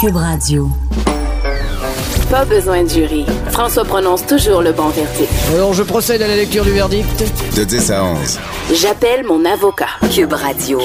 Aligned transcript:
Cube 0.00 0.16
Radio. 0.16 0.68
Pas 2.30 2.44
besoin 2.44 2.84
de 2.84 2.88
jury. 2.88 3.24
François 3.50 3.84
prononce 3.84 4.24
toujours 4.26 4.62
le 4.62 4.72
bon 4.72 4.88
verdict. 4.88 5.28
Alors, 5.54 5.72
je 5.72 5.82
procède 5.82 6.22
à 6.22 6.28
la 6.28 6.36
lecture 6.36 6.64
du 6.64 6.70
verdict. 6.72 7.24
De 7.56 7.64
10 7.64 7.90
à 7.90 8.04
11. 8.04 8.38
J'appelle 8.74 9.24
mon 9.24 9.44
avocat. 9.44 9.88
Cube 10.14 10.32
Radio. 10.32 10.78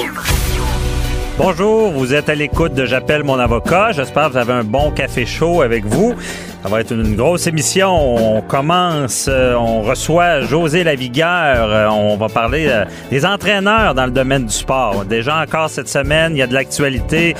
Bonjour, 1.36 1.90
vous 1.90 2.14
êtes 2.14 2.28
à 2.28 2.36
l'écoute 2.36 2.74
de 2.74 2.84
J'appelle 2.84 3.24
mon 3.24 3.40
avocat. 3.40 3.90
J'espère 3.90 4.28
que 4.28 4.32
vous 4.32 4.38
avez 4.38 4.52
un 4.52 4.62
bon 4.62 4.92
café 4.92 5.26
chaud 5.26 5.62
avec 5.62 5.84
vous. 5.84 6.14
Ça 6.62 6.68
va 6.68 6.80
être 6.80 6.92
une 6.92 7.16
grosse 7.16 7.48
émission. 7.48 7.90
On 7.90 8.40
commence, 8.40 9.26
euh, 9.28 9.54
on 9.54 9.82
reçoit 9.82 10.42
José 10.42 10.84
Lavigueur. 10.84 11.68
Euh, 11.68 11.88
on 11.88 12.16
va 12.16 12.28
parler 12.28 12.68
euh, 12.68 12.84
des 13.10 13.26
entraîneurs 13.26 13.96
dans 13.96 14.06
le 14.06 14.12
domaine 14.12 14.46
du 14.46 14.52
sport. 14.52 15.04
Déjà 15.06 15.42
encore 15.42 15.70
cette 15.70 15.88
semaine, 15.88 16.36
il 16.36 16.38
y 16.38 16.42
a 16.42 16.46
de 16.46 16.54
l'actualité. 16.54 17.34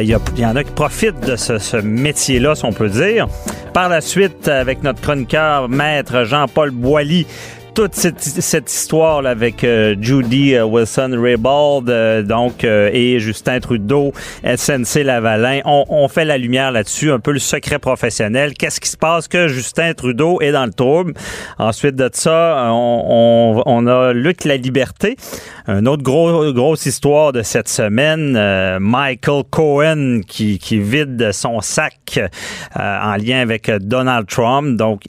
il, 0.00 0.08
y 0.36 0.46
en 0.46 0.54
a 0.54 0.62
qui 0.62 0.70
profitent 0.70 1.20
de 1.20 1.34
ce, 1.34 1.58
ce 1.58 1.76
métier-là, 1.76 2.54
si 2.54 2.64
on 2.64 2.72
peut 2.72 2.88
dire. 2.88 3.26
Par 3.74 3.88
la 3.88 4.00
suite, 4.00 4.46
avec 4.46 4.84
notre 4.84 5.00
chroniqueur, 5.00 5.68
maître 5.68 6.22
Jean-Paul 6.22 6.70
Boilly, 6.70 7.26
toute 7.78 7.94
cette, 7.94 8.18
cette 8.18 8.72
histoire 8.72 9.22
là, 9.22 9.30
avec 9.30 9.62
euh, 9.62 9.94
Judy 10.00 10.56
euh, 10.56 10.64
Wilson 10.64 11.16
Raybould 11.16 11.88
euh, 11.88 12.24
donc 12.24 12.64
et 12.64 13.20
Justin 13.20 13.60
Trudeau, 13.60 14.12
SNC 14.42 15.04
Lavalin, 15.04 15.60
on, 15.64 15.84
on 15.88 16.08
fait 16.08 16.24
la 16.24 16.38
lumière 16.38 16.72
là-dessus, 16.72 17.12
un 17.12 17.20
peu 17.20 17.30
le 17.30 17.38
secret 17.38 17.78
professionnel. 17.78 18.54
Qu'est-ce 18.54 18.80
qui 18.80 18.88
se 18.88 18.96
passe 18.96 19.28
que 19.28 19.46
Justin 19.46 19.94
Trudeau 19.94 20.40
est 20.40 20.50
dans 20.50 20.64
le 20.64 20.72
trouble? 20.72 21.14
Ensuite 21.58 21.94
de 21.94 22.10
ça, 22.12 22.66
on, 22.72 23.04
on, 23.08 23.62
on 23.64 23.86
a 23.86 24.12
Luc 24.12 24.42
la 24.42 24.56
liberté, 24.56 25.14
une 25.68 25.86
autre 25.86 26.02
gros, 26.02 26.52
grosse 26.52 26.84
histoire 26.84 27.30
de 27.30 27.42
cette 27.42 27.68
semaine. 27.68 28.32
Michael 28.80 29.44
Cohen 29.50 30.22
qui, 30.26 30.58
qui 30.58 30.80
vide 30.80 31.30
son 31.30 31.60
sac 31.60 32.18
en 32.74 33.14
lien 33.14 33.38
avec 33.38 33.70
Donald 33.70 34.26
Trump. 34.26 34.76
Donc 34.76 35.02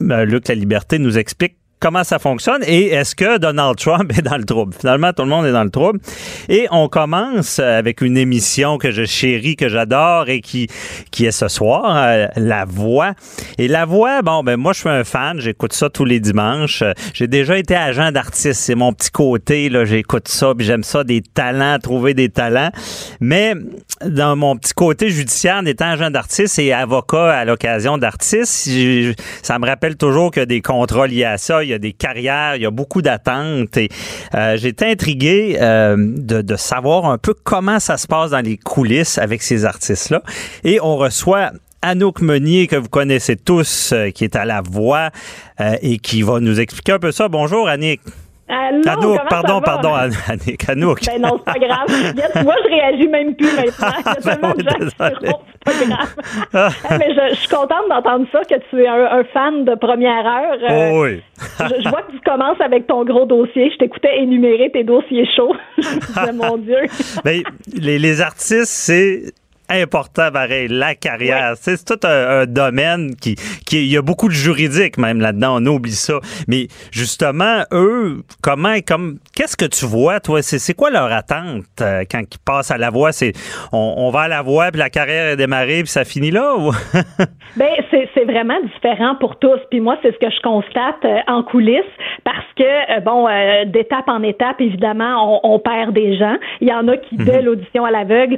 Luc 0.00 0.48
la 0.48 0.54
liberté 0.54 0.98
nous 0.98 1.18
explique 1.18 1.56
comment 1.84 2.02
ça 2.02 2.18
fonctionne 2.18 2.62
et 2.66 2.86
est-ce 2.86 3.14
que 3.14 3.36
Donald 3.36 3.76
Trump 3.76 4.10
est 4.16 4.22
dans 4.22 4.38
le 4.38 4.44
trouble? 4.44 4.74
Finalement, 4.80 5.12
tout 5.12 5.22
le 5.22 5.28
monde 5.28 5.44
est 5.44 5.52
dans 5.52 5.64
le 5.64 5.70
trouble. 5.70 6.00
Et 6.48 6.66
on 6.70 6.88
commence 6.88 7.58
avec 7.58 8.00
une 8.00 8.16
émission 8.16 8.78
que 8.78 8.90
je 8.90 9.04
chéris, 9.04 9.54
que 9.54 9.68
j'adore 9.68 10.30
et 10.30 10.40
qui, 10.40 10.68
qui 11.10 11.26
est 11.26 11.30
ce 11.30 11.48
soir, 11.48 11.84
euh, 11.94 12.26
La 12.36 12.64
Voix. 12.64 13.12
Et 13.58 13.68
La 13.68 13.84
Voix, 13.84 14.22
bon, 14.22 14.42
ben 14.42 14.56
moi, 14.56 14.72
je 14.72 14.80
suis 14.80 14.88
un 14.88 15.04
fan, 15.04 15.38
j'écoute 15.40 15.74
ça 15.74 15.90
tous 15.90 16.06
les 16.06 16.20
dimanches. 16.20 16.82
J'ai 17.12 17.26
déjà 17.26 17.58
été 17.58 17.74
agent 17.74 18.12
d'artiste, 18.12 18.62
c'est 18.62 18.74
mon 18.74 18.94
petit 18.94 19.10
côté, 19.10 19.68
là, 19.68 19.84
j'écoute 19.84 20.28
ça, 20.28 20.54
puis 20.56 20.64
j'aime 20.64 20.84
ça, 20.84 21.04
des 21.04 21.20
talents, 21.20 21.78
trouver 21.82 22.14
des 22.14 22.30
talents. 22.30 22.70
Mais 23.20 23.52
dans 24.06 24.36
mon 24.36 24.56
petit 24.56 24.72
côté 24.72 25.10
judiciaire, 25.10 25.56
en 25.56 25.66
étant 25.66 25.90
agent 25.90 26.10
d'artiste 26.10 26.58
et 26.58 26.72
avocat 26.72 27.30
à 27.30 27.44
l'occasion 27.44 27.98
d'artiste, 27.98 28.70
ça 29.42 29.58
me 29.58 29.66
rappelle 29.66 29.96
toujours 29.96 30.30
que 30.30 30.40
des 30.40 30.62
contrats 30.62 31.06
liés 31.06 31.24
à 31.24 31.36
ça, 31.36 31.62
il 31.62 31.68
y 31.68 31.73
a 31.73 31.73
des 31.78 31.92
carrières, 31.92 32.56
il 32.56 32.62
y 32.62 32.66
a 32.66 32.70
beaucoup 32.70 33.02
d'attentes. 33.02 33.76
Et 33.76 33.88
euh, 34.34 34.56
j'étais 34.56 34.90
intrigué 34.90 35.58
euh, 35.60 35.96
de, 35.98 36.56
savoir 36.56 37.06
un 37.06 37.18
peu 37.18 37.34
comment 37.34 37.80
ça 37.80 37.96
se 37.96 38.06
passe 38.06 38.30
dans 38.30 38.44
les 38.44 38.56
coulisses 38.56 39.18
avec 39.18 39.42
ces 39.42 39.64
artistes-là. 39.64 40.22
Et 40.62 40.80
on 40.80 40.96
reçoit 40.96 41.52
Anouk 41.82 42.20
Meunier, 42.20 42.66
que 42.66 42.76
vous 42.76 42.88
connaissez 42.88 43.36
tous, 43.36 43.92
euh, 43.92 44.10
qui 44.10 44.24
est 44.24 44.36
à 44.36 44.44
la 44.44 44.62
voix 44.62 45.10
et 45.82 45.98
qui 45.98 46.22
va 46.22 46.40
nous 46.40 46.58
expliquer 46.58 46.92
un 46.92 46.98
peu 46.98 47.12
ça. 47.12 47.28
Bonjour, 47.28 47.68
Annick. 47.68 48.00
Allô, 48.46 48.82
Anouk, 48.86 49.28
pardon, 49.30 49.60
pardon, 49.62 49.94
Annick, 49.94 50.68
Anouk. 50.68 51.00
Ben 51.06 51.20
non, 51.20 51.38
c'est 51.38 51.52
pas 51.52 51.58
grave. 51.58 51.86
Moi, 52.44 52.54
je 52.62 52.68
réagis 52.68 53.08
même 53.08 53.34
plus 53.34 53.46
maintenant. 53.56 53.88
Il 53.98 54.04
y 54.04 54.10
a 54.10 54.14
tellement 54.34 54.54
de 54.54 54.62
gens 54.62 54.76
qui 54.76 54.84
c'est 54.84 54.96
pas 54.96 55.10
grave. 55.10 56.74
Mais 56.98 57.14
je, 57.14 57.34
je, 57.34 57.40
suis 57.40 57.48
contente 57.48 57.88
d'entendre 57.88 58.26
ça, 58.30 58.40
que 58.44 58.60
tu 58.68 58.82
es 58.82 58.86
un, 58.86 59.18
un 59.18 59.24
fan 59.24 59.64
de 59.64 59.74
première 59.76 60.26
heure. 60.26 60.58
Euh, 60.62 60.90
oh 60.92 61.02
oui. 61.04 61.22
je, 61.58 61.82
je, 61.82 61.88
vois 61.88 62.02
que 62.02 62.12
tu 62.12 62.20
commences 62.20 62.60
avec 62.60 62.86
ton 62.86 63.04
gros 63.04 63.24
dossier. 63.24 63.70
Je 63.70 63.78
t'écoutais 63.78 64.18
énumérer 64.18 64.70
tes 64.70 64.84
dossiers 64.84 65.26
chauds. 65.34 65.56
je 65.78 65.88
me 65.88 66.00
disais, 66.00 66.32
mon 66.32 66.58
Dieu. 66.58 66.80
Ben, 67.24 67.42
les, 67.72 67.98
les 67.98 68.20
artistes, 68.20 68.66
c'est 68.66 69.32
important 69.68 70.30
pareil, 70.32 70.68
la 70.68 70.94
carrière. 70.94 71.52
C'est 71.56 71.84
tout 71.84 72.06
un, 72.06 72.40
un, 72.40 72.46
domaine 72.46 73.14
qui, 73.16 73.34
qui 73.66 73.84
il 73.84 73.92
y 73.92 73.96
a 73.96 74.02
beaucoup 74.02 74.28
de 74.28 74.34
juridique 74.34 74.98
même 74.98 75.20
là-dedans, 75.20 75.56
on 75.60 75.66
oublie 75.66 75.92
ça. 75.92 76.20
Mais 76.48 76.68
justement, 76.92 77.62
eux, 77.72 78.22
comment 78.42 78.74
comme 78.86 79.18
qu'est-ce 79.34 79.56
que 79.56 79.64
tu 79.64 79.86
vois 79.86 80.20
toi? 80.20 80.42
C'est 80.42 80.74
quoi 80.74 80.90
leur 80.90 81.12
attente 81.12 81.64
euh, 81.80 82.04
quand 82.10 82.20
ils 82.20 82.38
passent 82.44 82.70
à 82.70 82.78
la 82.78 82.90
voix 82.90 83.12
C'est 83.12 83.32
on, 83.72 83.94
on, 83.98 84.10
va 84.10 84.20
à 84.20 84.28
la 84.28 84.42
voix 84.42 84.70
puis 84.70 84.78
la 84.78 84.90
carrière 84.90 85.32
est 85.32 85.36
démarrée 85.36 85.82
puis 85.82 85.88
ça 85.88 86.04
finit 86.04 86.30
là 86.30 86.54
ou? 86.56 86.72
Ben 87.56 87.70
c'est 87.90 88.08
c'est 88.14 88.24
vraiment 88.24 88.60
différent 88.74 89.14
pour 89.20 89.38
tous. 89.38 89.60
Puis 89.70 89.80
moi 89.80 89.96
c'est 90.02 90.12
ce 90.12 90.18
que 90.18 90.30
je 90.30 90.40
constate 90.42 91.04
euh, 91.04 91.18
en 91.28 91.42
coulisses 91.42 91.82
parce 92.24 92.46
que 92.56 92.96
euh, 92.96 93.00
bon 93.00 93.28
d'étape 93.66 94.08
en 94.08 94.22
étape 94.22 94.60
évidemment 94.60 95.40
on, 95.44 95.54
on, 95.54 95.58
perd 95.58 95.94
des 95.94 96.16
gens. 96.16 96.36
Il 96.60 96.68
y 96.68 96.72
en 96.72 96.88
a 96.88 96.96
qui 96.96 97.16
dès 97.16 97.38
-hmm. 97.38 97.42
l'audition 97.42 97.84
à 97.84 97.90
l'aveugle 97.90 98.36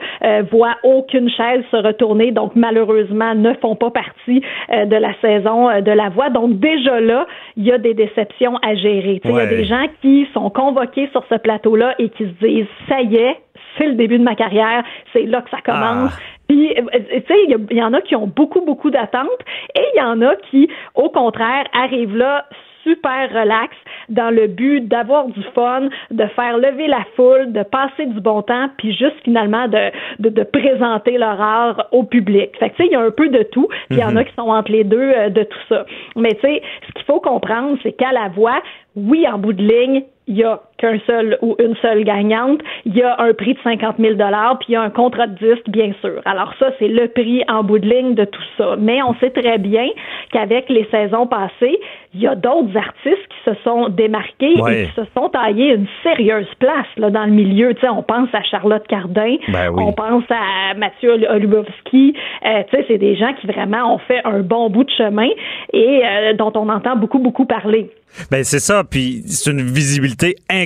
voient 0.51 0.77
aucune 1.17 1.27
une 1.27 1.31
chaise 1.31 1.65
se 1.71 1.77
retourner, 1.77 2.31
donc 2.31 2.53
malheureusement 2.55 3.35
ne 3.35 3.55
font 3.55 3.75
pas 3.75 3.91
partie 3.91 4.43
euh, 4.73 4.85
de 4.85 4.97
la 4.97 5.15
saison 5.21 5.69
euh, 5.69 5.81
de 5.81 5.91
la 5.91 6.09
voix. 6.09 6.31
Donc 6.31 6.59
déjà 6.59 7.01
là, 7.01 7.27
il 7.57 7.65
y 7.65 7.73
a 7.73 7.79
des 7.79 7.95
déceptions 7.95 8.57
à 8.63 8.75
gérer. 8.75 9.21
Il 9.25 9.31
ouais. 9.31 9.45
y 9.45 9.47
a 9.47 9.47
des 9.47 9.65
gens 9.65 9.87
qui 10.03 10.29
sont 10.35 10.51
convoqués 10.51 11.09
sur 11.13 11.25
ce 11.29 11.37
plateau-là 11.37 11.95
et 11.99 12.11
qui 12.11 12.25
se 12.25 12.47
disent 12.47 12.67
ça 12.89 13.01
y 13.01 13.17
est, 13.17 13.37
c'est 13.79 13.87
le 13.87 13.95
début 13.95 14.19
de 14.19 14.25
ma 14.25 14.35
carrière, 14.35 14.85
c'est 15.13 15.25
là 15.25 15.43
que 15.43 15.51
ça 15.51 15.59
commence. 15.65 16.13
Ah. 16.15 16.23
Puis, 16.49 16.73
tu 16.75 16.83
sais, 16.83 17.35
il 17.49 17.57
y, 17.71 17.75
y, 17.75 17.83
en 17.83 17.93
a 17.93 18.01
qui 18.01 18.15
ont 18.15 18.29
beaucoup, 18.29 18.65
beaucoup 18.65 18.91
d'attentes 18.91 19.27
et 19.75 19.83
il 19.95 19.99
y 19.99 20.03
en 20.03 20.23
a 20.23 20.37
qui, 20.51 20.69
au 20.95 21.09
contraire, 21.09 21.65
arrivent 21.73 22.17
là 22.17 22.45
super 22.85 23.29
relax 23.31 23.75
dans 24.09 24.31
le 24.31 24.47
but 24.47 24.83
d'avoir 24.87 25.27
du 25.27 25.43
fun, 25.55 25.89
de 26.11 26.27
faire 26.29 26.59
lever 26.59 26.87
la 26.87 27.05
foule, 27.17 27.53
de 27.53 27.63
passer 27.63 28.07
du 28.07 28.21
bon 28.21 28.43
temps, 28.43 28.69
puis 28.79 28.93
juste 28.93 29.17
finalement 29.25 29.69
de, 29.69 29.91
de, 30.19 30.29
de 30.29 30.43
présenter 30.43 31.19
leur 31.19 31.41
art 31.41 31.87
au 31.93 32.05
public. 32.05 32.57
Fait 32.59 32.71
que 32.71 32.77
tu 32.77 32.83
sais, 32.83 32.89
il 32.89 32.93
y 32.93 32.97
a 32.97 33.01
un 33.01 33.11
peu 33.11 33.29
de 33.29 33.43
tout, 33.43 33.69
puis 33.89 33.99
il 33.99 34.01
y 34.01 34.05
en 34.05 34.17
a 34.17 34.25
qui 34.25 34.35
sont 34.35 34.49
entre 34.49 34.71
les 34.71 34.85
deux 34.85 35.13
euh, 35.17 35.29
de 35.29 35.43
tout 35.43 35.59
ça. 35.69 35.85
Mais 36.17 36.35
tu 36.35 36.41
sais, 36.43 36.63
ce 36.89 36.93
qu'il 36.93 37.05
faut 37.05 37.21
comprendre, 37.21 37.79
c'est 37.83 37.93
qu'à 37.93 38.13
la 38.13 38.29
voix, 38.29 38.61
oui, 38.95 39.27
en 39.29 39.39
bout 39.39 39.53
de 39.53 39.63
ligne, 39.63 40.05
il 40.27 40.37
y 40.37 40.45
a 40.45 40.61
qu'un 40.79 40.99
seul 41.07 41.39
ou 41.43 41.57
une 41.59 41.75
seule 41.77 42.05
gagnante, 42.05 42.61
il 42.85 42.97
y 42.97 43.03
a 43.03 43.21
un 43.21 43.33
prix 43.33 43.55
de 43.55 43.59
50 43.63 43.97
000 43.99 44.15
puis 44.17 44.67
il 44.69 44.73
y 44.73 44.77
a 44.77 44.83
un 44.83 44.91
contrat 44.91 45.27
de 45.27 45.35
disque, 45.35 45.69
bien 45.69 45.93
sûr. 46.01 46.21
Alors 46.25 46.53
ça, 46.59 46.71
c'est 46.79 46.89
le 46.89 47.09
prix 47.09 47.43
en 47.49 47.63
bout 47.63 47.79
de 47.79 47.89
ligne 47.89 48.15
de 48.15 48.25
tout 48.25 48.43
ça. 48.59 48.77
Mais 48.79 49.03
on 49.03 49.15
sait 49.17 49.31
très 49.31 49.59
bien 49.59 49.87
qu'avec 50.33 50.69
les 50.69 50.87
saisons 50.91 51.27
passées, 51.27 51.79
il 52.15 52.21
y 52.21 52.27
a 52.27 52.35
d'autres 52.35 52.77
artistes 52.77 53.29
qui 53.29 53.51
se 53.51 53.55
sont 53.63 53.89
démarqués 53.89 54.61
ouais. 54.61 54.83
et 54.83 54.87
qui 54.87 54.93
se 54.95 55.03
sont 55.15 55.29
taillés 55.29 55.75
une 55.75 55.87
sérieuse 56.03 56.49
place 56.59 56.87
là, 56.97 57.11
dans 57.11 57.25
le 57.25 57.33
milieu. 57.33 57.75
Tu 57.75 57.81
sais, 57.81 57.89
on 57.89 58.03
pense 58.03 58.29
à 58.33 58.43
Charlotte 58.43 58.87
Cardin, 58.89 59.37
ben 59.49 59.71
oui. 59.71 59.85
on 59.87 59.93
pense 59.93 60.25
à 60.31 60.75
Mathieu 60.75 61.13
Olubowski. 61.31 62.15
Euh, 62.45 62.63
c'est 62.89 62.99
des 62.99 63.17
gens 63.17 63.33
qui 63.41 63.47
vraiment 63.47 63.95
ont 63.95 63.99
fait 63.99 64.21
un 64.25 64.41
bon 64.41 64.71
bout 64.71 64.85
de 64.85 64.91
chemin 64.91 65.29
et 65.73 66.03
euh, 66.05 66.33
dont 66.35 66.53
on 66.55 66.69
entend 66.69 66.97
beaucoup, 66.97 67.19
beaucoup 67.19 67.45
parler. 67.45 67.91
Ben 68.31 68.45
c'est 68.45 68.61
ça, 68.61 68.83
puis 68.85 69.23
c'est 69.27 69.51
une 69.51 69.61
visibilité 69.61 70.37
incroyable. 70.49 70.66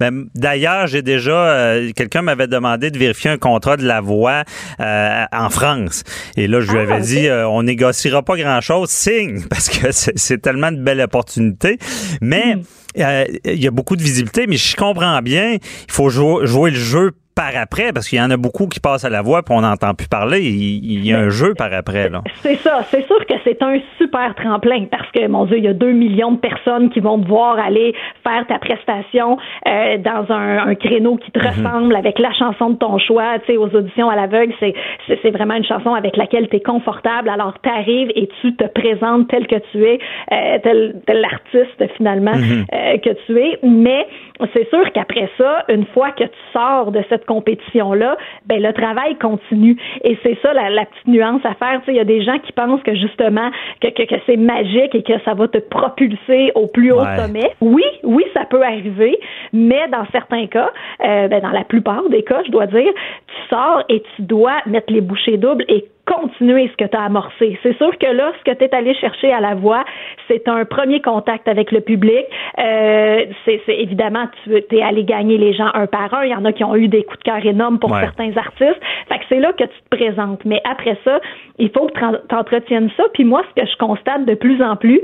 Ben, 0.00 0.26
D'ailleurs, 0.34 0.86
j'ai 0.86 1.02
déjà 1.02 1.32
euh, 1.32 1.92
quelqu'un 1.94 2.22
m'avait 2.22 2.46
demandé 2.46 2.90
de 2.90 2.98
vérifier 2.98 3.30
un 3.30 3.38
contrat 3.38 3.76
de 3.76 3.86
la 3.86 4.00
voix 4.00 4.44
euh, 4.80 5.24
en 5.32 5.50
France. 5.50 6.04
Et 6.36 6.46
là, 6.46 6.60
je 6.60 6.70
lui 6.70 6.78
avais 6.78 6.94
ah, 6.94 6.96
okay. 6.96 7.06
dit, 7.06 7.28
euh, 7.28 7.48
on 7.48 7.62
négociera 7.62 8.22
pas 8.22 8.36
grand 8.36 8.60
chose, 8.60 8.90
signe, 8.90 9.42
parce 9.50 9.68
que 9.68 9.88
c'est 9.90 10.38
tellement 10.40 10.72
de 10.72 10.78
belles 10.78 11.00
opportunités. 11.00 11.78
Mais 12.20 12.56
mm. 12.56 12.62
euh, 12.98 13.24
il 13.44 13.62
y 13.62 13.66
a 13.66 13.70
beaucoup 13.70 13.96
de 13.96 14.02
visibilité, 14.02 14.46
mais 14.46 14.56
je 14.56 14.76
comprends 14.76 15.20
bien, 15.22 15.54
il 15.54 15.92
faut 15.92 16.08
jouer, 16.08 16.46
jouer 16.46 16.70
le 16.70 16.78
jeu 16.78 17.12
par 17.34 17.56
après, 17.56 17.92
parce 17.92 18.08
qu'il 18.08 18.18
y 18.18 18.22
en 18.22 18.30
a 18.30 18.36
beaucoup 18.36 18.66
qui 18.66 18.80
passent 18.80 19.04
à 19.04 19.10
la 19.10 19.22
voix 19.22 19.42
puis 19.42 19.54
on 19.56 19.62
n'entend 19.62 19.94
plus 19.94 20.08
parler. 20.08 20.40
Il, 20.42 21.06
y 21.06 21.12
a 21.12 21.18
un 21.18 21.28
jeu 21.30 21.54
par 21.54 21.72
après. 21.72 22.08
là. 22.08 22.22
C'est 22.36 22.56
ça. 22.56 22.82
C'est 22.84 23.06
sûr 23.06 23.24
que 23.26 23.34
c'est 23.44 23.62
un 23.62 23.78
super 23.98 24.34
tremplin 24.34 24.86
parce 24.90 25.10
que, 25.12 25.26
mon 25.26 25.46
Dieu, 25.46 25.58
il 25.58 25.64
y 25.64 25.68
a 25.68 25.72
deux 25.72 25.92
millions 25.92 26.32
de 26.32 26.38
personnes 26.38 26.90
qui 26.90 27.00
vont 27.00 27.18
devoir 27.18 27.58
aller 27.58 27.94
faire 28.22 28.46
ta 28.46 28.58
prestation 28.58 29.38
euh, 29.66 29.98
dans 29.98 30.32
un, 30.32 30.74
créneau 30.74 31.16
qui 31.16 31.30
te 31.30 31.38
mhm. 31.38 31.46
ressemble 31.46 31.96
avec 31.96 32.18
la 32.18 32.32
chanson 32.32 32.70
de 32.70 32.76
ton 32.76 32.98
choix. 32.98 33.38
Tu 33.40 33.52
sais, 33.52 33.56
aux 33.56 33.74
auditions 33.74 34.08
à 34.08 34.16
l'aveugle, 34.16 34.54
c'est, 34.60 34.74
c'est, 35.06 35.30
vraiment 35.30 35.54
une 35.54 35.64
chanson 35.64 35.94
avec 35.94 36.16
laquelle 36.16 36.48
tu 36.48 36.56
es 36.56 36.60
confortable. 36.60 37.28
Alors, 37.28 37.54
tu 37.62 37.68
arrives 37.68 38.10
et 38.14 38.28
tu 38.40 38.54
te 38.56 38.64
présentes 38.64 39.28
tel 39.28 39.46
que 39.46 39.56
tu 39.70 39.84
es, 39.84 39.98
euh, 40.32 40.58
tel, 40.62 40.96
tel 41.06 41.20
l'artiste 41.20 41.96
finalement 41.96 42.36
mhm. 42.36 42.64
euh, 42.72 42.98
que 42.98 43.10
tu 43.26 43.38
es. 43.38 43.58
Mais 43.62 44.06
c'est 44.54 44.68
sûr 44.70 44.90
qu'après 44.92 45.28
ça, 45.38 45.64
une 45.68 45.86
fois 45.86 46.10
que 46.12 46.24
tu 46.24 46.38
sors 46.52 46.90
de 46.90 47.02
cette 47.08 47.21
compétition-là, 47.26 48.16
ben 48.46 48.62
le 48.62 48.72
travail 48.72 49.16
continue. 49.16 49.76
Et 50.04 50.18
c'est 50.22 50.38
ça 50.42 50.52
la, 50.52 50.84
petite 50.84 51.06
nuance 51.06 51.42
à 51.44 51.54
faire. 51.54 51.80
Il 51.88 51.94
y 51.94 52.00
a 52.00 52.04
des 52.04 52.22
gens 52.22 52.38
qui 52.38 52.52
pensent 52.52 52.82
que 52.82 52.94
justement 52.94 53.50
que, 53.80 53.88
que, 53.88 54.14
c'est 54.26 54.36
magique 54.36 54.94
et 54.94 55.02
que 55.02 55.18
ça 55.24 55.34
va 55.34 55.48
te 55.48 55.58
propulser 55.58 56.52
au 56.54 56.66
plus 56.66 56.92
haut 56.92 57.04
sommet. 57.16 57.52
Oui, 57.60 57.84
oui, 58.02 58.24
ça 58.34 58.44
peut 58.44 58.62
arriver, 58.62 59.18
mais 59.52 59.88
dans 59.88 60.06
certains 60.12 60.46
cas, 60.46 60.70
euh, 61.04 61.28
ben 61.28 61.40
dans 61.40 61.50
la 61.50 61.64
plupart 61.64 62.08
des 62.08 62.22
cas, 62.22 62.42
je 62.46 62.50
dois 62.50 62.66
dire, 62.66 62.92
tu 63.26 63.48
sors 63.48 63.82
et 63.88 64.02
tu 64.16 64.22
dois 64.22 64.56
mettre 64.66 64.92
les 64.92 65.00
bouchées 65.00 65.36
doubles 65.36 65.64
et 65.68 65.86
continuer 66.04 66.68
ce 66.68 66.84
que 66.84 66.88
tu 66.88 66.96
as 66.96 67.02
amorcé. 67.02 67.58
C'est 67.62 67.76
sûr 67.76 67.96
que 67.96 68.06
là, 68.06 68.32
ce 68.38 68.50
que 68.50 68.56
tu 68.56 68.64
es 68.64 68.74
allé 68.74 68.94
chercher 68.94 69.32
à 69.32 69.40
la 69.40 69.54
voix, 69.54 69.84
c'est 70.28 70.48
un 70.48 70.64
premier 70.64 71.00
contact 71.00 71.46
avec 71.46 71.70
le 71.70 71.80
public. 71.80 72.24
Euh, 72.58 73.26
c'est 73.44 73.62
évidemment, 73.68 74.26
tu 74.44 74.76
es 74.76 74.82
allé 74.82 75.04
gagner 75.04 75.38
les 75.38 75.52
gens 75.54 75.70
un 75.74 75.86
par 75.86 76.12
un. 76.14 76.24
Il 76.24 76.30
y 76.30 76.34
en 76.34 76.44
a 76.44 76.52
qui 76.52 76.64
ont 76.64 76.74
eu 76.74 76.88
des 76.88 77.04
coups 77.04 77.18
de 77.20 77.24
cœur 77.24 77.44
énormes 77.46 77.78
pour 77.78 77.90
certains 77.96 78.36
artistes. 78.36 78.80
Fait 79.08 79.18
que 79.18 79.24
c'est 79.28 79.38
là 79.38 79.52
que 79.52 79.64
tu 79.64 79.82
te 79.90 79.96
présentes. 79.96 80.44
Mais 80.44 80.60
après 80.68 80.98
ça, 81.04 81.20
il 81.58 81.70
faut 81.70 81.86
que 81.86 81.92
tu 82.28 82.34
entretiennes 82.34 82.90
ça. 82.96 83.04
Puis 83.14 83.24
moi, 83.24 83.42
ce 83.50 83.62
que 83.62 83.68
je 83.68 83.76
constate 83.76 84.24
de 84.24 84.34
plus 84.34 84.62
en 84.62 84.76
plus, 84.76 85.00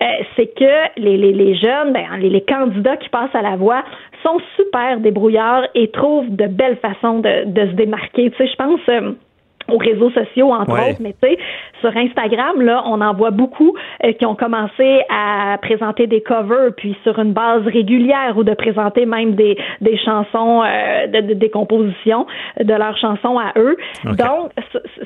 euh, 0.00 0.04
c'est 0.36 0.54
que 0.54 1.00
les, 1.00 1.16
les, 1.18 1.32
les 1.32 1.56
jeunes, 1.56 1.92
ben, 1.92 2.06
les, 2.18 2.30
les 2.30 2.42
candidats 2.42 2.96
qui 2.96 3.08
passent 3.10 3.34
à 3.34 3.42
la 3.42 3.56
voix 3.56 3.84
sont 4.22 4.38
super 4.56 4.98
débrouillards 5.00 5.66
et 5.74 5.90
trouvent 5.90 6.34
de 6.34 6.46
belles 6.46 6.78
façons 6.78 7.18
de, 7.18 7.44
de 7.44 7.70
se 7.70 7.74
démarquer. 7.74 8.30
Tu 8.30 8.36
sais, 8.38 8.46
je 8.46 8.56
pense... 8.56 8.80
Euh, 8.88 9.12
aux 9.68 9.78
réseaux 9.78 10.10
sociaux, 10.10 10.52
entre 10.52 10.72
autres, 10.72 11.00
mais 11.00 11.14
tu 11.22 11.28
sais, 11.28 11.38
sur 11.80 11.96
Instagram, 11.96 12.60
là, 12.60 12.82
on 12.86 13.00
en 13.00 13.14
voit 13.14 13.30
beaucoup 13.30 13.74
euh, 14.04 14.12
qui 14.12 14.26
ont 14.26 14.34
commencé 14.34 15.02
à 15.08 15.58
présenter 15.58 16.06
des 16.06 16.20
covers, 16.20 16.72
puis 16.76 16.96
sur 17.02 17.18
une 17.18 17.32
base 17.32 17.66
régulière, 17.66 18.34
ou 18.36 18.44
de 18.44 18.54
présenter 18.54 19.06
même 19.06 19.34
des, 19.34 19.56
des 19.80 19.96
chansons, 19.98 20.62
euh, 20.62 21.06
de, 21.06 21.34
des 21.34 21.50
compositions 21.50 22.26
de 22.58 22.74
leurs 22.74 22.96
chansons 22.98 23.38
à 23.38 23.52
eux. 23.58 23.76
Donc, 24.04 24.50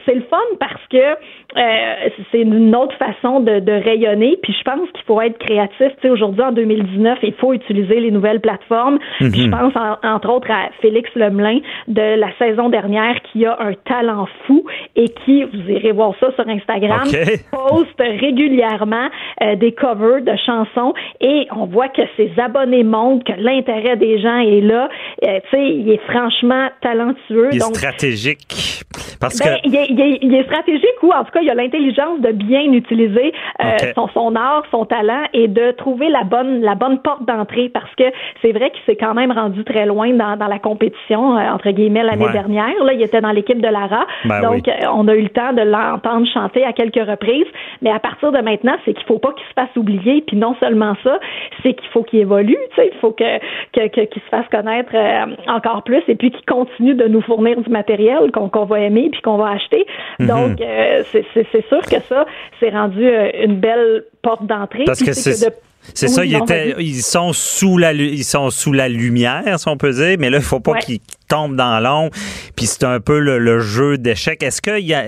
c'est 0.07 0.15
le 0.15 0.23
fun 0.23 0.37
parce 0.59 0.83
que 0.91 0.97
euh, 0.97 2.09
c'est 2.31 2.41
une 2.41 2.75
autre 2.75 2.95
façon 2.97 3.41
de, 3.41 3.61
de 3.61 3.73
rayonner, 3.73 4.39
puis 4.43 4.55
je 4.59 4.63
pense 4.65 4.89
qu'il 4.93 5.05
faut 5.05 5.21
être 5.21 5.39
créatif. 5.39 5.79
Tu 5.79 6.03
sais, 6.03 6.11
aujourd'hui, 6.11 6.43
en 6.43 6.53
2019, 6.53 7.19
il 7.23 7.35
faut 7.35 7.53
utiliser 7.53 8.01
les 8.01 8.11
nouvelles 8.11 8.41
plateformes. 8.41 8.99
Puis 9.19 9.31
je 9.35 9.47
mhm. 9.47 9.51
pense, 9.51 9.73
entre 10.03 10.31
autres, 10.31 10.51
à 10.51 10.71
Félix 10.81 11.11
Lemelin 11.15 11.61
de 11.89 12.19
la 12.19 12.33
saison 12.39 12.69
dernière 12.69 13.21
qui 13.33 13.45
a 13.47 13.57
un 13.61 13.75
talent 13.85 14.27
fou 14.47 14.52
et 14.97 15.09
qui, 15.25 15.45
vous 15.45 15.71
irez 15.71 15.93
voir 15.93 16.13
ça 16.21 16.33
sur 16.35 16.49
Instagram, 16.49 17.03
poste 17.51 17.99
régulièrement 17.99 19.09
euh, 19.43 19.57
des 19.57 19.73
covers 19.73 20.23
de 20.23 20.37
chansons 20.45 20.95
et 21.21 21.47
on 21.55 21.67
voit 21.67 21.89
que 21.89 22.03
ses 22.17 22.33
abonnés 22.39 22.85
montrent 22.85 23.25
que 23.25 23.41
l'intérêt 23.41 23.97
des 23.97 24.21
gens 24.21 24.39
est 24.39 24.61
là. 24.61 24.89
Euh, 25.25 25.41
tu 25.51 25.57
sais, 25.57 25.69
il 25.69 25.91
est 25.91 26.01
franchement 26.11 26.69
talentueux. 26.81 27.51
Il 27.53 27.57
est 27.57 27.75
stratégique. 27.75 28.83
Parce 29.21 29.39
ben, 29.39 29.57
que... 29.63 29.69
il, 29.69 30.35
est, 30.35 30.43
stratégique 30.45 31.03
ou 31.03 31.13
en 31.13 31.25
tout 31.25 31.31
cas, 31.33 31.41
il 31.41 31.51
a 31.51 31.55
l'intelligence 31.55 32.21
de 32.21 32.33
bien 32.33 32.73
utiliser 32.73 33.33
euh, 33.63 33.93
son, 33.95 34.09
son 34.09 34.35
art, 34.35 34.65
son 34.71 34.85
talent 34.85 35.23
et 35.33 35.49
de 35.49 35.71
trouver 35.73 36.09
la 36.09 36.25
bonne, 36.25 36.61
la 36.61 36.75
bonne 36.75 37.01
porte 37.01 37.25
d'entrée 37.27 37.71
parce 37.73 37.95
que 37.95 38.05
c'est 38.43 38.53
vrai 38.53 38.71
qu'il 38.71 38.83
s'est 38.85 38.97
quand 38.97 39.15
même 39.15 39.31
rendu 39.31 39.65
très 39.65 39.87
loin 39.87 40.13
dans, 40.13 40.37
dans 40.37 40.49
la 40.49 40.59
compétition, 40.59 41.37
entre 41.37 41.71
guillemets, 41.71 42.03
l'année 42.03 42.31
dernière. 42.33 42.75
Là, 42.85 42.93
il 42.93 43.03
était 43.03 43.21
dans 43.21 43.31
l'équipe 43.31 43.61
de 43.61 43.69
Lara. 43.69 44.07
Ben 44.25 44.42
donc, 44.43 44.69
euh, 44.69 44.73
on 44.93 45.09
a 45.09 45.15
eu 45.15 45.23
le 45.23 45.29
temps 45.29 45.53
de 45.53 45.63
l'entendre 45.63 46.27
chanter 46.33 46.65
à 46.65 46.73
quelques 46.73 47.07
reprises. 47.09 47.47
Mais 47.81 47.91
à 47.91 47.99
partir 47.99 48.33
de 48.33 48.39
maintenant, 48.39 48.77
c'est 48.85 48.95
qu'il 48.95 49.05
faut 49.07 49.19
pas 49.19 49.33
qu'il 49.33 49.47
se 49.47 49.53
fasse 49.55 49.75
oublier. 49.77 50.23
Puis 50.27 50.37
non 50.37 50.55
seulement 50.61 50.95
ça, 51.03 51.19
c'est 51.63 51.75
qu'il 51.75 51.89
faut 51.91 52.03
qu'il 52.03 52.21
évolue. 52.21 52.57
Tu 52.71 52.77
sais, 52.77 52.91
il 52.93 52.99
faut 52.99 53.13
que 53.13 53.39
qu'il 53.73 54.23
se 54.23 54.29
fasse 54.29 54.47
connaître 54.51 54.93
euh, 54.95 55.35
encore 55.49 55.83
plus 55.83 56.03
et 56.09 56.15
puis 56.15 56.31
qu'il 56.31 56.45
continue 56.45 56.95
de 56.95 57.09
nous 57.09 57.23
fournir 57.23 57.61
du 57.61 57.71
matériel 57.71 58.31
qu'on 58.33 58.65
va 58.65 58.81
aimer 58.81 59.09
puis 59.11 59.21
qu'on 59.23 59.37
va 59.37 59.51
acheter. 59.51 59.87
Mhm. 60.19 60.27
Donc, 60.27 60.61
euh, 60.61 61.03
c'est 61.11 61.69
sûr 61.69 61.81
que 61.83 62.01
ça, 62.01 62.27
c'est 62.61 62.71
rendu 62.71 63.09
une 63.43 63.57
belle 63.57 64.05
porte 64.23 64.47
d'entrée. 64.47 64.85
Parce 64.85 65.03
que 65.03 65.13
c'est 65.13 65.33
c'est 65.33 65.63
ça, 65.95 66.25
ils, 66.25 66.35
étaient, 66.35 66.75
ils 66.79 67.03
sont 67.03 67.33
sous 67.33 67.77
la 67.77 67.93
ils 67.93 68.25
sont 68.25 68.51
sous 68.51 68.73
la 68.73 68.89
lumière, 68.89 69.59
si 69.59 69.69
on 69.69 69.77
peut 69.77 69.93
dire, 69.93 70.17
mais 70.19 70.31
là, 70.31 70.39
il 70.39 70.43
faut 70.43 70.61
pas 70.61 70.79
qu'ils 70.79 71.01
tombent 71.29 71.57
dans 71.57 71.81
l'ombre. 71.81 72.11
Puis 72.57 72.67
c'est 72.67 72.85
un 72.85 73.01
peu 73.01 73.19
le, 73.19 73.61
jeu 73.61 73.99
d'échecs. 73.99 74.43
Est-ce 74.43 74.63
que 74.63 74.81
y 74.81 74.95
a, 74.95 75.05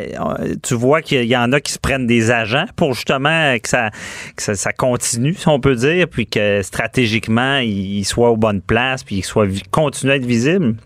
tu 0.63 0.75
vois 0.75 1.03
qu'il 1.03 1.25
y 1.25 1.37
en 1.37 1.53
a 1.53 1.61
qui 1.61 1.73
se 1.73 1.79
prennent 1.79 2.07
des 2.07 2.31
agents 2.31 2.67
pour 2.77 2.95
justement 2.95 3.57
que 3.59 3.69
ça, 3.69 3.91
que 4.37 4.55
ça, 4.55 4.73
continue, 4.73 5.35
si 5.35 5.49
on 5.49 5.61
peut 5.61 5.77
dire, 5.77 6.09
puis 6.09 6.27
que 6.27 6.63
stratégiquement, 6.63 7.59
ils 7.59 8.05
soient 8.05 8.31
aux 8.31 8.37
bonnes 8.37 8.63
places, 8.63 9.05
puis 9.05 9.17
qu'ils 9.17 9.25
soient 9.25 9.47
continuent 9.71 10.13
à 10.13 10.17
être 10.17 10.27
visibles? 10.27 10.77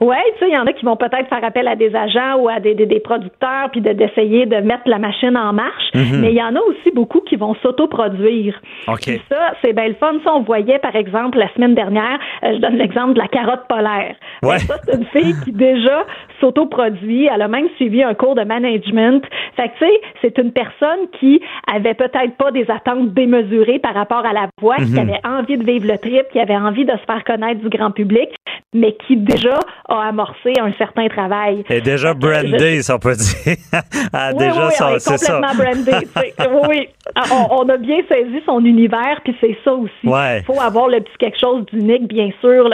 Oui, 0.00 0.16
tu 0.34 0.38
sais, 0.40 0.50
il 0.50 0.54
y 0.54 0.58
en 0.58 0.66
a 0.66 0.72
qui 0.72 0.84
vont 0.84 0.96
peut-être 0.96 1.28
faire 1.28 1.42
appel 1.44 1.68
à 1.68 1.76
des 1.76 1.94
agents 1.94 2.36
ou 2.38 2.48
à 2.48 2.60
des, 2.60 2.74
des, 2.74 3.00
producteurs 3.00 3.70
puis 3.70 3.80
d'essayer 3.80 4.46
de, 4.46 4.56
mettre 4.56 4.82
la 4.86 4.98
machine 4.98 5.36
en 5.36 5.52
marche. 5.52 5.90
Mhm. 5.94 6.20
Mais 6.20 6.30
il 6.30 6.36
y 6.36 6.42
en 6.42 6.54
a 6.54 6.60
aussi 6.60 6.90
beaucoup 6.94 7.20
qui 7.20 7.36
vont 7.36 7.54
s'autoproduire. 7.62 8.60
OK. 8.88 9.20
ça, 9.28 9.54
c'est 9.62 9.72
bien 9.72 9.88
le 9.88 9.94
fun. 9.94 10.14
Ça, 10.24 10.34
on 10.34 10.42
voyait, 10.42 10.78
par 10.78 10.94
exemple, 10.96 11.38
la 11.38 11.52
semaine 11.54 11.74
dernière, 11.74 12.18
euh, 12.42 12.54
je 12.54 12.58
donne 12.58 12.76
l'exemple 12.76 13.14
de 13.14 13.18
la 13.18 13.28
carotte 13.28 13.66
polaire. 13.68 14.16
Ouais. 14.42 14.58
ça, 14.58 14.74
c'est 14.84 14.96
une 14.96 15.06
fille 15.06 15.34
qui 15.44 15.52
déjà 15.52 16.04
s'autoproduit. 16.40 17.28
Elle 17.32 17.42
a 17.42 17.48
même 17.48 17.68
suivi 17.76 18.02
un 18.02 18.14
cours 18.14 18.34
de 18.34 18.42
management. 18.42 19.22
Fait 19.56 19.68
que, 19.68 19.78
tu 19.78 19.86
sais, 19.86 20.00
c'est 20.22 20.38
une 20.38 20.52
personne 20.52 21.08
qui 21.18 21.40
avait 21.72 21.94
peut-être 21.94 22.36
pas 22.36 22.50
des 22.50 22.70
attentes 22.70 23.12
démesurées 23.14 23.78
par 23.78 23.94
rapport 23.94 24.24
à 24.24 24.32
la 24.32 24.48
voix, 24.60 24.76
qui 24.76 24.92
mhm. 24.92 24.98
avait 24.98 25.20
envie 25.24 25.58
de 25.58 25.64
vivre 25.64 25.86
le 25.86 25.98
trip, 25.98 26.26
qui 26.32 26.40
avait 26.40 26.56
envie 26.56 26.84
de 26.84 26.92
se 26.92 27.04
faire 27.06 27.24
connaître 27.24 27.60
du 27.60 27.68
grand 27.68 27.90
public, 27.90 28.30
mais 28.74 28.96
qui 29.06 29.16
déjà 29.16 29.58
a 29.88 30.08
amorcé 30.08 30.52
un 30.60 30.72
certain 30.74 31.08
travail. 31.08 31.64
Est 31.68 31.80
déjà 31.80 32.14
brandée, 32.14 32.82
ça 32.82 32.96
on 32.96 32.98
peut 32.98 33.14
dire. 33.14 33.56
oui, 33.74 34.38
déjà, 34.38 34.68
oui, 34.68 34.94
c'est 34.98 35.12
complètement 35.12 35.54
brandée. 35.54 36.68
oui, 36.68 36.88
ah, 37.14 37.22
on, 37.50 37.68
a 37.68 37.76
bien 37.76 37.98
saisi 38.08 38.42
son 38.44 38.64
univers, 38.64 39.20
puis 39.24 39.36
c'est 39.40 39.56
ça 39.64 39.72
aussi. 39.74 39.92
Il 40.04 40.42
faut 40.46 40.60
avoir 40.60 40.88
le 40.88 41.00
petit 41.00 41.16
quelque 41.18 41.38
chose 41.38 41.64
d'unique, 41.66 42.08
bien 42.08 42.30
sûr, 42.40 42.68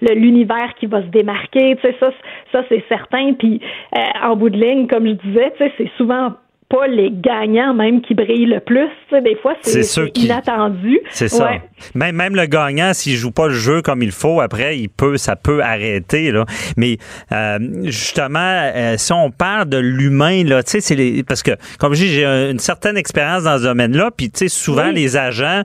l'univers 0.00 0.74
qui 0.78 0.86
va 0.86 1.02
se 1.02 1.08
démarquer. 1.08 1.76
Tu 1.76 1.88
sais, 1.88 1.96
ça, 2.00 2.10
ça 2.52 2.62
c'est 2.68 2.84
certain. 2.88 3.32
Puis 3.38 3.60
euh, 3.96 4.00
en 4.22 4.36
bout 4.36 4.50
de 4.50 4.58
ligne, 4.58 4.86
comme 4.86 5.06
je 5.06 5.12
disais, 5.12 5.52
tu 5.56 5.64
sais, 5.64 5.72
c'est 5.78 5.90
souvent 5.96 6.32
pas 6.68 6.86
les 6.86 7.10
gagnants 7.10 7.72
même 7.72 8.02
qui 8.02 8.14
brillent 8.14 8.46
le 8.46 8.60
plus. 8.60 8.88
des 9.22 9.36
fois, 9.36 9.54
c'est 9.62 9.82
inattendu. 10.18 11.00
C'est 11.10 11.28
ça. 11.28 11.50
Même, 11.94 12.16
même 12.16 12.36
le 12.36 12.46
gagnant, 12.46 12.92
s'il 12.92 13.16
joue 13.16 13.30
pas 13.30 13.48
le 13.48 13.54
jeu 13.54 13.80
comme 13.80 14.02
il 14.02 14.12
faut, 14.12 14.40
après, 14.40 14.78
il 14.78 14.88
peut, 14.88 15.16
ça 15.16 15.36
peut 15.36 15.62
arrêter. 15.62 16.30
Là. 16.30 16.44
Mais 16.76 16.98
euh, 17.32 17.58
justement, 17.84 18.38
euh, 18.40 18.96
si 18.98 19.12
on 19.12 19.30
parle 19.30 19.68
de 19.68 19.78
l'humain, 19.78 20.44
là, 20.44 20.62
tu 20.62 20.72
sais, 20.72 20.80
c'est 20.80 20.94
les, 20.94 21.22
parce 21.22 21.42
que 21.42 21.52
comme 21.78 21.94
je 21.94 22.04
dis, 22.04 22.08
j'ai 22.08 22.26
une 22.26 22.58
certaine 22.58 22.96
expérience 22.96 23.44
dans 23.44 23.58
ce 23.58 23.62
domaine-là. 23.62 24.10
Puis 24.14 24.30
tu 24.30 24.38
sais, 24.40 24.48
souvent 24.48 24.90
les 24.90 25.16
agents, 25.16 25.62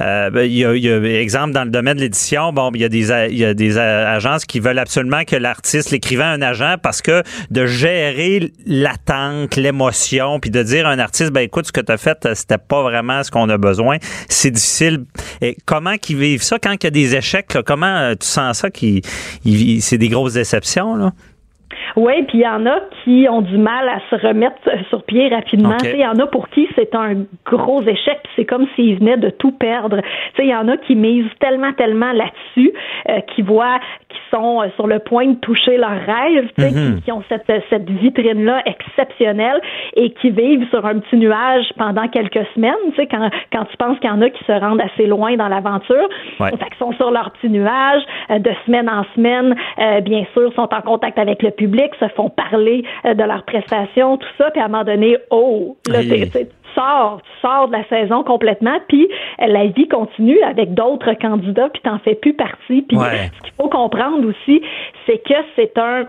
euh, 0.00 0.30
ben, 0.30 0.42
il 0.42 0.58
y, 0.58 0.64
a, 0.64 0.76
y, 0.76 0.88
a, 0.88 1.20
exemple 1.20 1.52
dans 1.52 1.64
le 1.64 1.70
domaine 1.70 1.96
de 1.96 2.02
l'édition, 2.02 2.52
bon, 2.52 2.70
il 2.74 2.82
y 2.82 2.84
a 2.84 2.88
des 2.88 3.06
il 3.30 3.38
y 3.38 3.44
a 3.44 3.54
des 3.54 3.78
agences 3.78 4.44
qui 4.44 4.60
veulent 4.60 4.78
absolument 4.78 5.24
que 5.24 5.36
l'artiste, 5.36 5.90
l'écrivain, 5.90 6.32
un 6.32 6.42
agent, 6.42 6.76
parce 6.82 7.02
que 7.02 7.22
de 7.50 7.66
gérer 7.66 8.52
l'attente, 8.66 9.56
l'émotion 9.56 10.35
puis 10.40 10.50
de 10.50 10.62
dire 10.62 10.86
à 10.86 10.90
un 10.90 10.98
artiste, 10.98 11.30
ben 11.30 11.40
écoute, 11.40 11.66
ce 11.66 11.72
que 11.72 11.80
tu 11.80 11.92
as 11.92 11.96
fait, 11.96 12.28
c'était 12.34 12.58
pas 12.58 12.82
vraiment 12.82 13.22
ce 13.22 13.30
qu'on 13.30 13.48
a 13.48 13.58
besoin. 13.58 13.98
C'est 14.28 14.50
difficile. 14.50 15.04
Et 15.40 15.56
comment 15.64 15.96
qu'ils 15.96 16.16
vivent 16.16 16.42
ça 16.42 16.58
quand 16.58 16.72
il 16.72 16.84
y 16.84 16.86
a 16.86 16.90
des 16.90 17.14
échecs? 17.14 17.56
comment 17.66 17.86
euh, 17.86 18.14
tu 18.18 18.26
sens 18.26 18.58
ça? 18.58 18.70
Qui, 18.70 19.02
c'est 19.80 19.98
des 19.98 20.08
grosses 20.08 20.34
déceptions? 20.34 20.96
Là? 20.96 21.12
Oui, 21.96 22.22
puis 22.28 22.38
il 22.38 22.42
y 22.42 22.48
en 22.48 22.66
a 22.66 22.80
qui 23.04 23.26
ont 23.30 23.40
du 23.40 23.56
mal 23.56 23.88
à 23.88 24.00
se 24.10 24.26
remettre 24.26 24.56
sur 24.90 25.02
pied 25.04 25.28
rapidement. 25.28 25.76
Il 25.82 25.98
y 26.00 26.06
en 26.06 26.18
a 26.18 26.26
pour 26.26 26.48
qui 26.50 26.68
c'est 26.76 26.94
un 26.94 27.24
gros 27.46 27.82
échec, 27.82 28.20
c'est 28.36 28.44
comme 28.44 28.66
s'ils 28.74 28.98
venaient 28.98 29.16
de 29.16 29.30
tout 29.30 29.52
perdre. 29.52 30.00
Il 30.38 30.44
y 30.46 30.54
en 30.54 30.68
a 30.68 30.76
qui 30.76 30.94
misent 30.94 31.30
tellement, 31.40 31.72
tellement 31.72 32.12
là-dessus, 32.12 32.72
euh, 33.08 33.20
qui 33.34 33.42
voient, 33.42 33.78
qui 34.10 34.18
sont 34.30 34.60
euh, 34.62 34.66
sur 34.76 34.86
le 34.86 34.98
point 34.98 35.26
de 35.26 35.36
toucher 35.36 35.78
leur 35.78 35.90
rêve, 35.90 36.48
sais, 36.58 36.70
Mhm. 36.70 36.96
qui, 36.96 37.02
qui 37.02 37.12
ont 37.12 37.22
cette, 37.28 37.50
cette 37.70 37.88
vitrine-là 37.88 38.62
exceptionnelle 38.66 39.60
et 39.94 40.10
qui 40.10 40.30
vivent 40.30 40.68
sur 40.70 40.84
un 40.84 40.98
petit 40.98 41.16
nuage 41.16 41.64
pendant 41.78 42.08
quelques 42.08 42.46
semaines. 42.54 42.74
Quand, 43.10 43.30
quand 43.52 43.64
tu 43.64 43.76
penses 43.78 43.98
qu'il 44.00 44.10
y 44.10 44.12
en 44.12 44.20
a 44.20 44.28
qui 44.30 44.44
se 44.44 44.52
rendent 44.52 44.80
assez 44.80 45.06
loin 45.06 45.36
dans 45.36 45.48
l'aventure, 45.48 46.08
Ouais. 46.40 46.50
fait 46.50 46.56
qu'ils 46.66 46.76
sont 46.78 46.92
sur 46.92 47.10
leur 47.10 47.30
petit 47.32 47.48
nuage, 47.48 48.02
euh, 48.30 48.38
de 48.38 48.50
semaine 48.66 48.88
en 48.88 49.04
semaine, 49.14 49.54
euh, 49.78 50.00
bien 50.00 50.24
sûr, 50.34 50.52
sont 50.54 50.68
en 50.74 50.80
contact 50.82 51.18
avec 51.18 51.42
le 51.42 51.50
public, 51.50 51.85
se 51.98 52.08
font 52.08 52.30
parler 52.30 52.84
euh, 53.04 53.14
de 53.14 53.22
leurs 53.22 53.44
prestations, 53.44 54.16
tout 54.16 54.28
ça, 54.38 54.50
puis 54.50 54.60
à 54.60 54.64
un 54.64 54.68
moment 54.68 54.84
donné, 54.84 55.16
oh, 55.30 55.76
là, 55.88 56.00
tu 56.02 56.46
sors, 56.74 57.20
tu 57.22 57.40
sors 57.46 57.68
de 57.68 57.72
la 57.72 57.84
saison 57.88 58.22
complètement, 58.22 58.78
puis 58.88 59.08
euh, 59.40 59.46
la 59.46 59.66
vie 59.66 59.88
continue 59.88 60.40
avec 60.42 60.74
d'autres 60.74 61.14
candidats, 61.14 61.68
puis 61.70 61.80
t'en 61.82 61.98
fais 62.00 62.14
plus 62.14 62.34
partie. 62.34 62.82
Puis 62.82 62.96
Ouais. 62.98 63.30
ce 63.36 63.42
qu'il 63.42 63.52
faut 63.60 63.68
comprendre 63.68 64.26
aussi, 64.28 64.62
c'est 65.06 65.18
que 65.18 65.34
c'est 65.54 65.78
un, 65.78 66.06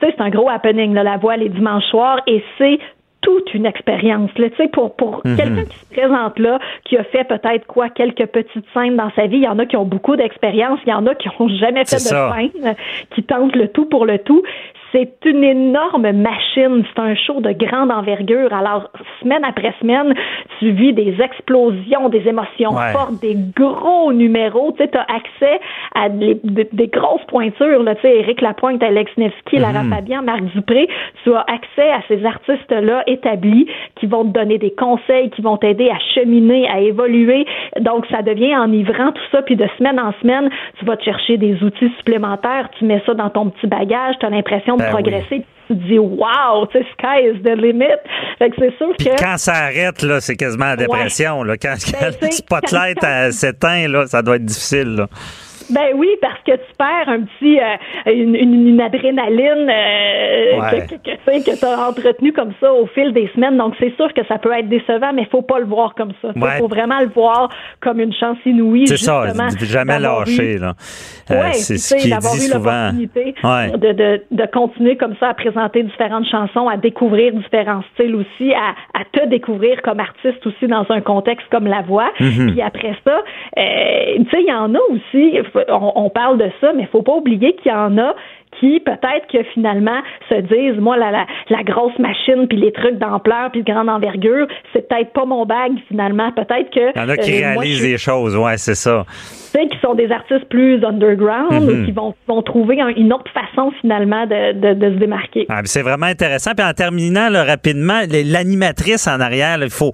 c'est 0.00 0.20
un 0.20 0.28
gros 0.30 0.48
happening, 0.50 0.92
là, 0.94 1.02
la 1.02 1.16
voix 1.16 1.36
les 1.36 1.48
dimanches 1.48 1.84
soirs, 1.84 2.20
et 2.26 2.42
c'est 2.58 2.78
toute 3.22 3.54
une 3.54 3.66
expérience. 3.66 4.30
Tu 4.34 4.42
sais, 4.56 4.66
pour 4.66 4.96
pour 4.96 5.20
Mhm. 5.24 5.36
quelqu'un 5.36 5.64
qui 5.64 5.78
se 5.78 5.86
présente 5.94 6.38
là, 6.40 6.58
qui 6.84 6.96
a 6.96 7.04
fait 7.04 7.22
peut-être 7.22 7.64
quoi 7.68 7.88
quelques 7.88 8.26
petites 8.26 8.64
scènes 8.74 8.96
dans 8.96 9.12
sa 9.14 9.28
vie, 9.28 9.36
il 9.36 9.44
y 9.44 9.48
en 9.48 9.60
a 9.60 9.64
qui 9.66 9.76
ont 9.76 9.84
beaucoup 9.84 10.16
d'expérience, 10.16 10.80
il 10.84 10.90
y 10.90 10.92
en 10.92 11.06
a 11.06 11.14
qui 11.14 11.28
ont 11.38 11.48
jamais 11.60 11.84
fait 11.84 11.96
de 11.96 12.00
ça. 12.00 12.34
scène, 12.36 12.74
qui 13.14 13.22
tentent 13.22 13.54
le 13.54 13.68
tout 13.68 13.86
pour 13.86 14.06
le 14.06 14.18
tout. 14.18 14.42
C'est 14.92 15.14
une 15.24 15.42
énorme 15.42 16.12
machine, 16.12 16.84
c'est 16.94 17.00
un 17.00 17.14
show 17.14 17.40
de 17.40 17.52
grande 17.52 17.90
envergure. 17.90 18.52
Alors, 18.52 18.90
semaine 19.22 19.42
après 19.44 19.72
semaine, 19.80 20.12
tu 20.58 20.70
vis 20.72 20.92
des 20.92 21.16
explosions, 21.22 22.10
des 22.10 22.28
émotions 22.28 22.72
Ouais. 22.72 22.92
fortes, 22.92 23.20
des 23.22 23.36
gros 23.56 24.12
numéros. 24.12 24.72
Tu 24.78 24.84
sais, 24.84 24.90
as 24.96 25.06
accès 25.14 25.60
à 25.94 26.08
des, 26.10 26.38
des- 26.44 26.68
des 26.72 26.88
grosses 26.88 27.24
pointures. 27.28 27.82
Là, 27.82 27.94
tu 27.94 28.02
sais, 28.02 28.18
Éric 28.18 28.42
Lapointe, 28.42 28.82
Alex 28.82 29.10
Nevsky, 29.16 29.56
Lara 29.58 29.82
Mhm. 29.82 29.90
Fabian, 29.94 30.22
Marc 30.22 30.42
Dupré. 30.54 30.86
Tu 31.24 31.32
as 31.34 31.40
accès 31.48 31.88
à 31.90 32.02
ces 32.08 32.24
artistes-là 32.26 33.02
établis 33.06 33.66
qui 33.96 34.06
vont 34.06 34.24
te 34.24 34.38
donner 34.38 34.58
des 34.58 34.72
conseils, 34.72 35.30
qui 35.30 35.40
vont 35.40 35.56
t'aider 35.56 35.88
à 35.88 35.98
cheminer, 36.14 36.68
à 36.68 36.80
évoluer. 36.80 37.46
Donc, 37.80 38.04
ça 38.10 38.20
devient 38.22 38.56
enivrant 38.56 39.12
tout 39.12 39.22
ça. 39.30 39.40
Puis 39.42 39.56
de 39.56 39.66
semaine 39.78 39.98
en 39.98 40.12
semaine, 40.20 40.50
tu 40.78 40.84
vas 40.84 40.96
te 40.96 41.04
chercher 41.04 41.38
des 41.38 41.62
outils 41.62 41.90
supplémentaires. 41.96 42.68
Tu 42.78 42.84
mets 42.84 43.02
ça 43.06 43.14
dans 43.14 43.30
ton 43.30 43.46
petit 43.48 43.66
bagage. 43.66 44.16
Tu 44.20 44.26
as 44.26 44.30
l'impression 44.30 44.76
Ben 44.86 44.90
progresser. 44.90 45.44
Tu 45.68 45.76
te 45.78 45.82
dis, 45.84 45.98
wow, 45.98 46.66
tu 46.72 46.78
sais, 46.78 46.84
sky 46.92 47.28
is 47.34 47.42
the 47.42 47.56
limit. 47.56 47.86
Fait 48.38 48.50
que 48.50 48.56
c'est 48.58 48.76
sûr 48.76 48.88
Puis 48.98 49.06
que. 49.08 49.16
quand 49.22 49.38
ça 49.38 49.52
arrête, 49.54 50.02
là, 50.02 50.20
c'est 50.20 50.36
quasiment 50.36 50.66
la 50.66 50.76
dépression. 50.76 51.42
Là. 51.44 51.56
Quand, 51.56 51.74
quand 51.84 52.00
Ben, 52.00 52.06
le 52.08 52.12
c'est- 52.20 52.32
spotlight 52.32 52.98
quand- 53.00 53.06
euh, 53.06 53.30
s'éteint, 53.30 53.88
là, 53.88 54.06
ça 54.06 54.22
doit 54.22 54.36
être 54.36 54.44
difficile. 54.44 54.96
Là. 54.96 55.08
Ben 55.70 55.92
oui, 55.96 56.08
parce 56.20 56.38
que 56.46 56.52
tu 56.52 56.74
perds 56.78 57.08
un 57.08 57.20
petit 57.22 57.58
euh, 57.60 58.12
une, 58.12 58.34
une, 58.34 58.68
une 58.68 58.80
adrénaline 58.80 59.68
euh, 59.70 60.60
Ouais. 60.60 60.86
que, 60.86 60.94
que, 60.94 61.50
que, 61.50 61.58
tu 61.58 61.64
as 61.64 61.88
entretenu 61.88 62.32
comme 62.32 62.52
ça 62.60 62.72
au 62.72 62.86
fil 62.86 63.12
des 63.12 63.28
semaines. 63.34 63.56
Donc 63.56 63.74
c'est 63.78 63.94
sûr 63.96 64.12
que 64.14 64.24
ça 64.26 64.38
peut 64.38 64.52
être 64.52 64.68
décevant, 64.68 65.12
mais 65.12 65.24
faut 65.30 65.42
pas 65.42 65.58
le 65.58 65.64
voir 65.66 65.94
comme 65.94 66.12
ça. 66.20 66.28
Il 66.36 66.42
Ouais. 66.42 66.58
faut 66.58 66.68
vraiment 66.68 67.00
le 67.00 67.08
voir 67.08 67.48
comme 67.80 68.00
une 68.00 68.12
chance 68.12 68.36
inouïe. 68.44 68.86
C'est 68.86 68.96
ça, 68.96 69.24
justement, 69.26 69.48
jamais 69.60 69.98
lâcher. 69.98 70.56
Euh, 70.62 70.72
Ouais, 71.30 71.52
c'est 71.54 71.78
ce 71.78 71.94
qui 71.96 72.10
d'avoir 72.10 72.34
eu 72.34 72.38
souvent. 72.38 72.58
l'opportunité 72.92 73.34
Ouais. 73.44 73.70
de, 73.78 73.92
de, 73.92 74.22
de 74.30 74.46
continuer 74.52 74.96
comme 74.96 75.14
ça 75.18 75.28
à 75.28 75.34
présenter 75.34 75.82
différentes 75.82 76.26
chansons, 76.26 76.68
à 76.68 76.76
découvrir 76.76 77.32
différents 77.32 77.82
styles 77.94 78.14
aussi, 78.16 78.52
à, 78.52 78.74
à 79.00 79.04
te 79.10 79.26
découvrir 79.28 79.80
comme 79.82 80.00
artiste 80.00 80.44
aussi 80.46 80.66
dans 80.66 80.84
un 80.90 81.00
contexte 81.00 81.46
comme 81.50 81.66
la 81.66 81.80
voix. 81.82 82.10
Mhm. 82.20 82.50
Puis 82.52 82.60
après 82.60 82.94
ça, 83.04 83.12
euh, 83.56 84.16
tu 84.18 84.30
sais, 84.30 84.42
il 84.42 84.48
y 84.48 84.52
en 84.52 84.74
a 84.74 84.78
aussi, 84.90 85.38
on, 85.68 85.92
on 85.96 86.10
parle 86.10 86.38
de 86.38 86.50
ça, 86.60 86.72
mais 86.74 86.82
il 86.82 86.88
faut 86.88 87.02
pas 87.02 87.14
oublier 87.14 87.54
qu'il 87.56 87.70
y 87.70 87.74
en 87.74 87.96
a 87.98 88.14
qui 88.60 88.80
peut-être 88.80 89.26
que 89.32 89.42
finalement 89.54 89.98
se 90.28 90.34
disent 90.34 90.78
moi 90.80 90.96
la, 90.98 91.10
la, 91.10 91.26
la 91.48 91.62
grosse 91.62 91.98
machine 91.98 92.46
puis 92.48 92.58
les 92.58 92.70
trucs 92.70 92.98
d'ampleur 92.98 93.50
puis 93.50 93.62
de 93.62 93.72
grande 93.72 93.88
envergure 93.88 94.46
c'est 94.72 94.86
peut-être 94.88 95.10
pas 95.14 95.24
mon 95.24 95.46
bag 95.46 95.72
finalement 95.88 96.30
peut-être 96.32 96.70
que 96.70 96.92
Il 96.94 97.00
y 97.00 97.04
en 97.04 97.08
a 97.08 97.16
qui 97.16 97.32
euh, 97.42 97.52
moi, 97.54 97.62
réalisent 97.62 97.78
je- 97.78 97.86
des 97.86 97.98
choses, 97.98 98.36
ouais, 98.36 98.58
c'est 98.58 98.74
ça. 98.74 99.04
Qui 99.70 99.78
sont 99.80 99.94
des 99.94 100.10
artistes 100.10 100.44
plus 100.48 100.82
underground 100.84 101.70
ou 101.70 101.84
qui 101.84 101.92
vont, 101.92 102.14
vont 102.26 102.42
trouver 102.42 102.80
un- 102.80 102.88
une 102.88 103.12
autre 103.12 103.30
façon 103.32 103.70
finalement 103.80 104.26
de, 104.26 104.52
de, 104.52 104.74
de 104.74 104.94
se 104.94 104.98
démarquer. 104.98 105.46
Ah, 105.48 105.60
c'est 105.64 105.82
vraiment 105.82 106.06
intéressant. 106.06 106.52
Puis 106.56 106.64
en 106.66 106.72
terminant 106.72 107.28
là, 107.28 107.44
rapidement, 107.44 108.00
l'animatrice 108.10 109.06
en 109.06 109.20
arrière, 109.20 109.58
il 109.62 109.70
faut. 109.70 109.92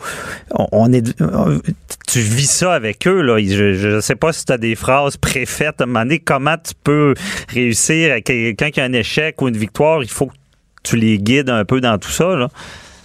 On, 0.53 0.67
on 0.73 0.93
est. 0.93 1.21
on- 1.21 1.59
Tu 2.07 2.21
vis 2.21 2.51
ça 2.51 2.73
avec 2.73 3.07
eux. 3.07 3.21
Là. 3.21 3.39
Je 3.39 3.97
ne 3.97 4.01
sais 4.01 4.15
pas 4.17 4.33
si 4.33 4.45
tu 4.45 4.53
as 4.53 4.59
des 4.59 4.75
phrases 4.75 5.17
préfaites 5.17 5.81
à 5.81 5.85
un 5.85 5.87
moment 5.87 6.01
donné. 6.05 6.19
Comment 6.21 6.57
tu 6.57 6.73
peux 6.83 7.15
réussir 7.53 8.13
à 8.15 8.21
quelqu'un 8.23 8.71
qui 8.71 8.81
a 8.81 8.85
un 8.85 8.93
échec 8.93 9.41
ou 9.43 9.49
une 9.49 9.57
victoire, 9.57 10.03
il 10.03 10.09
faut 10.09 10.27
que 10.27 10.33
tu 10.85 10.97
les 10.97 11.19
guides 11.19 11.51
un 11.51 11.65
peu 11.67 11.81
dans 11.83 11.99
tout 11.99 12.09
ça. 12.11 12.35
Là. 12.37 12.49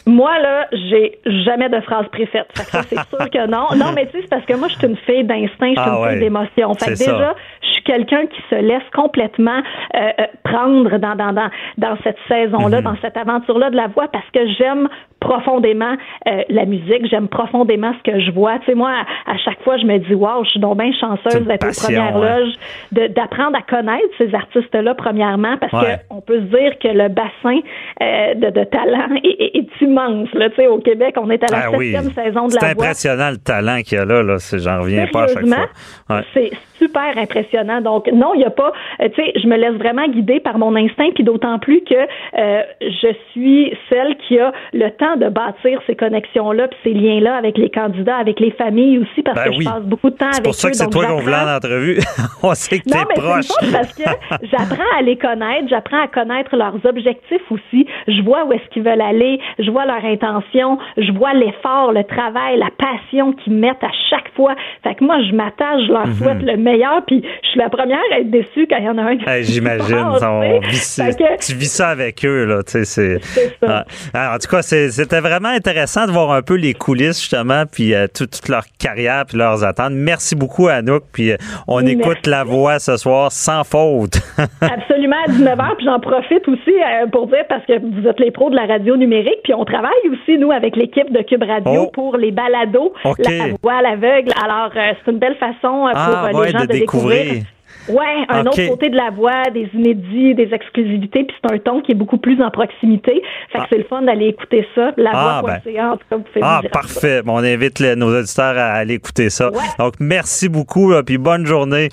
Moi, 0.05 0.37
là, 0.39 0.67
j'ai 0.71 1.19
jamais 1.45 1.69
de 1.69 1.79
phrase. 1.81 2.05
Fait 2.13 2.25
que 2.25 2.69
ça, 2.69 2.83
c'est 2.83 2.95
sûr 3.09 3.29
que 3.29 3.47
non. 3.47 3.67
Non, 3.77 3.91
mais 3.95 4.05
tu 4.07 4.11
sais, 4.13 4.17
c'est 4.23 4.29
parce 4.29 4.45
que 4.45 4.55
moi, 4.55 4.67
je 4.67 4.75
suis 4.75 4.87
une 4.87 4.97
fille 4.97 5.23
d'instinct, 5.23 5.73
je 5.75 5.81
suis 5.81 5.89
Ah 5.91 5.95
une 5.97 6.03
ouais. 6.03 6.09
fille 6.11 6.19
d'émotion. 6.19 6.73
Fait 6.73 6.91
que 6.91 6.95
ça. 6.95 7.11
déjà, 7.13 7.35
je 7.61 7.67
suis 7.69 7.83
quelqu'un 7.83 8.25
qui 8.27 8.41
se 8.49 8.55
laisse 8.55 8.83
complètement 8.93 9.61
euh, 9.95 9.99
euh, 10.19 10.23
prendre 10.43 10.97
dans, 10.97 11.15
dans, 11.15 11.31
dans, 11.33 11.49
dans 11.77 11.97
cette 12.03 12.17
saison-là, 12.27 12.77
Mhm. 12.79 12.83
dans 12.83 12.95
cette 13.01 13.15
aventure-là 13.17 13.69
de 13.69 13.75
la 13.77 13.87
voix, 13.87 14.07
parce 14.09 14.29
que 14.33 14.45
j'aime 14.57 14.89
profondément 15.19 15.95
euh, 16.27 16.41
la 16.49 16.65
musique, 16.65 17.07
j'aime 17.09 17.29
profondément 17.29 17.93
ce 18.03 18.11
que 18.11 18.19
je 18.19 18.31
vois. 18.31 18.59
Tu 18.59 18.65
sais, 18.65 18.75
moi, 18.75 18.91
à, 19.25 19.31
à 19.31 19.37
chaque 19.37 19.61
fois, 19.63 19.77
je 19.77 19.85
me 19.85 19.97
dis, 19.99 20.13
wow, 20.13 20.43
je 20.43 20.49
suis 20.49 20.59
donc 20.59 20.77
bien 20.79 20.91
chanceuse 20.99 21.45
d'être 21.47 21.65
aux 21.65 21.81
premières 21.85 22.17
loges, 22.17 22.53
d'apprendre 22.91 23.57
à 23.57 23.61
connaître 23.61 24.05
ces 24.17 24.35
artistes-là, 24.35 24.95
premièrement, 24.95 25.55
parce 25.57 25.71
Ouais. 25.73 25.95
que 25.97 26.13
on 26.15 26.19
peut 26.21 26.39
se 26.39 26.57
dire 26.57 26.77
que 26.79 26.89
le 26.89 27.07
bassin 27.07 27.59
euh, 28.01 28.33
de, 28.35 28.49
de 28.49 28.63
talent 28.65 29.15
est, 29.23 29.27
est- 29.27 29.57
est 29.57 29.67
immense. 29.93 30.29
Là. 30.33 30.47
Au 30.69 30.79
Québec, 30.79 31.15
on 31.17 31.29
est 31.29 31.43
à 31.43 31.47
la 31.51 31.63
Ah 31.65 31.71
oui. 31.71 31.93
saison 32.15 32.47
de 32.47 32.51
C'est 32.51 32.61
la 32.65 32.73
voix. 32.73 32.83
impressionnant 32.85 33.29
le 33.31 33.37
talent 33.37 33.81
qu'il 33.83 33.97
y 33.97 34.01
a 34.01 34.05
là. 34.05 34.23
là. 34.23 34.39
C'est- 34.39 34.59
J'en 34.59 34.81
reviens 34.81 35.07
pas 35.07 35.23
à 35.23 35.27
chaque 35.27 35.45
fois. 35.45 35.67
Ouais. 36.09 36.21
C'est 36.33 36.51
super 36.79 37.17
impressionnant. 37.17 37.81
Donc, 37.81 38.07
non, 38.11 38.33
il 38.33 38.39
n'y 38.39 38.45
a 38.45 38.49
pas. 38.49 38.71
euh, 39.01 39.07
tu 39.15 39.21
sais, 39.23 39.31
je 39.41 39.47
me 39.47 39.55
laisse 39.57 39.75
vraiment 39.75 40.07
guider 40.07 40.39
par 40.39 40.57
mon 40.57 40.75
instinct, 40.75 41.09
puis 41.15 41.23
d'autant 41.23 41.59
plus 41.59 41.81
que 41.83 41.95
euh, 41.95 42.61
je 42.81 43.13
suis 43.31 43.73
celle 43.89 44.15
qui 44.27 44.37
a 44.39 44.51
le 44.73 44.89
temps 44.91 45.15
de 45.15 45.29
bâtir 45.29 45.79
ces 45.87 45.95
connexions-là, 45.95 46.67
puis 46.67 46.77
ces 46.83 46.93
liens-là 46.93 47.35
avec 47.35 47.57
les 47.57 47.69
candidats, 47.69 48.17
avec 48.17 48.39
les 48.39 48.51
familles 48.51 48.99
aussi, 48.99 49.21
parce 49.23 49.37
Ben 49.37 49.51
que 49.51 49.57
oui. 49.57 49.63
je 49.65 49.69
passe 49.69 49.83
beaucoup 49.83 50.09
de 50.09 50.15
temps 50.15 50.25
C'est 50.31 50.37
avec 50.39 50.43
pour 50.45 50.55
ça 50.55 50.67
eux. 50.67 50.71
que 50.71 50.77
c'est 50.77 50.89
toi 50.89 51.05
qu'on 51.05 51.19
voulait 51.19 51.35
en 51.35 51.55
entrevue. 51.55 51.99
On 52.43 52.53
sait 52.53 52.79
que 52.79 52.83
t'es 52.89 52.97
mais 52.97 53.21
proche. 53.21 53.45
c'est 53.61 53.71
parce 53.71 53.93
que 53.93 54.03
j'apprends 54.51 54.97
à 54.97 55.01
les 55.01 55.17
connaître, 55.17 55.67
j'apprends 55.69 56.01
à 56.03 56.07
connaître 56.07 56.55
leurs 56.55 56.75
objectifs 56.85 57.49
aussi. 57.51 57.85
Je 58.07 58.21
vois 58.23 58.45
où 58.45 58.53
est-ce 58.53 58.67
qu'ils 58.73 58.83
veulent 58.83 59.01
aller, 59.01 59.39
je 59.59 59.69
vois 59.71 59.82
leur 59.85 60.03
intention, 60.05 60.77
je 60.97 61.11
vois 61.13 61.33
l'effort, 61.33 61.91
le 61.91 62.03
travail, 62.03 62.57
la 62.57 62.69
passion 62.77 63.33
qu'ils 63.33 63.53
mettent 63.53 63.83
à 63.83 63.91
chaque 64.09 64.33
fois. 64.35 64.55
Fait 64.83 64.95
que 64.95 65.03
moi, 65.03 65.17
je 65.29 65.35
m'attache, 65.35 65.81
je 65.87 65.91
leur 65.91 66.07
Mhm. 66.07 66.13
souhaite 66.15 66.41
le 66.41 66.57
meilleur, 66.57 67.03
puis 67.05 67.23
je 67.43 67.47
suis 67.49 67.59
la 67.59 67.69
première 67.69 67.99
à 68.13 68.19
être 68.19 68.29
déçue 68.31 68.67
quand 68.69 68.77
il 68.77 68.85
y 68.85 68.89
en 68.89 68.97
a 68.97 69.03
un 69.03 69.17
qui 69.17 69.29
Hey, 69.29 69.43
J'imagine, 69.53 69.97
on 69.97 70.17
tu 70.59 70.67
vit 70.69 71.15
que- 71.15 71.53
vis 71.57 71.71
ça 71.71 71.89
avec 71.89 72.25
eux, 72.25 72.45
là, 72.45 72.63
tu 72.63 72.83
sais, 72.85 73.19
c'est... 73.19 73.19
Alors, 74.13 74.35
en 74.35 74.37
tout 74.37 74.49
cas, 74.49 74.61
c'était 74.61 75.19
vraiment 75.19 75.49
intéressant 75.49 76.05
de 76.05 76.11
voir 76.11 76.31
un 76.31 76.41
peu 76.41 76.55
les 76.55 76.73
coulisses, 76.73 77.19
justement, 77.19 77.63
puis 77.71 77.93
euh, 77.93 78.07
tout- 78.07 78.25
toute 78.25 78.49
leur 78.49 78.63
carrière, 78.79 79.25
puis 79.27 79.37
leurs 79.37 79.63
attentes. 79.63 79.91
Merci 79.93 80.35
beaucoup, 80.35 80.67
Anouk, 80.67 81.03
puis 81.13 81.31
euh, 81.31 81.37
on 81.67 81.81
Merci. 81.81 81.93
écoute 81.99 82.27
la 82.27 82.43
voix 82.43 82.79
ce 82.79 82.97
soir 82.97 83.31
sans 83.31 83.63
faute. 83.63 84.15
Absolument 84.61 85.15
à 85.27 85.31
19h, 85.31 85.75
puis 85.77 85.85
j'en 85.85 85.99
profite 85.99 86.47
aussi 86.47 86.71
euh, 86.71 87.07
pour 87.11 87.27
dire 87.27 87.43
parce 87.49 87.65
que 87.65 87.73
vous 87.79 88.07
êtes 88.07 88.19
les 88.19 88.31
pros 88.31 88.49
de 88.49 88.55
la 88.55 88.65
radio 88.65 88.95
numérique, 88.97 89.39
puis 89.43 89.53
on 89.53 89.65
travaille 89.73 90.09
aussi 90.11 90.37
nous 90.37 90.51
avec 90.51 90.75
l'équipe 90.75 91.11
de 91.11 91.21
Cube 91.23 91.43
Radio 91.43 91.83
Oh. 91.87 91.91
pour 91.93 92.17
les 92.17 92.31
balados, 92.31 92.93
la 93.03 93.47
voix 93.61 93.73
à 93.73 93.81
l'aveugle. 93.81 94.31
Alors 94.43 94.71
euh, 94.75 94.93
c'est 95.03 95.11
une 95.11 95.19
belle 95.19 95.35
façon 95.37 95.87
euh, 95.87 95.91
pour 95.91 95.95
Ah, 95.95 96.29
euh, 96.33 96.37
ouais, 96.37 96.45
les 96.47 96.51
gens 96.51 96.59
de 96.61 96.65
de, 96.67 96.73
découvrir. 96.73 97.43
Ouais, 97.89 98.23
un 98.29 98.45
autre 98.45 98.65
côté 98.69 98.89
de 98.89 98.95
la 98.95 99.09
voix, 99.09 99.49
des 99.53 99.69
inédits, 99.73 100.35
des 100.35 100.53
exclusivités, 100.53 101.25
puis 101.25 101.35
c'est 101.41 101.53
un 101.53 101.57
ton 101.57 101.81
qui 101.81 101.91
est 101.91 101.95
beaucoup 101.95 102.17
plus 102.17 102.41
en 102.41 102.49
proximité. 102.49 103.21
Fait 103.51 103.57
que 103.57 103.63
Ah. 103.63 103.67
c'est 103.69 103.77
le 103.77 103.83
fun 103.83 104.01
d'aller 104.03 104.27
écouter 104.27 104.65
ça. 104.73 104.91
La 104.95 105.11
Ah, 105.13 105.41
voix.ca, 105.41 105.91
en 105.91 105.97
tout 105.97 106.03
cas, 106.09 106.15
vous 106.15 106.23
Ah, 106.41 106.59
ça. 106.63 106.69
parfait. 106.69 107.21
Bon, 107.23 107.33
on 107.33 107.43
invite 107.43 107.79
les- 107.79 107.95
nos 107.97 108.17
auditeurs 108.17 108.57
à 108.57 108.73
aller 108.75 108.93
écouter 108.93 109.29
ça. 109.29 109.49
Ouais. 109.51 109.57
Donc, 109.79 109.95
merci 109.99 110.47
beaucoup, 110.47 110.91
là, 110.91 111.03
puis 111.03 111.17
bonne 111.17 111.45
journée. 111.45 111.89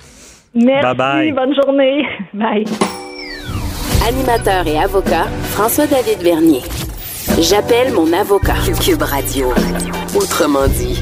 Merci, 0.55 0.85
Bye-bye. 0.85 1.33
bonne 1.33 1.55
journée. 1.55 2.05
Bye. 2.33 2.63
Animateur 4.07 4.65
et 4.67 4.79
avocat, 4.79 5.25
François-David 5.55 6.19
Vernier. 6.23 6.61
J'appelle 7.39 7.93
mon 7.93 8.11
avocat. 8.13 8.55
Cube 8.79 9.01
Radio. 9.01 9.53
Autrement 10.15 10.67
dit. 10.67 11.01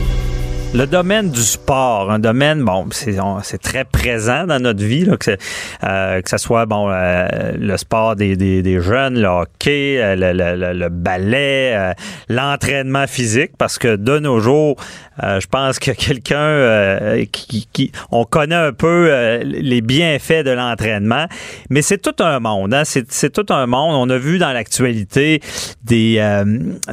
Le 0.71 0.85
domaine 0.85 1.31
du 1.31 1.41
sport, 1.41 2.11
un 2.11 2.19
domaine, 2.19 2.63
bon, 2.63 2.85
c'est 2.91 3.57
très 3.57 3.85
présent 3.85 4.45
dans 4.45 4.61
notre 4.61 4.83
vie, 4.83 5.03
là, 5.03 5.17
que, 5.17 5.35
euh, 5.83 6.21
que 6.21 6.29
ce 6.29 6.37
soit 6.37 6.67
bon, 6.67 6.91
euh, 6.91 7.27
le 7.57 7.75
sport 7.75 8.15
des, 8.15 8.35
des, 8.35 8.61
des, 8.61 8.79
jeunes, 8.79 9.19
le 9.19 9.27
hockey, 9.27 9.97
euh, 9.99 10.15
le, 10.15 10.31
le, 10.31 10.73
le 10.73 10.89
ballet, 10.89 11.73
euh, 11.75 11.93
l'entraînement 12.29 13.07
physique, 13.07 13.53
parce 13.57 13.79
que 13.79 13.95
de 13.95 14.19
nos 14.19 14.39
jours, 14.39 14.75
je 15.21 15.45
pense 15.47 15.79
que 15.79 15.91
quelqu'un 15.91 17.25
qui, 17.29 17.67
qui, 17.73 17.91
on 18.09 18.23
connaît 18.23 18.55
un 18.55 18.71
peu 18.71 19.11
les 19.43 19.81
bienfaits 19.81 20.45
de 20.45 20.51
l'entraînement, 20.51 21.25
mais 21.69 21.81
c'est 21.81 21.97
tout 21.97 22.23
un 22.23 22.39
monde, 22.39 22.73
hein, 22.73 22.83
c'est 22.85 23.33
tout 23.33 23.53
un 23.53 23.65
monde. 23.65 23.95
On 23.95 24.09
a 24.09 24.17
vu 24.17 24.37
dans 24.37 24.53
l'actualité 24.53 25.41
des, 25.83 26.23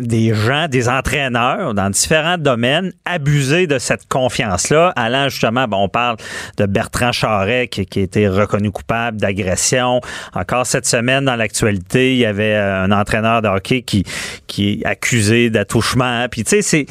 des 0.01 0.35
gens, 0.35 0.67
des 0.67 0.89
entraîneurs 0.89 1.73
dans 1.75 1.89
différents 1.89 2.37
domaines 2.37 2.93
abuser 3.05 3.66
de 3.67 3.79
cette 3.79 4.09
confiance-là, 4.09 4.93
allant 4.97 5.29
justement, 5.29 5.67
bon, 5.69 5.85
on 5.85 5.89
parle 5.89 6.17
de 6.57 6.67
Bertrand 6.67 7.13
Charret 7.13 7.69
qui, 7.69 7.87
qui 7.87 8.01
a 8.01 8.03
été 8.03 8.29
reconnu 8.29 8.71
coupable 8.71 9.19
d'agression. 9.19 10.01
Encore 10.35 10.67
cette 10.67 10.87
semaine, 10.87 11.25
dans 11.25 11.37
l'actualité, 11.37 12.13
il 12.13 12.19
y 12.19 12.27
avait 12.27 12.55
euh, 12.55 12.85
un 12.85 12.93
entraîneur 12.93 13.43
de 13.43 13.49
hockey 13.49 13.83
qui, 13.83 14.05
qui 14.47 14.73
est 14.73 14.87
accusé 14.87 15.51
d'attouchement. 15.51 16.27
Puis, 16.31 16.45
tu 16.45 16.51
sais, 16.51 16.63
c'est 16.63 16.87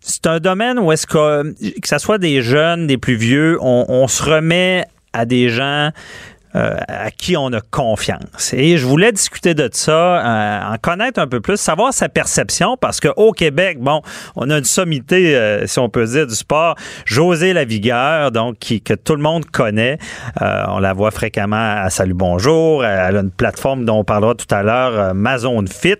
c'est 0.00 0.28
un 0.28 0.38
domaine 0.38 0.78
où 0.78 0.92
est-ce 0.92 1.06
que, 1.06 1.42
que 1.80 1.88
ce 1.88 1.98
soit 1.98 2.18
des 2.18 2.40
jeunes, 2.40 2.86
des 2.86 2.96
plus 2.96 3.16
vieux, 3.16 3.58
on, 3.60 3.86
on 3.88 4.06
se 4.06 4.22
remet 4.22 4.84
à 5.12 5.24
des 5.24 5.48
gens 5.48 5.90
à 6.56 7.10
qui 7.10 7.36
on 7.36 7.52
a 7.52 7.60
confiance. 7.60 8.52
Et 8.54 8.78
je 8.78 8.86
voulais 8.86 9.12
discuter 9.12 9.54
de 9.54 9.68
ça, 9.72 9.92
euh, 9.92 10.74
en 10.74 10.76
connaître 10.78 11.20
un 11.20 11.26
peu 11.26 11.40
plus, 11.40 11.56
savoir 11.56 11.92
sa 11.92 12.08
perception, 12.08 12.76
parce 12.76 13.00
qu'au 13.00 13.32
Québec, 13.32 13.78
bon, 13.80 14.02
on 14.36 14.50
a 14.50 14.58
une 14.58 14.64
sommité, 14.64 15.36
euh, 15.36 15.66
si 15.66 15.78
on 15.78 15.88
peut 15.88 16.06
dire, 16.06 16.26
du 16.26 16.34
sport, 16.34 16.76
José 17.04 17.52
Lavigueur, 17.52 18.30
donc 18.32 18.58
qui, 18.58 18.80
que 18.80 18.94
tout 18.94 19.14
le 19.14 19.22
monde 19.22 19.44
connaît. 19.46 19.98
on 20.40 20.78
la 20.78 20.92
voit 20.92 21.10
fréquemment 21.10 21.82
à 21.82 21.90
Salut 21.90 22.14
Bonjour. 22.14 22.84
Elle 22.84 23.16
a 23.16 23.20
une 23.20 23.30
plateforme 23.30 23.84
dont 23.84 23.98
on 23.98 24.04
parlera 24.04 24.34
tout 24.34 24.52
à 24.54 24.62
l'heure, 24.62 25.14
Mazone 25.14 25.68
Fit. 25.68 25.96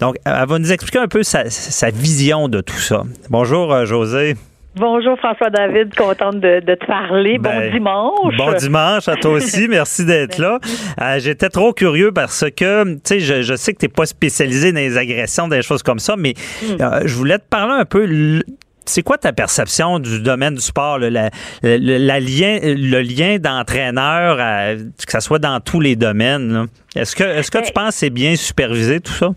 Donc, 0.00 0.16
elle 0.24 0.46
va 0.46 0.58
nous 0.58 0.72
expliquer 0.72 0.98
un 0.98 1.08
peu 1.08 1.22
sa 1.22 1.90
vision 1.90 2.48
de 2.48 2.60
tout 2.60 2.78
ça. 2.78 3.02
Bonjour, 3.30 3.84
José. 3.86 4.36
Bonjour 4.78 5.18
François 5.18 5.48
David, 5.48 5.94
contente 5.94 6.38
de, 6.38 6.60
te 6.60 6.84
parler. 6.84 7.38
bon 7.38 7.48
ben, 7.48 7.72
dimanche. 7.72 8.36
Bon 8.36 8.52
dimanche 8.52 9.08
à 9.08 9.16
toi 9.16 9.30
aussi, 9.30 9.68
merci 9.70 10.04
d'être 10.04 10.36
là. 10.36 10.58
Euh, 11.00 11.18
j'étais 11.18 11.48
trop 11.48 11.72
curieux 11.72 12.12
parce 12.12 12.44
que, 12.54 12.84
tu 12.96 13.00
sais, 13.04 13.20
je, 13.20 13.56
sais 13.56 13.72
que 13.72 13.78
tu 13.78 13.86
n'es 13.86 13.88
pas 13.88 14.04
spécialisé 14.04 14.72
dans 14.72 14.80
les 14.80 14.98
agressions, 14.98 15.48
des 15.48 15.62
choses 15.62 15.82
comme 15.82 15.98
ça, 15.98 16.16
mais 16.18 16.34
hmm. 16.62 16.82
euh, 16.82 17.00
je 17.06 17.14
voulais 17.14 17.38
te 17.38 17.48
parler 17.48 17.72
un 17.72 17.86
peu. 17.86 18.42
C'est 18.84 19.02
quoi 19.02 19.16
ta 19.16 19.32
perception 19.32 19.98
du 19.98 20.20
domaine 20.20 20.56
du 20.56 20.60
sport, 20.60 20.98
le, 20.98 21.08
lien, 21.08 21.30
le 21.62 23.00
lien 23.00 23.38
d'entraîneur, 23.38 24.36
que 24.36 25.12
ce 25.12 25.20
soit 25.20 25.38
dans 25.38 25.58
tous 25.58 25.80
les 25.80 25.96
domaines? 25.96 26.66
Est-ce 26.94 27.16
que, 27.16 27.24
est-ce 27.24 27.50
que 27.50 27.58
tu 27.58 27.72
ben, 27.74 27.84
penses 27.84 27.94
que 27.94 28.00
c'est 28.00 28.10
bien 28.10 28.36
supervisé 28.36 29.00
tout 29.00 29.12
ça? 29.12 29.30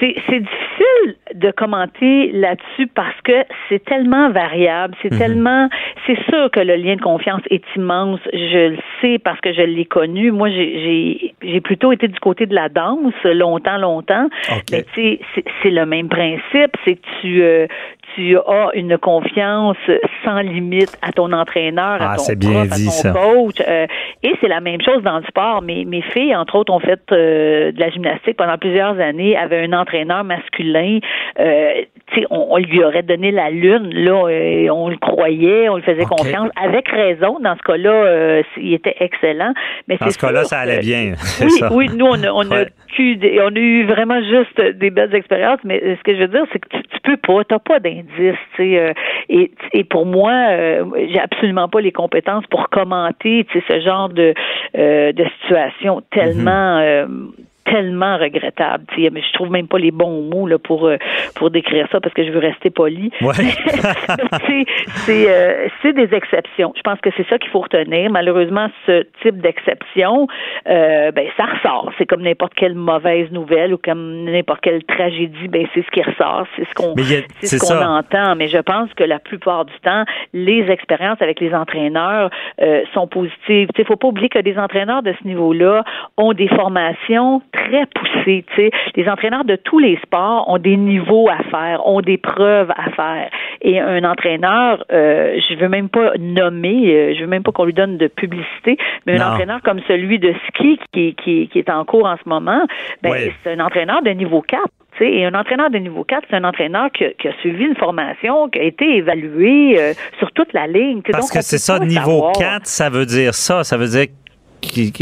C'est 0.00 0.08
difficile 0.08 1.19
de 1.34 1.50
commenter 1.50 2.32
là-dessus 2.32 2.86
parce 2.88 3.18
que 3.22 3.44
c'est 3.68 3.84
tellement 3.84 4.30
variable, 4.30 4.94
c'est 5.02 5.12
mhm. 5.12 5.18
tellement, 5.18 5.68
c'est 6.06 6.18
sûr 6.30 6.50
que 6.50 6.60
le 6.60 6.76
lien 6.76 6.96
de 6.96 7.00
confiance 7.00 7.42
est 7.50 7.64
immense. 7.76 8.20
Je 8.32 8.70
le 8.70 8.78
sais 9.00 9.18
parce 9.18 9.40
que 9.40 9.52
je 9.52 9.62
l'ai 9.62 9.84
connu. 9.84 10.30
Moi, 10.30 10.48
j'ai 10.50 11.60
plutôt 11.62 11.92
été 11.92 12.08
du 12.08 12.18
côté 12.20 12.46
de 12.46 12.54
la 12.54 12.68
danse 12.68 13.14
longtemps, 13.24 13.78
longtemps. 13.78 14.28
Mais 14.70 14.84
tu 14.94 15.18
sais, 15.34 15.44
c'est 15.62 15.70
le 15.70 15.86
même 15.86 16.08
principe, 16.08 16.72
c'est 16.84 16.96
que 16.96 17.06
tu 17.20 17.42
euh, 17.42 17.66
tu 18.14 18.36
as 18.36 18.70
une 18.74 18.98
confiance 18.98 19.76
sans 20.24 20.40
limite 20.40 20.96
à 21.02 21.12
ton 21.12 21.32
entraîneur, 21.32 22.02
à 22.02 22.12
ah, 22.12 22.16
ton 22.16 22.24
prof, 22.36 22.68
à 22.72 23.12
ton 23.12 23.12
coach. 23.12 23.56
Euh, 23.66 23.86
et 24.22 24.32
c'est 24.40 24.48
la 24.48 24.60
même 24.60 24.80
chose 24.82 25.02
dans 25.02 25.18
le 25.18 25.24
sport. 25.24 25.62
Mes, 25.62 25.84
mes 25.84 26.02
filles, 26.02 26.34
entre 26.34 26.56
autres, 26.56 26.72
ont 26.72 26.80
fait 26.80 27.00
euh, 27.12 27.72
de 27.72 27.80
la 27.80 27.90
gymnastique 27.90 28.36
pendant 28.36 28.58
plusieurs 28.58 28.98
années, 28.98 29.36
avaient 29.36 29.64
un 29.64 29.72
entraîneur 29.72 30.24
masculin 30.24 30.98
euh, 31.38 31.82
on, 32.30 32.46
on, 32.50 32.56
lui 32.58 32.82
aurait 32.84 33.02
donné 33.02 33.30
la 33.30 33.50
lune, 33.50 33.90
là, 33.92 34.28
euh, 34.28 34.68
on 34.70 34.88
le 34.88 34.96
croyait, 34.96 35.68
on 35.68 35.76
le 35.76 35.82
faisait 35.82 36.04
confiance, 36.04 36.50
avec 36.60 36.88
raison. 36.88 37.38
Dans 37.40 37.56
ce 37.56 37.62
cas-là, 37.62 37.90
euh, 37.90 38.42
il 38.56 38.74
était 38.74 38.96
excellent. 39.00 39.52
Mais 39.88 39.96
dans 39.96 40.10
ce 40.10 40.18
cas-là, 40.18 40.44
ça 40.44 40.60
allait 40.60 40.80
bien. 40.80 41.14
Oui, 41.40 41.62
oui, 41.70 41.86
nous, 41.96 42.06
on 42.06 42.22
a, 42.22 42.30
on 42.30 42.50
a 42.52 42.64
eu, 42.98 43.40
on 43.40 43.54
a 43.54 43.58
eu 43.58 43.86
vraiment 43.86 44.20
juste 44.22 44.60
des 44.76 44.90
belles 44.90 45.14
expériences. 45.14 45.60
Mais 45.64 45.80
ce 45.80 46.02
que 46.02 46.14
je 46.14 46.20
veux 46.20 46.28
dire, 46.28 46.44
c'est 46.52 46.58
que 46.58 46.68
tu, 46.68 46.82
tu 46.82 47.00
peux 47.02 47.16
pas, 47.16 47.44
t'as 47.44 47.58
pas 47.58 47.80
d'indice. 47.80 48.36
Euh, 48.58 48.92
et, 49.28 49.50
et 49.72 49.84
pour 49.84 50.06
moi, 50.06 50.32
euh, 50.32 50.84
j'ai 51.10 51.20
absolument 51.20 51.68
pas 51.68 51.80
les 51.80 51.92
compétences 51.92 52.44
pour 52.50 52.68
commenter, 52.68 53.46
ce 53.52 53.80
genre 53.80 54.08
de 54.08 54.34
de 54.74 55.24
situation 55.40 56.02
tellement 56.10 56.80
mhm 56.80 57.32
tellement 57.70 58.18
regrettable. 58.18 58.84
Mais 58.96 59.22
je 59.22 59.32
trouve 59.32 59.50
même 59.50 59.68
pas 59.68 59.78
les 59.78 59.90
bons 59.90 60.22
mots 60.22 60.46
là, 60.46 60.58
pour 60.58 60.86
euh, 60.86 60.96
pour 61.34 61.50
décrire 61.50 61.86
ça 61.90 62.00
parce 62.00 62.14
que 62.14 62.24
je 62.24 62.30
veux 62.30 62.38
rester 62.38 62.70
poli. 62.70 63.10
Ouais. 63.20 63.34
c'est 65.06 65.26
euh, 65.28 65.92
des 65.92 66.14
exceptions. 66.14 66.72
Je 66.76 66.82
pense 66.82 67.00
que 67.00 67.10
c'est 67.16 67.26
ça 67.28 67.38
qu'il 67.38 67.50
faut 67.50 67.60
retenir. 67.60 68.10
Malheureusement, 68.10 68.68
ce 68.86 69.06
type 69.22 69.40
d'exception, 69.40 70.26
euh, 70.68 71.10
ben 71.12 71.26
ça 71.36 71.44
ressort. 71.44 71.92
C'est 71.98 72.06
comme 72.06 72.22
n'importe 72.22 72.54
quelle 72.54 72.74
mauvaise 72.74 73.30
nouvelle 73.30 73.74
ou 73.74 73.78
comme 73.78 74.24
n'importe 74.24 74.60
quelle 74.62 74.84
tragédie. 74.84 75.48
Ben 75.48 75.66
c'est 75.74 75.84
ce 75.84 75.90
qui 75.90 76.02
ressort, 76.02 76.46
c'est 76.56 76.68
ce 76.68 76.74
qu'on 76.74 76.94
c'est 77.40 77.58
ce 77.58 77.66
qu'on 77.66 77.84
entend. 77.84 78.36
Mais 78.36 78.48
je 78.48 78.58
pense 78.58 78.92
que 78.94 79.04
la 79.04 79.18
plupart 79.18 79.64
du 79.64 79.78
temps, 79.82 80.04
les 80.32 80.70
expériences 80.70 81.20
avec 81.20 81.40
les 81.40 81.54
entraîneurs 81.54 82.30
euh, 82.60 82.82
sont 82.94 83.06
positives. 83.06 83.68
Il 83.78 83.84
faut 83.84 83.96
pas 83.96 84.08
oublier 84.08 84.28
que 84.28 84.38
des 84.38 84.58
entraîneurs 84.58 85.02
de 85.02 85.14
ce 85.20 85.26
niveau-là 85.26 85.84
ont 86.16 86.32
des 86.32 86.48
formations 86.48 87.42
très 87.52 87.59
poussé. 87.94 88.44
sais. 88.56 88.70
Les 88.96 89.08
entraîneurs 89.08 89.44
de 89.44 89.56
tous 89.56 89.78
les 89.78 89.98
sports 90.02 90.48
ont 90.48 90.58
des 90.58 90.76
niveaux 90.76 91.28
à 91.28 91.42
faire, 91.50 91.86
ont 91.86 92.00
des 92.00 92.18
preuves 92.18 92.70
à 92.70 92.90
faire. 92.90 93.30
Et 93.62 93.78
un 93.78 94.04
entraîneur, 94.04 94.84
euh, 94.92 95.38
je 95.48 95.54
veux 95.56 95.68
même 95.68 95.88
pas 95.88 96.12
nommer, 96.18 96.94
euh, 96.94 97.14
je 97.14 97.20
veux 97.20 97.26
même 97.26 97.42
pas 97.42 97.52
qu'on 97.52 97.64
lui 97.64 97.74
donne 97.74 97.98
de 97.98 98.06
publicité, 98.06 98.76
mais 99.06 99.20
un 99.20 99.32
entraîneur 99.32 99.60
comme 99.62 99.80
celui 99.86 100.18
de 100.18 100.34
ski 100.48 100.78
qui, 100.92 101.14
qui, 101.14 101.48
qui 101.48 101.58
est 101.58 101.70
en 101.70 101.84
cours 101.84 102.06
en 102.06 102.16
ce 102.16 102.28
moment, 102.28 102.64
ben, 103.02 103.30
c'est 103.42 103.52
un 103.52 103.60
entraîneur 103.60 104.02
de 104.02 104.10
niveau 104.10 104.42
4. 104.42 104.62
Et 105.02 105.24
un 105.24 105.34
entraîneur 105.34 105.70
de 105.70 105.78
niveau 105.78 106.04
4, 106.04 106.24
c'est 106.28 106.36
un 106.36 106.44
entraîneur 106.44 106.90
qui, 106.92 107.04
qui, 107.18 107.28
a 107.28 107.32
suivi 107.40 107.64
une 107.64 107.76
formation, 107.76 108.50
qui 108.50 108.58
a 108.58 108.64
été 108.64 108.96
évalué 108.96 109.80
euh, 109.80 109.94
sur 110.18 110.30
toute 110.32 110.52
la 110.52 110.66
ligne. 110.66 111.00
Parce 111.10 111.30
que 111.30 111.40
c'est 111.40 111.58
ça, 111.58 111.78
niveau 111.78 112.30
4, 112.38 112.66
ça 112.66 112.90
veut 112.90 113.06
dire 113.06 113.32
ça. 113.32 113.64
Ça 113.64 113.78
veut 113.78 113.86
dire 113.86 114.06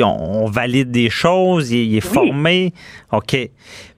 on 0.03 0.47
valide 0.47 0.91
des 0.91 1.11
choses, 1.11 1.73
il, 1.73 1.97
est 1.97 2.01
formé. 2.01 2.73
OK. 3.13 3.35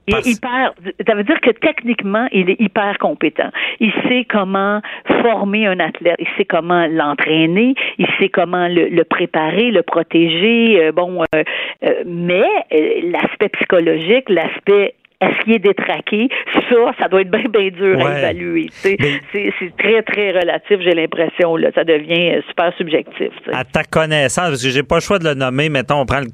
hyper, 0.07 0.73
ça 1.07 1.15
veut 1.15 1.23
dire 1.23 1.39
que 1.41 1.51
techniquement, 1.51 2.27
il 2.31 2.49
est 2.49 2.59
hyper 2.59 2.97
compétent. 2.99 3.49
Il 3.79 3.91
sait 4.07 4.25
comment 4.29 4.81
former 5.21 5.67
un 5.67 5.79
athlète, 5.79 6.15
il 6.19 6.27
sait 6.37 6.45
comment 6.45 6.87
l'entraîner, 6.87 7.75
il 7.97 8.07
sait 8.19 8.29
comment 8.29 8.67
le, 8.67 9.03
préparer, 9.03 9.71
le 9.71 9.83
protéger. 9.83 10.81
Euh, 10.81 10.91
bon, 10.91 11.23
euh, 11.35 11.43
euh, 11.83 12.03
mais 12.05 12.47
l'aspect 13.03 13.49
psychologique, 13.49 14.29
l'aspect 14.29 14.95
est-ce 15.21 15.43
qu'il 15.43 15.53
est 15.53 15.59
détraqué? 15.59 16.29
Ça, 16.69 16.75
ça 16.99 17.07
doit 17.07 17.21
être 17.21 17.31
bien, 17.31 17.43
bien 17.49 17.69
dur 17.69 18.05
à 18.05 18.17
évaluer. 18.17 18.67
C'est 18.71 18.97
très, 19.77 20.01
très 20.01 20.31
relatif, 20.31 20.79
j'ai 20.81 20.93
l'impression. 20.93 21.55
Là, 21.57 21.69
ça 21.75 21.83
devient 21.83 22.35
euh, 22.35 22.41
super 22.47 22.73
subjectif. 22.77 23.31
À 23.53 23.63
ta 23.63 23.83
connaissance, 23.83 24.49
parce 24.49 24.63
que 24.63 24.69
j'ai 24.69 24.83
pas 24.83 24.95
le 24.95 25.01
choix 25.01 25.19
de 25.19 25.25
le 25.25 25.33
nommer, 25.33 25.69
mettons, 25.69 26.01
on 26.01 26.05
prend 26.05 26.21
le 26.21 26.27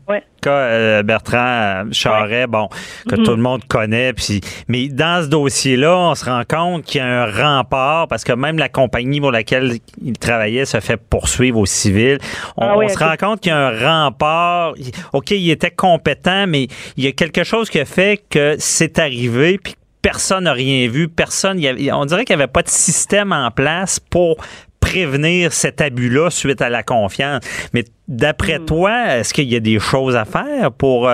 cas 0.47 0.51
euh, 0.51 1.03
Bertrand 1.03 1.38
euh, 1.38 1.83
Charret, 1.91 2.47
bon, 2.47 2.69
que 3.07 3.15
mm-hmm. 3.15 3.23
tout 3.23 3.31
le 3.31 3.41
monde 3.41 3.65
connaît. 3.67 4.13
Puis, 4.13 4.41
mais 4.67 4.88
dans 4.88 5.23
ce 5.23 5.27
dossier-là, 5.27 5.97
on 5.97 6.15
se 6.15 6.25
rend 6.25 6.43
compte 6.47 6.83
qu'il 6.83 6.99
y 6.99 7.03
a 7.03 7.23
un 7.23 7.25
rempart, 7.25 8.07
parce 8.07 8.23
que 8.23 8.33
même 8.33 8.57
la 8.57 8.69
compagnie 8.69 9.19
pour 9.19 9.31
laquelle 9.31 9.79
il 10.03 10.17
travaillait 10.17 10.65
se 10.65 10.79
fait 10.79 10.97
poursuivre 10.97 11.60
au 11.60 11.65
civil. 11.65 12.19
On, 12.57 12.79
ah 12.79 12.89
se 12.89 12.97
rend 12.97 13.15
compte 13.17 13.41
qu'il 13.41 13.51
y 13.51 13.55
a 13.55 13.67
un 13.67 14.03
rempart. 14.05 14.73
OK, 15.13 15.31
il 15.31 15.49
était 15.49 15.71
compétent, 15.71 16.47
mais 16.47 16.67
il 16.95 17.03
y 17.03 17.07
a 17.07 17.12
quelque 17.12 17.43
chose 17.43 17.69
qui 17.69 17.79
a 17.79 17.86
fait 17.86 18.21
que 18.29 18.55
c'est 18.60 18.99
arrivé, 18.99 19.57
puis 19.57 19.75
personne 20.01 20.45
n'a 20.45 20.53
rien 20.53 20.88
vu, 20.88 21.10
personne, 21.10 21.60
on 21.91 22.05
dirait 22.05 22.23
qu'il 22.23 22.36
n'y 22.36 22.41
avait 22.41 22.51
pas 22.51 22.62
de 22.62 22.69
système 22.69 23.33
en 23.33 23.51
place 23.51 23.99
pour 23.99 24.38
prévenir 24.88 25.54
cet 25.54 25.82
abus-là 25.82 26.30
suite 26.30 26.62
à 26.62 26.69
la 26.69 26.84
confiance. 26.84 27.43
Mais 27.73 27.84
d'après 28.08 28.60
hmm. 28.60 28.65
toi, 28.65 29.17
est-ce 29.17 29.34
qu'il 29.34 29.52
y 29.52 29.56
a 29.56 29.60
des 29.60 29.80
choses 29.80 30.15
à 30.15 30.26
faire 30.26 30.71
pour... 30.71 31.10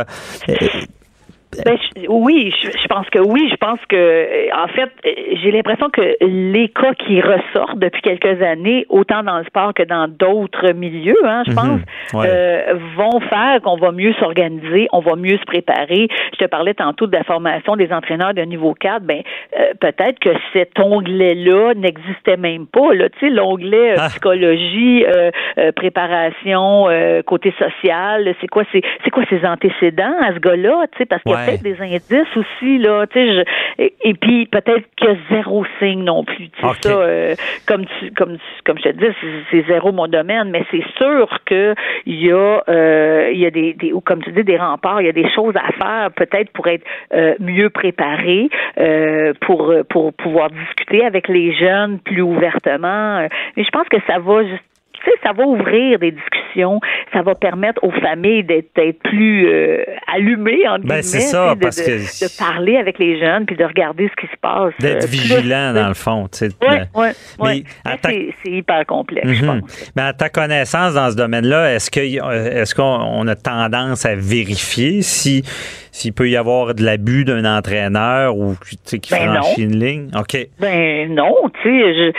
Ben, 1.66 1.78
je- 1.78 2.08
oui, 2.10 2.54
je, 2.62 2.70
je 2.72 2.88
pense 2.88 3.10
que 3.10 3.20
oui. 3.20 3.48
Je 3.52 3.56
pense 3.58 3.80
que, 3.88 3.96
euh, 3.96 4.48
en 4.56 4.68
fait, 4.68 4.90
euh, 5.06 5.12
j'ai 5.42 5.52
l'impression 5.52 5.90
que 5.90 6.02
les 6.22 6.70
cas 6.70 6.94
qui 6.94 7.22
ressortent 7.22 7.80
depuis 7.80 8.02
quelques 8.02 8.42
années, 8.42 8.86
autant 8.90 9.24
dans 9.24 9.38
le 9.40 9.44
sport 9.46 9.74
que 9.74 9.84
dans 9.84 10.08
d'autres 10.08 10.74
milieux, 10.74 11.16
hein, 11.26 11.44
je 11.46 11.52
Mhm. 11.52 11.56
pense, 11.56 11.80
Ouais. 12.14 12.28
euh, 12.30 12.74
vont 12.98 13.20
faire 13.22 13.60
qu'on 13.64 13.78
va 13.78 13.92
mieux 13.92 14.14
s'organiser, 14.14 14.88
on 14.92 15.00
va 15.00 15.16
mieux 15.16 15.38
se 15.38 15.46
préparer. 15.46 16.08
Je 16.34 16.38
te 16.38 16.46
parlais 16.46 16.74
tantôt 16.74 17.08
de 17.08 17.16
la 17.16 17.24
formation 17.24 17.76
des 17.76 17.92
entraîneurs 17.94 18.34
de 18.34 18.42
niveau 18.42 18.74
4. 18.74 19.04
Ben, 19.04 19.22
euh, 19.60 19.74
peut-être 19.80 20.20
que 20.20 20.30
cet 20.54 20.80
onglet-là 20.80 21.74
n'existait 21.76 22.38
même 22.38 22.68
pas. 22.68 22.94
Là, 22.94 23.10
tu 23.10 23.20
sais, 23.20 23.30
l'onglet 23.30 23.92
euh, 23.92 23.96
Ah. 24.00 24.08
psychologie, 24.10 25.06
euh, 25.06 25.32
euh, 25.58 25.72
préparation, 25.72 26.90
euh, 26.90 27.22
côté 27.24 27.54
social. 27.60 28.34
C'est 28.42 28.48
quoi, 28.48 28.64
c'est, 28.72 28.82
c'est 29.04 29.10
quoi 29.10 29.24
ses 29.30 29.46
antécédents 29.46 30.16
à 30.22 30.34
ce 30.34 30.40
gars-là, 30.40 30.86
tu 30.92 30.98
sais, 31.00 31.06
parce 31.06 31.22
a 31.26 31.43
Ouais. 31.46 31.58
peut-être 31.58 31.64
des 31.64 31.82
indices 31.82 32.38
aussi 32.38 32.78
là, 32.78 33.06
tu 33.08 33.20
sais. 33.20 33.46
Et, 33.80 33.94
et 34.04 34.14
puis 34.14 34.46
peut-être 34.46 34.84
qu'il 34.96 35.10
a 35.10 35.16
zéro 35.32 35.66
signe 35.80 36.04
non 36.04 36.24
plus. 36.24 36.50
Tu 36.50 36.62
sais, 36.62 36.68
ça, 36.82 36.90
euh, 36.90 37.36
comme 37.68 37.86
tu, 37.86 38.12
comme 38.12 38.38
tu- 38.38 38.64
comme 38.66 38.78
je 38.78 38.84
te 38.84 38.90
dis, 38.90 39.16
c'est, 39.52 39.66
zéro 39.68 39.92
mon 39.92 40.08
domaine, 40.08 40.50
mais 40.52 40.64
c'est 40.72 40.84
sûr 40.98 41.28
que 41.46 41.74
il 42.06 42.24
y 42.26 42.32
a, 42.32 42.64
euh, 42.70 43.30
il 43.34 43.40
y 43.40 43.46
a 43.46 43.50
des, 43.52 43.74
des, 43.74 43.94
ou 43.94 44.02
comme 44.02 44.22
tu 44.24 44.32
dis, 44.32 44.44
des 44.44 44.58
remparts. 44.58 45.02
Il 45.02 45.06
y 45.06 45.10
a 45.10 45.14
des 45.14 45.30
choses 45.34 45.56
à 45.56 45.72
faire, 45.74 46.12
peut-être 46.12 46.52
pour 46.52 46.68
être 46.68 46.86
euh, 47.14 47.36
mieux 47.40 47.70
préparé, 47.70 48.50
euh, 48.80 49.34
pour 49.42 49.74
pour 49.90 50.14
pouvoir 50.14 50.50
discuter 50.50 51.06
avec 51.06 51.28
les 51.28 51.54
jeunes 51.56 52.00
plus 52.00 52.22
ouvertement. 52.22 53.18
Euh, 53.20 53.28
Mais 53.58 53.64
je 53.64 53.70
pense 53.70 53.88
que 53.90 53.98
ça 54.08 54.20
va 54.20 54.44
juste 54.44 54.64
tu 55.04 55.10
sais, 55.12 55.18
ça 55.24 55.34
va 55.34 55.44
ouvrir 55.46 56.00
des 56.00 56.12
discussions, 56.12 56.80
ça 57.14 57.22
va 57.22 57.36
permettre 57.36 57.84
aux 57.84 57.92
familles 57.92 58.44
d'être 58.44 59.00
plus 59.04 59.48
euh, 59.48 59.84
allumées, 60.14 60.68
entre 60.68 60.86
Ben, 60.86 61.02
c'est 61.02 61.20
ça, 61.20 61.56
parce 61.60 61.78
de- 61.78 61.84
que- 61.84 62.26
de 62.26 62.38
parler 62.38 62.78
avec 62.78 63.00
les 63.00 63.20
jeunes, 63.20 63.46
puis 63.46 63.56
de 63.56 63.64
regarder 63.66 64.10
ce 64.10 64.22
qui 64.22 64.28
se 64.32 64.38
passe. 64.42 64.74
D'être 64.80 65.04
euh, 65.04 65.08
vigilant, 65.08 65.74
dans 65.74 65.88
le 65.88 65.94
fond. 65.94 66.28
tu 66.32 66.50
sais. 66.50 66.50
Oui, 66.96 67.08
oui, 67.40 67.64
ta- 67.84 68.10
C'est 68.44 68.52
hyper 68.52 68.86
complexe, 68.86 69.28
je 69.28 69.46
Mhm. 69.46 69.62
pense. 69.62 69.92
Mais 69.96 70.04
à 70.04 70.14
ta 70.14 70.30
connaissance 70.30 70.94
dans 70.94 71.10
ce 71.12 71.16
domaine-là, 71.16 71.74
est-ce 71.76 71.90
que 71.92 72.00
est-ce 72.00 72.74
qu'on 72.76 72.84
on 72.84 73.28
a 73.28 73.36
tendance 73.36 74.06
à 74.06 74.16
vérifier 74.16 75.02
si 75.02 75.44
s'il 75.92 76.12
peut 76.14 76.28
y 76.28 76.36
avoir 76.38 76.74
de 76.74 76.84
l'abus 76.84 77.24
d'un 77.24 77.46
entraîneur 77.46 78.36
ou 78.36 78.56
tu 78.56 78.76
sais, 78.84 78.98
qui 79.00 79.12
Ben 79.14 79.32
franchit 79.34 79.62
une 79.64 79.78
ligne? 79.80 80.08
OK. 80.18 80.38
Ben 80.60 81.14
non, 81.14 81.36
tu 81.62 81.70
sais, 81.70 81.94
je, 81.94 82.12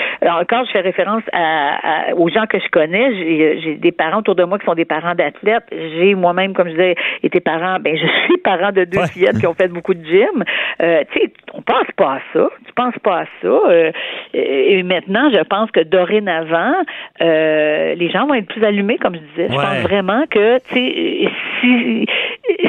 quand 0.49 0.65
je 0.67 0.71
fais 0.73 0.81
référence 0.81 1.23
à, 1.33 2.11
à- 2.11 2.15
aux 2.15 2.29
gens 2.29 2.47
que 2.47 2.59
je 2.61 2.69
connais, 2.75 3.15
j'ai 3.15 3.61
j'ai 3.63 3.75
des 3.77 3.93
parents 3.93 4.19
autour 4.19 4.35
de 4.35 4.43
moi 4.45 4.59
qui 4.59 4.67
sont 4.67 4.75
des 4.75 4.85
parents 4.85 5.15
d'athlètes. 5.15 5.65
J'ai 5.71 6.15
moi-même, 6.17 6.53
comme 6.55 6.67
je 6.69 6.73
disais, 6.73 6.95
été 7.23 7.39
parent. 7.41 7.79
Ben 7.81 7.97
je 8.03 8.07
suis 8.25 8.37
parent 8.43 8.73
de 8.73 8.85
deux 8.85 8.99
Ouais. 8.99 9.07
fillettes 9.09 9.39
qui 9.39 9.47
ont 9.47 9.55
fait 9.55 9.69
beaucoup 9.69 9.95
de 9.95 10.05
gym. 10.05 10.43
Euh, 10.83 11.03
tu 11.13 11.21
sais, 11.21 11.33
on 11.53 11.63
pense 11.63 11.87
pas 11.97 12.15
à 12.15 12.21
ça. 12.33 12.49
Tu 12.67 12.73
penses 12.75 12.99
pas 13.03 13.21
à 13.21 13.25
ça. 13.43 13.49
Euh, 13.49 13.93
et 14.33 14.83
maintenant, 14.83 15.31
je 15.33 15.43
pense 15.45 15.71
que 15.71 15.81
dorénavant, 15.81 16.75
euh, 17.23 17.95
les 17.95 18.11
gens 18.11 18.27
vont 18.27 18.35
être 18.35 18.49
plus 18.49 18.65
allumés, 18.65 18.99
comme 18.99 19.15
je 19.15 19.21
disais. 19.21 19.49
Je 19.51 19.55
pense 19.55 19.83
vraiment 19.83 20.25
que, 20.31 20.59
tu 20.69 20.75
sais, 20.75 21.29
si 21.61 22.07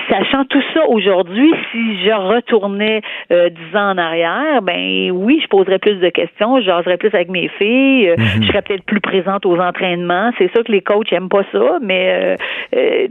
sachant 0.10 0.46
tout 0.46 0.62
ça 0.74 0.82
aujourd'hui, 0.88 1.54
si 1.72 2.04
je 2.06 2.12
retournais 2.12 3.02
euh, 3.32 3.50
dix 3.50 3.78
ans 3.78 3.92
en 3.92 3.98
arrière, 3.98 4.62
ben 4.62 5.12
oui, 5.12 5.40
je 5.42 5.48
poserais 5.48 5.80
plus 5.80 5.96
de 5.96 6.10
questions, 6.10 6.60
je 6.60 6.66
jaserais 6.66 6.98
plus 6.98 7.14
avec 7.14 7.30
mes 7.30 7.48
filles, 7.50 8.10
euh, 8.10 8.16
je 8.42 8.48
serais 8.48 8.62
peut-être 8.62 8.84
plus 8.86 9.02
présente 9.02 9.46
aux 9.46 9.58
entraînements. 9.60 10.32
C'est 10.38 10.52
sûr 10.54 10.64
que 10.64 10.72
les 10.72 10.82
coachs 10.82 11.12
aiment 11.14 11.30
pas 11.30 11.44
ça, 11.52 11.78
mais 11.82 12.12
euh, 12.14 12.36
euh, 12.76 13.08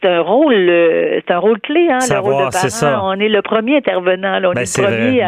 c'est 0.00 0.08
un 0.08 0.20
rôle, 0.20 0.54
euh, 0.54 1.20
c'est 1.26 1.32
un 1.34 1.38
rôle 1.38 1.60
clé, 1.60 1.88
hein, 1.90 1.98
le 2.10 2.18
rôle 2.18 2.46
de 2.46 2.50
c'est 2.52 2.70
ça. 2.70 2.92
parent. 2.92 3.16
On 3.16 3.20
est 3.20 3.28
le 3.28 3.42
premier 3.42 3.76
intervenant, 3.76 4.38
là. 4.38 4.50
on 4.50 4.52
Ben, 4.52 4.62
est 4.62 4.78
le 4.78 4.82
vrai, 4.84 4.96
premier 4.96 5.22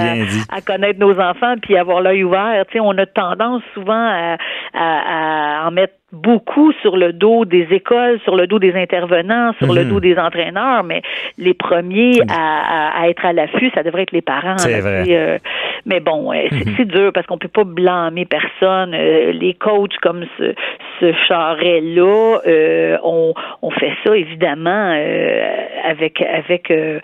à, 0.51 0.61
connaître 0.61 0.99
nos 1.01 1.19
enfants 1.21 1.55
puis 1.63 1.77
avoir 1.77 2.01
l'œil 2.01 2.25
ouvert. 2.25 2.65
Tu 2.71 2.75
sais, 2.75 2.81
on 2.81 2.97
a 2.99 3.07
tendance 3.07 3.63
souvent 3.75 3.93
à, 3.95 4.37
à, 4.75 5.61
à 5.65 5.69
en 5.69 5.71
mettre 5.71 5.95
beaucoup 6.13 6.73
sur 6.81 6.97
le 6.97 7.13
dos 7.13 7.45
des 7.45 7.67
écoles, 7.71 8.19
sur 8.25 8.35
le 8.35 8.47
dos 8.47 8.59
des 8.59 8.75
intervenants, 8.75 9.53
sur 9.59 9.73
le 9.75 9.85
Mhm. 9.85 9.89
dos 9.91 10.01
des 10.01 10.17
entraîneurs, 10.19 10.83
mais 10.83 11.03
les 11.37 11.53
premiers 11.55 12.21
à, 12.31 12.95
à- 12.99 13.03
à 13.03 13.09
être 13.09 13.27
à 13.27 13.33
l'affût, 13.35 13.71
ça 13.75 13.83
devrait 13.83 14.03
être 14.05 14.13
les 14.13 14.23
parents. 14.23 14.57
C'est 14.57 14.81
vrai. 14.81 15.05
euh, 15.11 15.39
mais 15.85 16.01
bon, 16.01 16.33
euh, 16.33 16.49
c'est 16.77 16.87
dur 16.87 17.13
parce 17.13 17.27
qu'on 17.27 17.37
peut 17.39 17.49
pas 17.49 17.65
blâmer 17.65 18.25
personne. 18.25 18.95
Euh, 18.95 19.33
les 19.33 19.53
coachs 19.55 19.97
comme 20.01 20.25
ce, 20.39 20.55
ce 21.01 21.13
charret-là, 21.29 22.39
euh, 22.47 22.97
on, 23.05 23.35
on 23.63 23.71
fait 23.71 23.93
ça 24.07 24.17
évidemment 24.17 24.93
euh, 24.97 25.47
avec 25.85 26.23
avec 26.23 26.71
euh, 26.71 27.01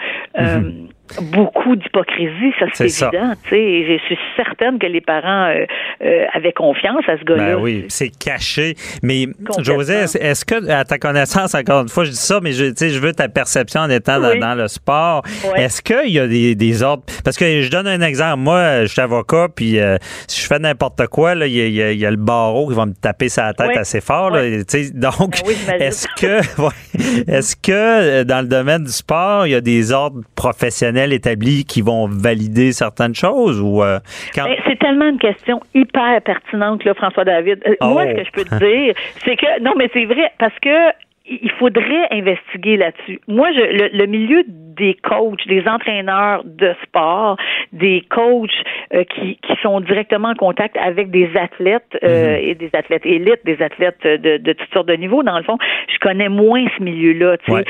beaucoup 1.22 1.76
d'hypocrisie, 1.76 2.52
ça 2.58 2.66
c'est 2.72 2.84
évident. 2.86 3.32
tu 3.44 3.50
sais. 3.50 3.60
Et 3.62 3.98
je 3.98 4.04
suis 4.04 4.18
certaine 4.36 4.78
que 4.78 4.86
les 4.86 5.00
parents 5.00 5.46
euh, 5.48 5.64
euh, 6.04 6.24
avaient 6.32 6.52
confiance 6.52 7.02
à 7.08 7.16
ce 7.18 7.24
gars-là. 7.24 7.54
Ben 7.56 7.62
oui, 7.62 7.84
c'est 7.88 8.10
caché. 8.10 8.74
Mais. 9.02 9.26
José, 9.58 9.94
est-ce- 10.20 10.44
que, 10.44 10.68
à 10.70 10.84
ta 10.84 10.98
connaissance, 10.98 11.54
encore 11.54 11.82
une 11.82 11.88
fois, 11.88 12.04
je 12.04 12.10
dis 12.10 12.16
ça, 12.16 12.40
mais 12.42 12.52
je, 12.52 12.66
tu 12.66 12.72
sais, 12.76 12.90
je 12.90 12.98
veux 12.98 13.12
ta 13.12 13.28
perception 13.28 13.80
en 13.82 13.90
étant 13.90 14.20
dans, 14.20 14.30
Oui. 14.32 14.38
dans 14.40 14.54
le 14.54 14.68
sport. 14.68 15.22
Est-ce 15.56 15.80
qu'il 15.82 16.10
y 16.12 16.18
a 16.18 16.26
des, 16.26 16.54
des 16.54 16.82
ordres? 16.82 17.04
Parce 17.24 17.36
que 17.36 17.62
je 17.62 17.70
donne 17.70 17.86
un 17.86 18.00
exemple. 18.00 18.38
Moi, 18.40 18.82
je 18.82 18.86
suis 18.86 19.00
avocat, 19.00 19.48
puis 19.54 19.78
euh, 19.78 19.96
si 20.26 20.40
je 20.42 20.46
fais 20.46 20.58
n'importe 20.58 21.06
quoi, 21.06 21.34
là, 21.34 21.46
il 21.46 21.52
y, 21.54 21.60
y 21.70 21.96
y 21.96 22.06
a 22.06 22.10
le 22.10 22.16
barreau 22.16 22.68
qui 22.68 22.74
va 22.74 22.86
me 22.86 22.92
taper 22.94 23.28
sa 23.28 23.52
tête 23.54 23.76
assez 23.76 24.00
fort. 24.00 24.30
là. 24.30 24.40
Ouais. 24.42 24.64
Tu 24.64 24.84
sais, 24.84 24.90
donc, 24.92 25.30
Ben 25.46 25.54
j'imagine. 25.56 25.82
est-ce 25.82 26.06
que, 26.16 27.30
est-ce 27.30 27.56
que 27.56 27.72
euh, 27.72 28.24
dans 28.24 28.40
le 28.40 28.48
domaine 28.48 28.84
du 28.84 28.92
sport, 28.92 29.46
il 29.46 29.50
y 29.50 29.54
a 29.54 29.60
des 29.60 29.92
ordres 29.92 30.20
professionnels 30.34 31.03
établis 31.12 31.64
qui 31.64 31.82
vont 31.82 32.06
valider 32.08 32.72
certaines 32.72 33.14
choses 33.14 33.60
ou 33.60 33.82
euh, 33.82 33.98
quand 34.34 34.44
Ben, 34.44 34.56
c'est 34.66 34.78
tellement 34.78 35.08
une 35.08 35.18
question 35.18 35.60
hyper 35.74 36.20
pertinente, 36.22 36.84
là, 36.84 36.94
François 36.94 37.24
David. 37.24 37.60
Euh, 37.66 37.74
Moi, 37.82 38.04
Oh. 38.06 38.08
ce 38.10 38.14
que 38.20 38.24
je 38.24 38.30
peux 38.32 38.44
te 38.44 38.54
dire, 38.64 38.94
c'est 39.24 39.36
que 39.36 39.60
non, 39.62 39.72
mais 39.76 39.88
c'est 39.92 40.04
vrai 40.04 40.30
parce 40.38 40.58
que 40.60 40.92
il 41.26 41.50
faudrait 41.52 42.06
investiguer 42.10 42.76
là-dessus. 42.76 43.18
Moi, 43.28 43.50
je, 43.52 43.60
le, 43.60 43.88
le 43.96 44.06
milieu 44.06 44.44
des 44.46 44.92
coachs, 45.02 45.46
des 45.48 45.66
entraîneurs 45.66 46.42
de 46.44 46.74
sport, 46.82 47.38
des 47.72 48.02
coachs 48.10 48.50
euh, 48.92 49.04
qui, 49.04 49.38
qui 49.40 49.52
sont 49.62 49.80
directement 49.80 50.28
en 50.28 50.34
contact 50.34 50.76
avec 50.76 51.10
des 51.10 51.30
athlètes 51.34 51.96
euh, 52.02 52.36
et 52.42 52.54
des 52.54 52.68
athlètes 52.74 53.06
élites, 53.06 53.40
des 53.46 53.62
athlètes 53.62 54.02
de, 54.04 54.36
de 54.36 54.52
toutes 54.52 54.70
sortes 54.74 54.88
de 54.88 54.96
niveaux, 54.96 55.22
dans 55.22 55.38
le 55.38 55.44
fond, 55.44 55.56
je 55.90 55.98
connais 55.98 56.28
moins 56.28 56.66
ce 56.76 56.82
milieu-là. 56.82 57.38
tu 57.38 57.46
sais. 57.46 57.52
Ouais. 57.52 57.64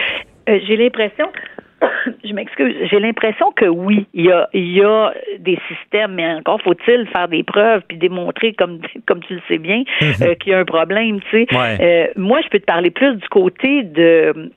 Euh, 0.49 0.59
J'ai 0.67 0.77
l'impression 0.77 1.27
je 2.25 2.33
m'excuse. 2.33 2.75
J'ai 2.91 3.01
l'impression 3.01 3.53
que 3.53 3.67
oui, 3.67 4.07
il 4.15 4.27
y 4.27 4.33
a, 4.33 4.49
il 4.53 4.73
y 4.73 4.83
a 4.83 5.13
des 5.39 5.59
systèmes, 5.69 6.15
mais 6.15 6.35
encore 6.35 6.61
faut-il 6.63 7.07
faire 7.09 7.29
des 7.29 7.43
preuves 7.43 7.83
puis 7.89 7.99
démontrer, 7.99 8.53
comme, 8.53 8.81
comme 9.07 9.21
tu 9.21 9.35
le 9.35 9.41
sais 9.49 9.59
bien, 9.59 9.85
euh, 10.03 10.35
qu'il 10.35 10.53
y 10.53 10.55
a 10.55 10.59
un 10.59 10.65
problème. 10.65 11.21
Tu 11.31 11.31
sais, 11.31 11.47
Ouais. 11.55 11.77
Euh, 11.81 12.07
moi, 12.17 12.41
je 12.43 12.49
peux 12.49 12.59
te 12.59 12.65
parler 12.65 12.91
plus 12.91 13.15
du 13.17 13.29
côté 13.29 13.83
de, 13.83 14.03
euh, 14.03 14.51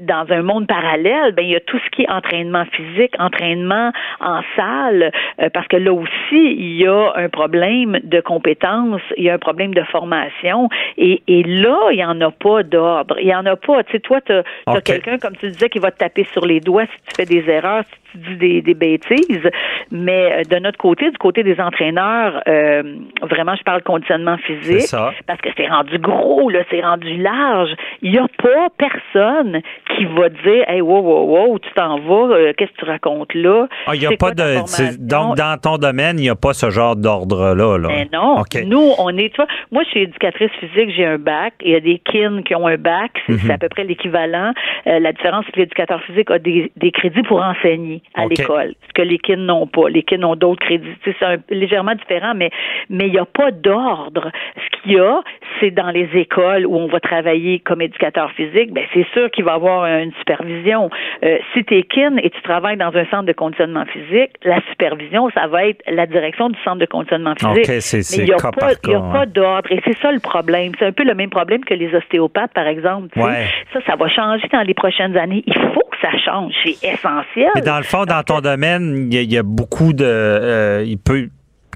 dans 0.00 0.26
un 0.30 0.42
monde 0.42 0.66
parallèle, 0.66 1.32
ben 1.32 1.42
il 1.42 1.50
y 1.50 1.56
a 1.56 1.60
tout 1.60 1.78
ce 1.78 1.90
qui 1.90 2.02
est 2.02 2.10
entraînement 2.10 2.64
physique, 2.72 3.14
entraînement 3.18 3.92
en 4.20 4.40
salle, 4.56 5.10
euh, 5.40 5.48
parce 5.52 5.68
que 5.68 5.76
là 5.76 5.92
aussi, 5.92 6.10
il 6.32 6.76
y 6.80 6.86
a 6.86 7.12
un 7.16 7.28
problème 7.28 7.98
de 8.02 8.20
compétences, 8.20 9.02
il 9.16 9.24
y 9.24 9.30
a 9.30 9.34
un 9.34 9.38
problème 9.38 9.74
de 9.74 9.82
formation, 9.84 10.68
et, 10.96 11.22
et 11.26 11.42
là, 11.42 11.76
il 11.90 11.96
n'y 11.96 12.04
en 12.04 12.20
a 12.20 12.30
pas 12.30 12.62
d'ordre. 12.62 13.16
Il 13.20 13.26
n'y 13.26 13.34
en 13.34 13.46
a 13.46 13.56
pas. 13.56 13.84
Tu 13.84 13.92
sais, 13.92 14.00
toi, 14.00 14.20
tu 14.20 14.32
as, 14.32 14.80
quelqu'un, 14.80 15.18
comme 15.18 15.36
tu 15.36 15.48
disais, 15.48 15.68
qui 15.68 15.78
va 15.78 15.90
te 15.90 15.98
taper 15.98 16.24
sur 16.32 16.46
les 16.46 16.60
doigts 16.60 16.69
si 16.86 17.02
tu 17.06 17.14
fais 17.16 17.26
des 17.26 17.48
erreurs, 17.48 17.84
tu 18.12 18.18
dis 18.18 18.36
des, 18.36 18.62
des 18.62 18.74
bêtises. 18.74 19.50
Mais 19.90 20.32
euh, 20.32 20.42
de 20.44 20.56
notre 20.60 20.78
côté, 20.78 21.10
du 21.10 21.18
côté 21.18 21.42
des 21.42 21.60
entraîneurs, 21.60 22.42
euh, 22.48 22.82
vraiment, 23.22 23.54
je 23.56 23.62
parle 23.62 23.82
conditionnement 23.82 24.36
physique. 24.38 24.82
Ça. 24.82 25.12
Parce 25.26 25.40
que 25.40 25.48
c'est 25.56 25.66
rendu 25.68 25.98
gros, 25.98 26.48
là, 26.50 26.60
c'est 26.70 26.80
rendu 26.82 27.16
large. 27.16 27.70
Il 28.02 28.12
n'y 28.12 28.18
a 28.18 28.26
pas 28.42 28.68
personne 28.78 29.60
qui 29.96 30.04
va 30.06 30.28
dire 30.28 30.64
Hey, 30.68 30.80
wow, 30.80 31.00
wow, 31.00 31.24
wow, 31.26 31.58
tu 31.58 31.70
t'en 31.74 31.98
vas, 32.00 32.34
euh, 32.34 32.52
qu'est-ce 32.56 32.70
que 32.72 32.78
tu 32.78 32.84
racontes 32.84 33.34
là? 33.34 33.66
Ah, 33.86 33.94
il 33.94 34.00
n'y 34.00 34.06
a 34.06 34.16
pas 34.18 34.32
de. 34.32 34.60
Donc, 35.06 35.36
dans 35.36 35.58
ton 35.60 35.76
domaine, 35.78 36.18
il 36.18 36.22
n'y 36.22 36.30
a 36.30 36.34
pas 36.36 36.52
ce 36.52 36.70
genre 36.70 36.96
d'ordre-là. 36.96 37.78
Là. 37.78 37.88
Mais 37.88 38.08
non. 38.12 38.40
OK. 38.40 38.62
Nous, 38.66 38.92
on 38.98 39.10
est, 39.16 39.30
tu 39.30 39.36
vois, 39.36 39.46
moi, 39.72 39.82
je 39.84 39.90
suis 39.90 40.00
éducatrice 40.02 40.50
physique, 40.60 40.90
j'ai 40.96 41.06
un 41.06 41.18
bac. 41.18 41.54
Il 41.62 41.70
y 41.72 41.74
a 41.74 41.80
des 41.80 41.98
kin 41.98 42.42
qui 42.44 42.54
ont 42.54 42.66
un 42.66 42.76
bac. 42.76 43.10
C'est 43.26 43.44
Mhm. 43.44 43.50
à 43.50 43.58
peu 43.58 43.68
près 43.68 43.84
l'équivalent. 43.84 44.52
Euh, 44.86 44.98
la 44.98 45.12
différence, 45.12 45.44
c'est 45.46 45.52
que 45.52 45.60
l'éducateur 45.60 46.00
physique 46.02 46.30
a 46.30 46.38
des, 46.38 46.70
des 46.76 46.90
crédits 46.90 47.22
pour 47.22 47.42
enseigner 47.42 47.99
à 48.14 48.26
l'école. 48.26 48.74
Ce 48.88 48.92
que 48.94 49.02
les 49.02 49.18
kin 49.18 49.36
n'ont 49.36 49.66
pas. 49.66 49.88
Les 49.88 50.02
kin 50.02 50.22
ont 50.22 50.36
d'autres 50.36 50.64
crédits. 50.64 50.94
C'est 51.04 51.14
légèrement 51.50 51.94
différent, 51.94 52.32
mais 52.34 52.50
mais 52.88 53.06
il 53.06 53.12
n'y 53.12 53.18
a 53.18 53.24
pas 53.24 53.50
d'ordre. 53.50 54.30
Ce 54.56 54.82
qu'il 54.82 54.92
y 54.92 55.00
a, 55.00 55.22
c'est 55.60 55.70
dans 55.70 55.90
les 55.90 56.08
écoles 56.14 56.66
où 56.66 56.76
on 56.76 56.86
va 56.86 57.00
travailler 57.00 57.60
comme 57.60 57.82
éducateur 57.82 58.30
physique, 58.32 58.72
ben 58.72 58.84
c'est 58.92 59.06
sûr 59.12 59.30
qu'il 59.30 59.44
va 59.44 59.52
y 59.52 59.54
avoir 59.54 59.84
une 59.86 60.12
supervision. 60.18 60.90
Euh, 61.22 61.38
si 61.52 61.64
tu 61.64 61.78
es 61.78 61.82
kin 61.82 62.16
et 62.22 62.30
tu 62.30 62.42
travailles 62.42 62.76
dans 62.76 62.94
un 62.94 63.04
centre 63.06 63.24
de 63.24 63.32
conditionnement 63.32 63.84
physique, 63.86 64.30
la 64.44 64.60
supervision, 64.70 65.30
ça 65.30 65.46
va 65.46 65.66
être 65.66 65.82
la 65.86 66.06
direction 66.06 66.48
du 66.48 66.58
centre 66.62 66.78
de 66.78 66.86
conditionnement 66.86 67.34
physique. 67.34 67.68
Mais 67.68 68.16
il 68.18 68.24
n'y 68.24 68.32
a, 68.32 68.36
pas, 68.36 69.20
hein. 69.20 69.26
d'ordre. 69.26 69.70
Et 69.70 69.80
c'est 69.84 69.96
ça 69.98 70.12
le 70.12 70.20
problème. 70.20 70.72
C'est 70.78 70.86
un 70.86 70.92
peu 70.92 71.04
le 71.04 71.14
même 71.14 71.30
problème 71.30 71.64
que 71.64 71.74
les 71.74 71.94
ostéopathes, 71.94 72.52
par 72.52 72.66
exemple. 72.66 73.18
Ouais. 73.18 73.46
Ça, 73.72 73.80
ça 73.86 73.96
va 73.96 74.08
changer 74.08 74.48
dans 74.52 74.62
les 74.62 74.74
prochaines 74.74 75.16
années. 75.16 75.42
Il 75.46 75.54
faut 75.54 75.88
que 75.90 75.96
ça 76.00 76.16
change. 76.18 76.52
c'est 76.64 76.88
essentiel. 76.88 77.50
Mais 77.54 77.62
dans 77.62 77.78
le 77.78 77.84
dans 78.06 78.22
ton 78.22 78.40
domaine, 78.40 79.08
il 79.10 79.14
y, 79.14 79.18
a- 79.18 79.22
il 79.22 79.32
y 79.32 79.38
a 79.38 79.42
beaucoup 79.42 79.92
de. 79.92 80.04
euh, 80.04 80.84
il 80.86 80.98
peut. 80.98 81.28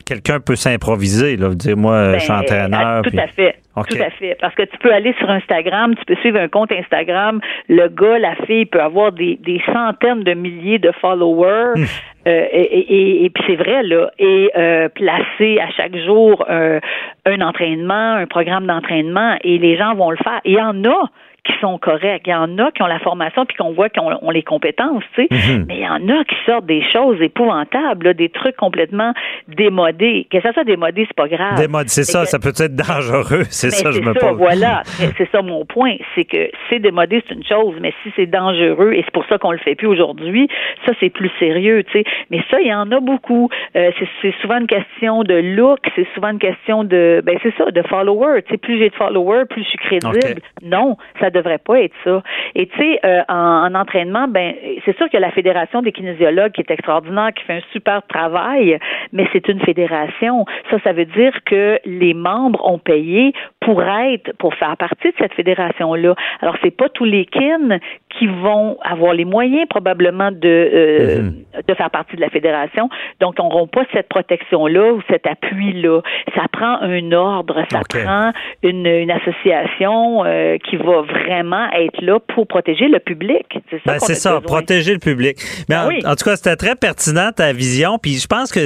Quelqu'un 0.06 0.38
peut 0.38 0.54
s'improviser, 0.56 1.36
là. 1.38 1.54
Dire, 1.54 1.78
moi, 1.78 2.14
je 2.14 2.18
suis 2.18 2.28
Ben, 2.28 2.40
entraîneur. 2.40 3.02
Tout 3.02 3.10
puis- 3.10 3.18
à 3.20 3.26
fait. 3.28 3.56
Tout 3.74 3.98
à 4.02 4.10
fait. 4.10 4.36
Parce 4.40 4.54
que 4.54 4.62
tu 4.62 4.76
peux 4.78 4.92
aller 4.92 5.14
sur 5.18 5.28
Instagram, 5.30 5.94
tu 5.96 6.04
peux 6.04 6.14
suivre 6.20 6.38
un 6.38 6.48
compte 6.48 6.70
Instagram. 6.72 7.40
Le 7.70 7.88
gars, 7.88 8.18
la 8.18 8.34
fille 8.46 8.66
peut 8.66 8.80
avoir 8.82 9.12
des, 9.12 9.36
des 9.42 9.60
centaines 9.72 10.22
de 10.22 10.34
milliers 10.34 10.78
de 10.78 10.92
followers. 11.00 11.72
Hmm. 11.76 11.84
Euh, 12.26 12.44
et 12.52 12.60
et, 12.78 12.94
et- 12.94 13.24
et 13.24 13.30
puis 13.30 13.44
c'est 13.46 13.56
vrai, 13.56 13.82
là. 13.82 14.10
Et 14.18 14.50
euh, 14.56 14.88
placer 14.90 15.58
à 15.58 15.70
chaque 15.70 15.96
jour 16.04 16.44
euh, 16.50 16.80
un 17.24 17.40
entraînement, 17.40 18.12
un 18.14 18.26
programme 18.26 18.66
d'entraînement, 18.66 19.36
et 19.42 19.56
les 19.58 19.76
gens 19.78 19.94
vont 19.94 20.10
le 20.10 20.18
faire. 20.18 20.40
Il 20.44 20.52
y 20.52 20.60
en 20.60 20.84
a 20.84 21.08
qui 21.44 21.52
sont 21.60 21.78
corrects. 21.78 22.22
Il 22.26 22.30
y 22.30 22.34
en 22.34 22.58
a 22.58 22.70
qui 22.72 22.82
ont 22.82 22.86
la 22.86 22.98
formation 23.00 23.44
puis 23.46 23.56
qu'on 23.56 23.72
voit 23.72 23.88
qu'ils 23.88 24.02
ont, 24.02 24.30
les 24.30 24.42
compétences, 24.42 25.04
tu 25.14 25.26
sais. 25.26 25.28
Mhm. 25.30 25.64
Mais 25.68 25.76
il 25.76 25.82
y 25.82 25.88
en 25.88 26.08
a 26.08 26.24
qui 26.24 26.34
sortent 26.46 26.66
des 26.66 26.82
choses 26.92 27.20
épouvantables, 27.20 28.06
là, 28.06 28.14
des 28.14 28.28
trucs 28.30 28.56
complètement 28.56 29.12
démodés. 29.48 30.26
Que 30.30 30.40
ça 30.40 30.52
soit 30.52 30.64
démodé, 30.64 31.04
c'est 31.06 31.16
pas 31.16 31.28
grave. 31.28 31.56
Des 31.58 31.68
modes, 31.68 31.88
c'est 31.88 32.04
ça, 32.04 32.22
que- 32.22 32.28
ça 32.28 32.38
peut 32.38 32.52
être 32.58 32.74
dangereux. 32.74 33.44
C'est 33.50 33.68
mais 33.68 33.70
ça, 33.72 33.90
je 33.90 34.00
me 34.00 34.14
ça, 34.14 34.20
pose. 34.28 34.38
voilà. 34.38 34.82
Mais 35.00 35.08
c'est 35.18 35.30
ça 35.30 35.42
mon 35.42 35.64
point. 35.64 35.96
C'est 36.14 36.24
que 36.24 36.50
c'est 36.68 36.78
démodé, 36.78 37.22
c'est 37.28 37.34
une 37.34 37.44
chose, 37.44 37.74
mais 37.80 37.92
si 38.02 38.12
c'est 38.16 38.26
dangereux, 38.26 38.92
et 38.94 39.02
c'est 39.04 39.12
pour 39.12 39.24
ça 39.26 39.38
qu'on 39.38 39.52
le 39.52 39.58
fait 39.58 39.74
plus 39.74 39.86
aujourd'hui, 39.88 40.48
ça, 40.86 40.92
c'est 41.00 41.10
plus 41.10 41.30
sérieux, 41.38 41.82
tu 41.84 41.92
sais. 41.98 42.04
Mais 42.30 42.40
ça, 42.50 42.60
il 42.60 42.66
y 42.68 42.74
en 42.74 42.90
a 42.90 43.00
beaucoup. 43.00 43.48
Euh, 43.76 43.90
c'est, 43.98 44.08
c'est 44.22 44.34
souvent 44.40 44.58
une 44.58 44.66
question 44.66 45.22
de 45.24 45.34
look, 45.34 45.80
c'est 45.94 46.06
souvent 46.14 46.30
une 46.30 46.38
question 46.38 46.84
de, 46.84 47.22
ben, 47.24 47.38
c'est 47.42 47.54
ça, 47.56 47.70
de 47.70 47.82
followers. 47.82 48.42
Tu 48.42 48.52
sais, 48.52 48.58
plus 48.58 48.78
j'ai 48.78 48.90
de 48.90 48.94
followers, 48.94 49.44
plus 49.48 49.62
je 49.62 49.68
suis 49.68 49.78
crédible. 49.78 50.40
Non, 50.62 50.96
ça 51.20 51.30
devrait 51.34 51.58
pas 51.58 51.80
être 51.80 51.94
ça. 52.04 52.22
Et 52.54 52.66
tu 52.66 52.78
sais, 52.78 53.00
euh, 53.04 53.22
en, 53.28 53.66
en 53.66 53.74
entraînement, 53.74 54.26
ben, 54.28 54.54
c'est 54.84 54.96
sûr 54.96 55.08
que 55.10 55.18
la 55.18 55.30
Fédération 55.30 55.82
des 55.82 55.92
kinésiologues 55.92 56.52
qui 56.52 56.60
est 56.60 56.70
extraordinaire, 56.70 57.32
qui 57.34 57.44
fait 57.44 57.54
un 57.54 57.72
super 57.72 58.02
travail, 58.06 58.78
mais 59.12 59.26
c'est 59.32 59.48
une 59.48 59.60
fédération. 59.60 60.44
Ça, 60.70 60.78
ça 60.84 60.92
veut 60.92 61.04
dire 61.04 61.32
que 61.44 61.78
les 61.84 62.14
membres 62.14 62.64
ont 62.64 62.78
payé 62.78 63.32
pour 63.60 63.82
être, 63.82 64.32
pour 64.38 64.54
faire 64.54 64.76
partie 64.76 65.08
de 65.08 65.14
cette 65.18 65.34
fédération-là. 65.34 66.14
Alors, 66.40 66.56
c'est 66.62 66.76
pas 66.76 66.88
tous 66.88 67.04
les 67.04 67.24
kin 67.26 67.78
qui 68.18 68.26
vont 68.26 68.76
avoir 68.82 69.12
les 69.14 69.24
moyens 69.24 69.66
probablement 69.68 70.30
de 70.30 70.38
euh, 70.44 71.30
de 71.66 71.74
faire 71.74 71.90
partie 71.90 72.16
de 72.16 72.20
la 72.20 72.30
fédération, 72.30 72.88
donc 73.20 73.38
n'auront 73.38 73.66
pas 73.66 73.84
cette 73.92 74.08
protection-là 74.08 74.92
ou 74.92 75.00
cet 75.10 75.26
appui-là. 75.26 76.00
Ça 76.34 76.42
prend 76.52 76.80
un 76.80 77.12
ordre, 77.12 77.62
ça 77.70 77.80
prend 77.88 78.32
une, 78.62 78.86
une 78.86 79.10
association 79.10 80.24
euh, 80.24 80.56
qui 80.58 80.76
va 80.76 81.02
vraiment 81.02 81.70
être 81.72 82.00
là 82.02 82.18
pour 82.34 82.46
protéger 82.46 82.88
le 82.88 82.98
public. 82.98 83.46
C'est 83.70 83.76
ça 83.84 83.92
Ben, 83.92 83.98
c'est 83.98 84.14
ça, 84.14 84.30
besoin. 84.40 84.42
protéger 84.58 84.92
le 84.92 84.98
public. 84.98 85.36
Mais 85.68 85.76
en, 85.76 85.88
oui. 85.88 86.00
en 86.04 86.14
tout 86.14 86.24
cas, 86.24 86.36
c'était 86.36 86.56
très 86.56 86.76
pertinent 86.76 87.30
ta 87.34 87.52
vision. 87.52 87.98
Puis 87.98 88.14
je 88.14 88.26
pense 88.26 88.50
que 88.52 88.60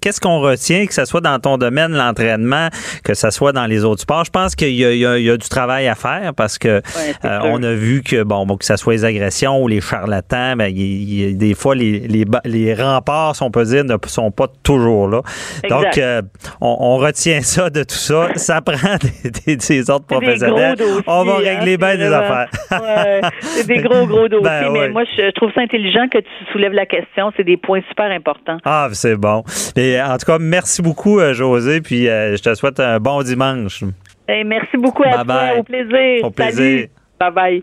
qu'est-ce 0.00 0.20
qu'on 0.20 0.40
retient, 0.40 0.86
que 0.86 0.94
ce 0.94 1.04
soit 1.04 1.20
dans 1.20 1.38
ton 1.38 1.58
domaine, 1.58 1.92
l'entraînement, 1.92 2.68
que 3.04 3.14
ce 3.14 3.30
soit 3.30 3.52
dans 3.52 3.66
les 3.66 3.84
autres 3.84 4.02
sports, 4.02 4.24
je 4.24 4.30
pense 4.30 4.54
qu'il 4.54 4.68
y, 4.68 4.82
y 4.84 4.98
y 5.00 5.30
a 5.30 5.36
du 5.36 5.48
travail 5.48 5.88
à 5.88 5.94
faire 5.94 6.32
parce 6.36 6.58
que 6.58 6.68
euh, 6.68 7.38
on 7.44 7.62
a 7.62 7.72
vu 7.72 8.02
que 8.02 8.22
bon, 8.22 8.46
bon, 8.46 8.56
que 8.56 8.64
ce 8.64 8.76
soit 8.76 8.91
les 8.92 9.04
agressions 9.04 9.62
ou 9.62 9.68
les 9.68 9.80
charlatans, 9.80 10.56
ben, 10.56 10.66
il 10.66 10.92
il 11.02 11.34
a 11.34 11.36
des 11.36 11.54
fois 11.54 11.74
les, 11.74 12.24
les, 12.44 12.74
remparts, 12.74 13.36
si 13.36 13.42
on 13.42 13.50
peut 13.50 13.64
dire, 13.64 13.84
ne 13.84 13.96
sont 14.06 14.30
pas 14.30 14.46
toujours 14.62 15.08
là. 15.08 15.22
Donc, 15.68 15.98
euh, 15.98 16.22
on, 16.60 16.76
on 16.80 16.96
retient 16.96 17.40
ça 17.40 17.70
de 17.70 17.82
tout 17.82 17.94
ça. 17.94 18.28
Ça 18.36 18.60
prend 18.60 18.96
des, 18.96 19.30
des, 19.30 19.56
des 19.56 19.90
autres 19.90 20.06
des 20.06 20.16
professionnels. 20.16 20.76
dossiers, 20.76 21.02
on 21.06 21.24
va 21.24 21.34
hein, 21.34 21.36
régler 21.38 21.76
bien 21.76 21.96
des 21.96 22.12
affaires. 22.12 22.48
Ouais, 22.70 23.20
c'est 23.40 23.66
des 23.66 23.78
gros, 23.78 24.06
gros 24.06 24.28
dossiers. 24.28 24.42
Ben 24.42 24.72
mais 24.72 24.78
ouais. 24.80 24.88
moi, 24.90 25.04
je, 25.04 25.30
trouve 25.32 25.52
ça 25.54 25.60
intelligent 25.60 26.08
que 26.08 26.18
tu 26.18 26.52
soulèves 26.52 26.72
la 26.72 26.86
question. 26.86 27.32
C'est 27.36 27.44
des 27.44 27.56
points 27.56 27.80
super 27.88 28.10
importants. 28.10 28.58
Ah, 28.64 28.88
c'est 28.92 29.16
bon. 29.16 29.44
Et 29.76 30.00
en 30.00 30.16
tout 30.18 30.26
cas, 30.26 30.38
merci 30.38 30.82
beaucoup, 30.82 31.20
euh, 31.20 31.32
José, 31.34 31.80
puis 31.80 32.08
euh, 32.08 32.36
je 32.36 32.42
te 32.42 32.54
souhaite 32.54 32.80
un 32.80 32.98
bon 32.98 33.22
dimanche. 33.22 33.84
Hey, 34.28 34.44
merci 34.44 34.76
beaucoup 34.76 35.02
à 35.04 35.18
Bye 35.18 35.24
bye. 35.24 35.50
toi. 35.50 35.58
Au 35.58 35.62
plaisir. 35.62 36.24
Au 36.24 36.30
plaisir. 36.30 36.56
Salut. 36.56 36.90
Bye 37.20 37.30
bye. 37.30 37.62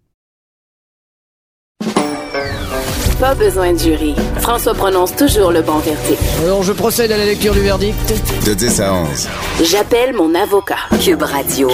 Pas 3.19 3.35
besoin 3.35 3.73
de 3.73 3.77
jury. 3.77 4.15
François 4.39 4.73
prononce 4.73 5.15
toujours 5.15 5.51
le 5.51 5.61
bon 5.61 5.77
verdict. 5.77 6.21
Alors, 6.43 6.63
je 6.63 6.73
procède 6.73 7.11
à 7.11 7.17
la 7.17 7.25
lecture 7.25 7.53
du 7.53 7.61
verdict. 7.61 8.13
De 8.45 8.53
10 8.53 8.81
à 8.81 8.93
11. 8.93 9.27
J'appelle 9.63 10.13
mon 10.15 10.33
avocat. 10.33 10.77
Cube 10.99 11.21
Radio. 11.21 11.69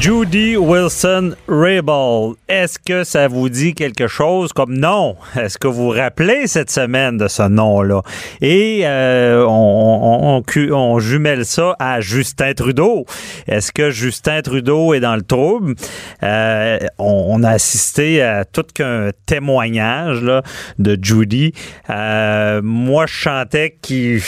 Judy 0.00 0.56
Wilson 0.56 1.34
Raybould. 1.48 2.36
Est-ce 2.48 2.78
que 2.78 3.02
ça 3.02 3.26
vous 3.26 3.48
dit 3.48 3.74
quelque 3.74 4.06
chose? 4.06 4.52
Comme 4.52 4.78
nom? 4.78 5.16
Est-ce 5.36 5.58
que 5.58 5.66
vous 5.66 5.86
vous 5.86 5.90
rappelez 5.90 6.46
cette 6.46 6.70
semaine 6.70 7.18
de 7.18 7.26
ce 7.26 7.42
nom-là? 7.42 8.02
Et 8.40 8.82
euh, 8.84 9.44
on, 9.44 10.98
jumelle 11.00 11.44
ça 11.44 11.74
à 11.80 12.00
Justin 12.00 12.54
Trudeau. 12.54 13.06
Est-ce 13.48 13.72
que 13.72 13.90
Justin 13.90 14.40
Trudeau 14.42 14.94
est 14.94 15.00
dans 15.00 15.16
le 15.16 15.22
trouble? 15.22 15.74
Euh, 16.22 16.78
on, 16.98 17.42
a 17.42 17.50
assisté 17.50 18.22
à 18.22 18.44
tout 18.44 18.66
qu'un 18.72 19.10
témoignage 19.26 20.22
là, 20.22 20.42
de 20.78 20.96
Judy. 21.00 21.52
Euh, 21.90 22.60
moi, 22.62 23.06
je 23.06 23.14
chantais 23.14 23.76
qu'il 23.82 24.20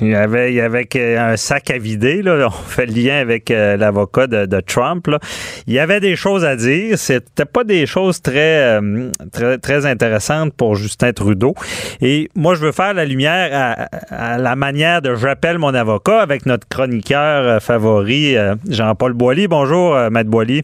il 0.00 0.08
y 0.08 0.14
avait, 0.14 0.52
il 0.52 0.60
avait 0.60 0.86
un 1.16 1.36
sac 1.36 1.70
à 1.70 1.78
vider. 1.78 2.22
Là. 2.22 2.46
On 2.46 2.50
fait 2.50 2.86
le 2.86 2.92
lien 2.92 3.18
avec 3.18 3.50
euh, 3.50 3.76
l'avocat 3.76 4.26
de 4.26 4.60
Trump. 4.60 5.01
Il 5.66 5.74
y 5.74 5.78
avait 5.78 6.00
des 6.00 6.16
choses 6.16 6.44
à 6.44 6.56
dire. 6.56 6.98
C'était 6.98 7.44
pas 7.44 7.64
des 7.64 7.86
choses 7.86 8.20
très, 8.20 8.80
euh, 8.80 9.10
très, 9.32 9.58
très 9.58 9.86
intéressantes 9.86 10.54
pour 10.54 10.74
Justin 10.74 11.12
Trudeau. 11.12 11.54
Et 12.00 12.28
moi, 12.34 12.54
je 12.54 12.60
veux 12.60 12.72
faire 12.72 12.94
la 12.94 13.04
lumière 13.04 13.88
à, 14.10 14.38
la 14.38 14.56
manière 14.56 15.02
de 15.02 15.14
J'appelle 15.14 15.58
mon 15.58 15.74
avocat 15.74 16.20
avec 16.20 16.46
notre 16.46 16.66
chroniqueur 16.68 17.46
euh, 17.46 17.60
favori, 17.60 18.36
euh, 18.36 18.54
Jean-Paul 18.68 19.12
Boily. 19.12 19.48
Bonjour, 19.48 19.96
Maître 20.10 20.30
Boily. 20.30 20.62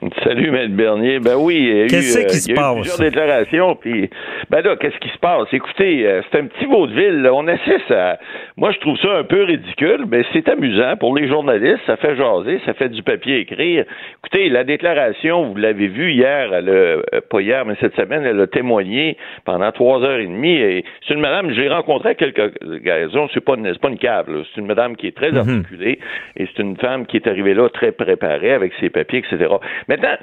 Salut, 0.22 0.50
Maître 0.52 0.74
Bernier. 0.74 1.18
Ben 1.18 1.34
oui, 1.36 1.56
il 1.56 1.66
y 1.76 1.80
a 1.80 1.84
eu, 1.84 1.86
Qu'est-ce 1.88 2.18
qui 2.18 2.24
euh, 2.24 2.28
se 2.28 2.48
il 2.50 2.50
y 2.50 2.52
a 2.52 2.54
eu 2.54 2.56
passe? 2.56 2.74
plusieurs 2.80 2.98
déclarations. 3.10 3.74
Puis, 3.74 4.08
ben 4.48 4.60
là, 4.62 4.76
qu'est-ce 4.76 4.98
qui 4.98 5.08
se 5.08 5.18
passe? 5.18 5.48
Écoutez, 5.52 6.06
euh, 6.06 6.22
c'est 6.30 6.38
un 6.38 6.46
petit 6.46 6.66
vaudeville. 6.66 7.22
là. 7.22 7.34
On 7.34 7.46
assiste 7.48 7.90
à. 7.90 8.18
Moi, 8.56 8.70
je 8.70 8.78
trouve 8.78 8.96
ça 8.98 9.12
un 9.18 9.24
peu 9.24 9.42
ridicule, 9.42 10.04
mais 10.08 10.22
c'est 10.32 10.48
amusant 10.48 10.96
pour 10.98 11.16
les 11.16 11.26
journalistes. 11.26 11.80
Ça 11.86 11.96
fait 11.96 12.14
jaser, 12.16 12.60
ça 12.64 12.74
fait 12.74 12.88
du 12.90 13.02
papier 13.02 13.38
écrire. 13.40 13.84
Écoutez, 14.24 14.48
la 14.50 14.62
déclaration, 14.64 15.46
vous 15.46 15.56
l'avez 15.56 15.88
vu 15.88 16.12
hier, 16.12 16.52
elle 16.54 16.68
a, 16.68 16.72
euh, 16.72 17.02
pas 17.28 17.40
hier, 17.40 17.64
mais 17.66 17.74
cette 17.80 17.96
semaine, 17.96 18.24
elle 18.24 18.40
a 18.40 18.46
témoigné 18.46 19.16
pendant 19.44 19.72
trois 19.72 20.02
heures 20.04 20.20
et 20.20 20.26
demie. 20.26 20.56
Et 20.58 20.84
c'est 21.06 21.14
une 21.14 21.20
madame, 21.20 21.50
j'ai 21.52 21.68
rencontré 21.68 22.10
à 22.10 22.14
quelques 22.14 22.52
occasions. 22.62 23.28
C'est 23.34 23.44
pas 23.44 23.54
une, 23.56 23.66
c'est 23.72 23.80
pas 23.80 23.88
une 23.88 23.98
cave. 23.98 24.30
là. 24.30 24.42
C'est 24.54 24.60
une 24.60 24.66
madame 24.68 24.94
qui 24.96 25.08
est 25.08 25.16
très 25.16 25.36
articulée 25.36 25.98
et 26.36 26.46
c'est 26.46 26.62
une 26.62 26.76
femme 26.76 27.04
qui 27.06 27.16
est 27.16 27.26
arrivée 27.26 27.54
là 27.54 27.68
très 27.68 27.90
préparée 27.92 28.52
avec 28.52 28.72
ses 28.80 28.90
papiers, 28.90 29.18
etc. 29.28 29.46
Maintenant, 29.88 30.16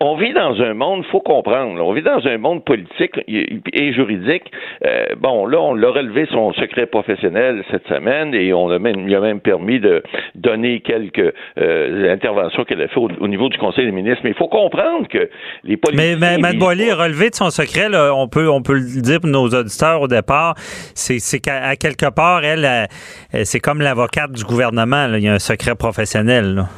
on 0.00 0.16
vit 0.16 0.32
dans 0.34 0.60
un 0.60 0.74
monde, 0.74 1.04
faut 1.10 1.20
comprendre, 1.20 1.76
là, 1.76 1.82
on 1.82 1.92
vit 1.92 2.02
dans 2.02 2.26
un 2.26 2.38
monde 2.38 2.64
politique 2.64 3.12
et 3.26 3.92
juridique. 3.92 4.44
Euh, 4.84 5.06
bon, 5.18 5.46
là, 5.46 5.58
on 5.58 5.74
l'a 5.74 5.88
relevé 5.90 6.26
son 6.30 6.52
secret 6.52 6.86
professionnel 6.86 7.64
cette 7.70 7.86
semaine 7.88 8.34
et 8.34 8.52
on 8.52 8.70
a 8.70 8.78
même, 8.78 9.08
il 9.08 9.14
a 9.14 9.20
même 9.20 9.40
permis 9.40 9.80
de 9.80 10.02
donner 10.34 10.80
quelques 10.80 11.32
euh, 11.58 12.12
interventions 12.12 12.64
qu'elle 12.64 12.82
a 12.82 12.88
fait 12.88 13.00
au, 13.00 13.08
au 13.20 13.28
niveau 13.28 13.48
du 13.48 13.58
Conseil 13.58 13.86
des 13.86 13.92
ministres. 13.92 14.20
Mais 14.24 14.30
il 14.30 14.36
faut 14.36 14.48
comprendre 14.48 15.08
que 15.08 15.30
les 15.64 15.76
politiciens... 15.76 16.16
Mais, 16.20 16.36
mais 16.38 16.52
Boily, 16.52 16.92
relevé 16.92 17.30
de 17.30 17.34
son 17.34 17.50
secret, 17.50 17.88
là, 17.88 18.12
on, 18.14 18.28
peut, 18.28 18.48
on 18.50 18.62
peut 18.62 18.74
le 18.74 19.00
dire 19.00 19.20
pour 19.20 19.30
nos 19.30 19.48
auditeurs 19.48 20.02
au 20.02 20.08
départ, 20.08 20.54
c'est 20.94 21.40
qu'à 21.40 21.76
quelque 21.76 22.10
part, 22.10 22.44
elle, 22.44 22.64
euh, 22.64 23.42
c'est 23.44 23.60
comme 23.60 23.80
l'avocate 23.80 24.32
du 24.32 24.44
gouvernement. 24.44 25.06
là. 25.06 25.18
Il 25.18 25.24
y 25.24 25.28
a 25.28 25.34
un 25.34 25.38
secret 25.38 25.74
professionnel. 25.74 26.54
là. 26.54 26.68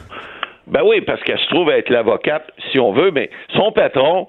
Ben 0.71 0.83
oui, 0.85 1.01
parce 1.01 1.23
qu'elle 1.23 1.39
se 1.39 1.49
trouve 1.49 1.71
être 1.71 1.89
l'avocate, 1.89 2.51
si 2.71 2.79
on 2.79 2.93
veut, 2.93 3.11
mais 3.11 3.31
son 3.55 3.73
patron, 3.73 4.27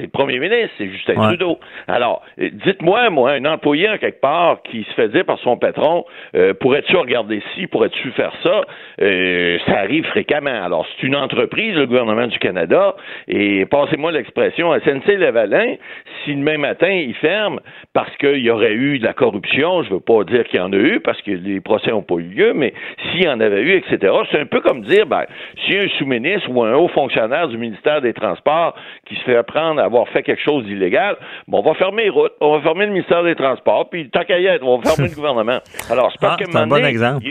c'est 0.00 0.06
le 0.06 0.10
premier 0.10 0.38
ministre, 0.38 0.70
c'est 0.78 0.88
Justin 0.88 1.14
Trudeau. 1.14 1.58
Alors, 1.86 2.22
euh, 2.40 2.48
dites-moi, 2.64 3.10
moi, 3.10 3.32
un 3.32 3.44
employé 3.44 3.88
en 3.88 3.98
quelque 3.98 4.20
part 4.20 4.62
qui 4.62 4.84
se 4.84 4.92
fait 4.94 5.08
dire 5.08 5.26
par 5.26 5.38
son 5.40 5.58
patron, 5.58 6.04
euh, 6.34 6.54
pourrais-tu 6.54 6.96
regarder 6.96 7.42
ci, 7.54 7.66
pourrais-tu 7.66 8.10
faire 8.12 8.32
ça, 8.42 8.62
euh, 9.02 9.58
ça 9.66 9.78
arrive 9.80 10.04
fréquemment. 10.06 10.64
Alors, 10.64 10.86
c'est 10.86 11.06
une 11.06 11.16
entreprise, 11.16 11.74
le 11.74 11.86
gouvernement 11.86 12.26
du 12.26 12.38
Canada, 12.38 12.94
et 13.28 13.66
passez-moi 13.66 14.12
l'expression, 14.12 14.72
SNC-Lavalin, 14.72 15.74
si 16.24 16.34
demain 16.34 16.56
matin, 16.56 16.90
il 16.90 17.14
ferme 17.14 17.60
parce 17.92 18.14
qu'il 18.16 18.38
y 18.38 18.50
aurait 18.50 18.72
eu 18.72 18.98
de 18.98 19.04
la 19.04 19.12
corruption, 19.12 19.82
je 19.82 19.90
veux 19.90 20.00
pas 20.00 20.24
dire 20.24 20.44
qu'il 20.44 20.60
y 20.60 20.62
en 20.62 20.72
a 20.72 20.76
eu, 20.76 21.00
parce 21.00 21.20
que 21.22 21.32
les 21.32 21.60
procès 21.60 21.90
n'ont 21.90 22.02
pas 22.02 22.14
eu 22.14 22.22
lieu, 22.22 22.52
mais 22.54 22.72
s'il 23.10 23.24
y 23.24 23.28
en 23.28 23.40
avait 23.40 23.62
eu, 23.62 23.76
etc., 23.76 24.14
c'est 24.30 24.40
un 24.40 24.46
peu 24.46 24.60
comme 24.60 24.82
dire, 24.82 25.06
ben, 25.06 25.24
si 25.64 25.76
un 25.76 25.88
sous-ministre 25.98 26.48
ou 26.50 26.62
un 26.62 26.74
haut 26.74 26.88
fonctionnaire 26.88 27.48
du 27.48 27.58
ministère 27.58 28.00
des 28.00 28.14
Transports 28.14 28.74
qui 29.06 29.16
se 29.16 29.20
fait 29.24 29.36
apprendre 29.36 29.80
à 29.80 29.89
avoir 29.96 30.08
fait 30.08 30.22
quelque 30.22 30.42
chose 30.42 30.64
d'illégal, 30.64 31.16
bon, 31.48 31.58
on 31.58 31.62
va 31.62 31.74
fermer 31.74 32.04
les 32.04 32.10
routes, 32.10 32.32
on 32.40 32.56
va 32.56 32.62
fermer 32.62 32.86
le 32.86 32.92
ministère 32.92 33.22
des 33.24 33.34
Transports, 33.34 33.88
puis 33.90 34.08
tant 34.10 34.24
qu'à 34.24 34.38
y 34.38 34.46
être, 34.46 34.64
on 34.64 34.78
va 34.78 34.90
fermer 34.90 35.08
le 35.10 35.14
gouvernement. 35.20 35.58
Alors, 35.90 36.10
c'est 36.12 36.20
parce 36.20 36.36
Ah, 36.40 36.44
que 36.44 36.50
c'est 36.50 36.56
un 36.58 36.66
bon 36.66 36.84
exemple. 36.84 37.26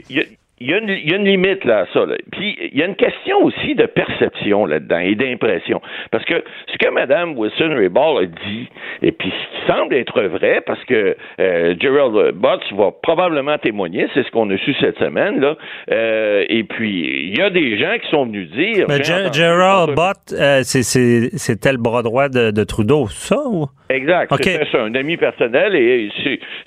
Il 0.60 0.70
y, 0.70 0.74
a 0.74 0.78
une, 0.78 0.90
il 0.90 1.10
y 1.10 1.14
a 1.14 1.18
une 1.18 1.26
limite 1.26 1.64
là, 1.66 1.80
à 1.80 1.86
ça. 1.94 2.06
Là. 2.06 2.16
Puis 2.32 2.58
il 2.72 2.78
y 2.78 2.84
a 2.84 2.86
une 2.86 2.96
question 2.96 3.44
aussi 3.44 3.76
de 3.76 3.86
perception 3.86 4.66
là-dedans 4.66 5.00
et 5.00 5.16
d'impression. 5.16 5.82
Parce 6.12 6.26
que 6.26 6.44
ce 6.72 6.78
que 6.78 6.90
Mme 6.92 7.38
Wilson-Raybould 7.38 8.24
a 8.24 8.26
dit, 8.26 8.68
et 9.02 9.12
puis 9.12 9.32
ce 9.32 9.60
qui 9.60 9.72
semble 9.72 9.96
être 9.96 10.22
vrai, 10.22 10.62
parce 10.66 10.84
que 10.86 11.16
euh, 11.40 11.76
Gerald 11.80 12.36
Butts 12.36 12.74
va 12.74 12.92
probablement 13.02 13.58
témoigner, 13.58 14.08
c'est 14.14 14.24
ce 14.24 14.32
qu'on 14.32 14.50
a 14.50 14.58
su 14.58 14.74
cette 14.80 14.98
semaine, 14.98 15.40
là. 15.40 15.56
Euh, 15.92 16.46
et 16.50 16.64
puis, 16.64 17.30
il 17.30 17.38
y 17.38 17.42
a 17.42 17.50
des 17.50 17.78
gens 17.78 17.98
qui 18.02 18.10
sont 18.10 18.26
venus 18.26 18.50
dire... 18.52 18.86
Mais 18.88 19.04
Gerald 19.04 19.96
Bott, 19.96 20.18
euh, 20.34 20.62
c'était 20.64 21.72
le 21.72 21.78
bras 21.78 22.04
droit 22.04 22.30
de, 22.30 22.52
de 22.52 22.64
Trudeau, 22.64 23.08
ça? 23.08 23.38
Ou? 23.48 23.68
Exact. 23.90 24.32
OK. 24.32 24.44
C'était 24.44 24.66
ça, 24.72 24.84
un 24.84 24.94
ami 24.94 25.18
personnel 25.18 25.76
et 25.76 26.10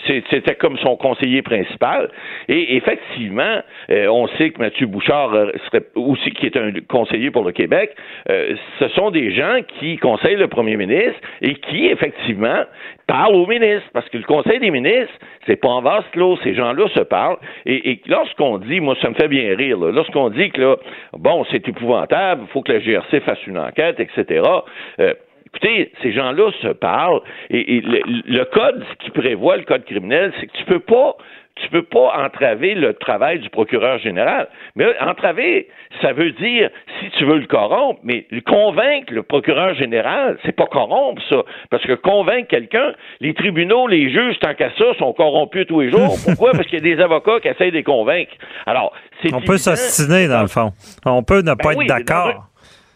c'était 0.06 0.56
comme 0.56 0.76
son 0.78 0.96
conseiller 0.96 1.42
principal. 1.42 2.10
Et 2.48 2.76
effectivement, 2.76 3.60
euh, 3.90 4.08
on 4.08 4.26
sait 4.38 4.50
que 4.50 4.58
Mathieu 4.58 4.86
Bouchard 4.86 5.32
euh, 5.32 5.52
serait 5.66 5.84
aussi 5.94 6.32
qui 6.32 6.46
est 6.46 6.56
un 6.56 6.72
conseiller 6.88 7.30
pour 7.30 7.44
le 7.44 7.52
Québec. 7.52 7.94
euh, 8.28 8.56
ce 8.80 8.88
sont 8.88 9.10
des 9.10 9.32
gens 9.32 9.58
qui 9.78 9.98
conseillent 9.98 10.36
le 10.36 10.48
premier 10.48 10.76
ministre 10.76 11.20
et 11.40 11.54
qui 11.54 11.86
effectivement 11.86 12.64
parlent 13.06 13.36
au 13.36 13.46
ministre 13.46 13.88
parce 13.92 14.08
que 14.08 14.18
le 14.18 14.24
Conseil 14.24 14.58
des 14.58 14.70
ministres, 14.70 15.14
c'est 15.46 15.56
pas 15.56 15.68
en 15.68 15.80
vase 15.80 16.04
clos. 16.12 16.36
Ces 16.42 16.54
gens-là 16.54 16.88
se 16.88 17.00
parlent 17.00 17.38
et, 17.66 17.92
et 17.92 18.00
lorsqu'on 18.06 18.58
dit, 18.58 18.80
moi 18.80 18.96
ça 19.00 19.08
me 19.08 19.14
fait 19.14 19.28
bien 19.28 19.54
rire, 19.56 19.78
là, 19.78 19.92
lorsqu'on 19.92 20.28
dit 20.30 20.50
que 20.50 20.60
là, 20.60 20.76
bon, 21.12 21.44
c'est 21.52 21.68
épouvantable, 21.68 22.42
il 22.46 22.52
faut 22.52 22.62
que 22.62 22.72
la 22.72 22.80
GRC 22.80 23.20
fasse 23.20 23.46
une 23.46 23.58
enquête, 23.58 24.00
etc. 24.00 24.42
euh, 24.98 25.14
Écoutez, 25.54 25.92
ces 26.02 26.12
gens-là 26.12 26.50
se 26.62 26.68
parlent 26.68 27.20
et, 27.50 27.76
et 27.76 27.80
le, 27.80 28.00
le 28.26 28.44
code 28.46 28.84
ce 28.90 29.04
qui 29.04 29.10
prévoit 29.10 29.56
le 29.56 29.64
code 29.64 29.84
criminel, 29.84 30.32
c'est 30.40 30.46
que 30.46 30.56
tu 30.56 30.64
peux 30.64 30.80
pas 30.80 31.16
tu 31.56 31.68
peux 31.68 31.82
pas 31.82 32.12
entraver 32.24 32.74
le 32.74 32.94
travail 32.94 33.38
du 33.40 33.50
procureur 33.50 33.98
général. 33.98 34.48
Mais 34.74 34.86
entraver, 35.00 35.68
ça 36.00 36.12
veut 36.12 36.32
dire 36.32 36.70
si 37.00 37.10
tu 37.10 37.24
veux 37.24 37.38
le 37.38 37.46
corrompre, 37.46 38.00
mais 38.02 38.26
le 38.30 38.40
convaincre 38.40 39.12
le 39.12 39.22
procureur 39.22 39.74
général, 39.74 40.38
c'est 40.44 40.56
pas 40.56 40.66
corrompre 40.66 41.22
ça, 41.28 41.42
parce 41.70 41.82
que 41.84 41.92
convaincre 41.92 42.48
quelqu'un, 42.48 42.92
les 43.20 43.34
tribunaux, 43.34 43.86
les 43.86 44.10
juges, 44.10 44.38
tant 44.40 44.54
qu'à 44.54 44.70
ça, 44.78 44.84
sont 44.98 45.12
corrompus 45.12 45.66
tous 45.66 45.80
les 45.80 45.90
jours. 45.90 46.16
Pourquoi? 46.24 46.52
Parce 46.52 46.66
qu'il 46.66 46.84
y 46.84 46.90
a 46.90 46.96
des 46.96 47.02
avocats 47.02 47.40
qui 47.40 47.48
essayent 47.48 47.70
de 47.70 47.76
les 47.76 47.82
convaincre. 47.82 48.32
Alors, 48.66 48.92
c'est 49.22 49.32
On 49.34 49.40
peut 49.40 49.58
s'ostiner, 49.58 50.28
dans 50.28 50.42
le 50.42 50.48
fond. 50.48 50.72
On 51.04 51.22
peut 51.22 51.42
ne 51.42 51.54
pas 51.54 51.54
Ben 51.54 51.70
être 51.70 51.78
oui, 51.78 51.84
mais 51.88 51.88
dans 51.88 51.98
d'accord. 51.98 52.51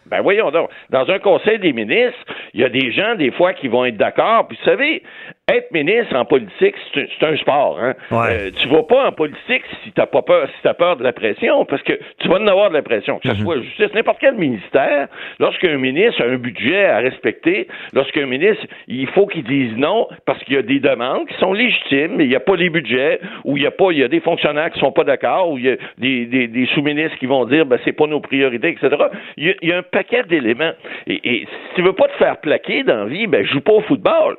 Ben 0.09 0.21
voyons 0.21 0.51
donc. 0.51 0.69
Dans 0.89 1.09
un 1.09 1.19
conseil 1.19 1.59
des 1.59 1.73
ministres, 1.73 2.19
il 2.53 2.61
y 2.61 2.63
a 2.63 2.69
des 2.69 2.91
gens, 2.91 3.15
des 3.15 3.31
fois, 3.31 3.53
qui 3.53 3.67
vont 3.67 3.85
être 3.85 3.97
d'accord. 3.97 4.47
Puis 4.47 4.57
vous 4.57 4.65
savez, 4.65 5.03
être 5.49 5.71
ministre 5.71 6.13
en 6.13 6.25
politique, 6.25 6.75
c'est 6.93 7.23
un, 7.23 7.37
sport. 7.37 7.79
Hein? 7.81 7.93
Ouais. 8.11 8.27
Euh, 8.31 8.51
tu 8.53 8.67
vas 8.67 8.83
pas 8.83 9.07
en 9.07 9.11
politique 9.13 9.63
si 9.81 9.93
t'as 9.93 10.05
pas 10.05 10.21
peur, 10.21 10.49
si 10.49 10.61
t'as 10.61 10.73
peur 10.73 10.97
de 10.97 11.03
la 11.03 11.13
pression, 11.13 11.63
parce 11.63 11.81
que 11.83 11.93
tu 12.19 12.27
vas 12.27 12.35
en 12.35 12.47
avoir 12.47 12.67
de 12.67 12.73
la 12.73 12.81
pression. 12.81 13.17
Que 13.19 13.29
ce 13.29 13.41
soit 13.41 13.61
justice, 13.61 13.93
n'importe 13.93 14.17
quel 14.19 14.35
ministère, 14.35 15.07
lorsqu'un 15.39 15.77
ministre 15.77 16.21
a 16.21 16.25
un 16.25 16.35
budget 16.35 16.83
à 16.87 16.97
respecter, 16.97 17.69
lorsqu'un 17.93 18.25
ministre, 18.25 18.65
il 18.89 19.07
faut 19.07 19.25
qu'il 19.25 19.45
dise 19.45 19.77
non 19.77 20.09
parce 20.25 20.43
qu'il 20.43 20.55
y 20.55 20.57
a 20.57 20.63
des 20.63 20.81
demandes 20.81 21.25
qui 21.29 21.35
sont 21.35 21.53
légitimes, 21.53 22.17
mais 22.17 22.25
il 22.25 22.29
n'y 22.29 22.35
a 22.35 22.41
pas 22.41 22.57
les 22.57 22.69
budgets, 22.69 23.21
ou 23.45 23.55
il 23.55 23.63
y 23.63 23.67
a 23.67 23.71
pas, 23.71 23.91
il 23.91 23.99
y 23.99 24.03
a 24.03 24.09
des 24.09 24.19
fonctionnaires 24.19 24.69
qui 24.71 24.81
sont 24.81 24.91
pas 24.91 25.05
d'accord, 25.05 25.51
ou 25.51 25.57
il 25.57 25.65
y 25.65 25.69
a 25.69 25.77
des, 25.97 26.25
des, 26.25 26.47
des 26.49 26.65
sous-ministres 26.73 27.17
qui 27.19 27.25
vont 27.25 27.45
dire, 27.45 27.65
ben 27.65 27.79
c'est 27.85 27.93
pas 27.93 28.07
nos 28.07 28.19
priorités, 28.19 28.67
etc. 28.67 28.89
Il 29.37 29.47
y 29.47 29.49
a, 29.51 29.53
il 29.61 29.69
y 29.69 29.71
a 29.71 29.77
un 29.77 29.83
paquet 29.83 30.23
d'éléments. 30.23 30.73
Et, 31.07 31.21
et 31.23 31.39
si 31.45 31.75
tu 31.75 31.83
veux 31.83 31.93
pas 31.93 32.09
te 32.09 32.17
faire 32.17 32.35
plaquer 32.41 32.83
dans 32.83 32.97
la 32.97 33.05
vie, 33.05 33.27
ben 33.27 33.45
joue 33.45 33.61
pas 33.61 33.71
au 33.71 33.81
football. 33.81 34.35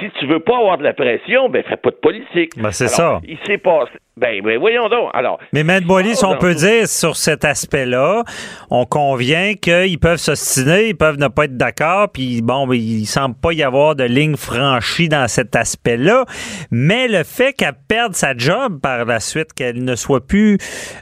Si 0.00 0.10
tu 0.18 0.26
veux 0.26 0.40
pas 0.40 0.49
avoir 0.56 0.78
de 0.78 0.84
la 0.84 0.92
pression, 0.92 1.48
ben 1.48 1.62
fais 1.62 1.76
pas 1.76 1.90
de 1.90 1.96
politique. 1.96 2.52
Ben, 2.56 2.70
c'est 2.70 2.88
ça. 2.88 3.20
Il 3.24 3.38
s'est 3.46 3.58
passé. 3.58 3.92
Ben, 4.20 4.42
ben 4.42 4.58
voyons 4.58 4.88
donc. 4.88 5.10
Alors. 5.14 5.38
Mais 5.52 5.64
Maître 5.64 5.86
Boily, 5.86 6.14
si 6.14 6.24
on 6.24 6.36
peut 6.36 6.54
dire 6.54 6.86
sur 6.86 7.16
cet 7.16 7.44
aspect-là, 7.44 8.22
on 8.70 8.84
convient 8.84 9.54
qu'ils 9.54 9.98
peuvent 9.98 10.18
s'ostiner, 10.18 10.88
ils 10.88 10.96
peuvent 10.96 11.18
ne 11.18 11.28
pas 11.28 11.44
être 11.44 11.56
d'accord, 11.56 12.08
puis 12.12 12.42
bon, 12.42 12.66
ben, 12.66 12.74
il 12.74 13.06
semble 13.06 13.34
pas 13.34 13.52
y 13.52 13.62
avoir 13.62 13.96
de 13.96 14.04
ligne 14.04 14.36
franchie 14.36 15.08
dans 15.08 15.26
cet 15.26 15.56
aspect-là. 15.56 16.24
Mais 16.70 17.08
le 17.08 17.24
fait 17.24 17.54
qu'elle 17.54 17.74
perde 17.88 18.12
sa 18.12 18.36
job 18.36 18.80
par 18.82 19.06
la 19.06 19.20
suite, 19.20 19.54
qu'elle 19.54 19.82
ne 19.82 19.94
soit 19.94 20.26
plus 20.26 20.58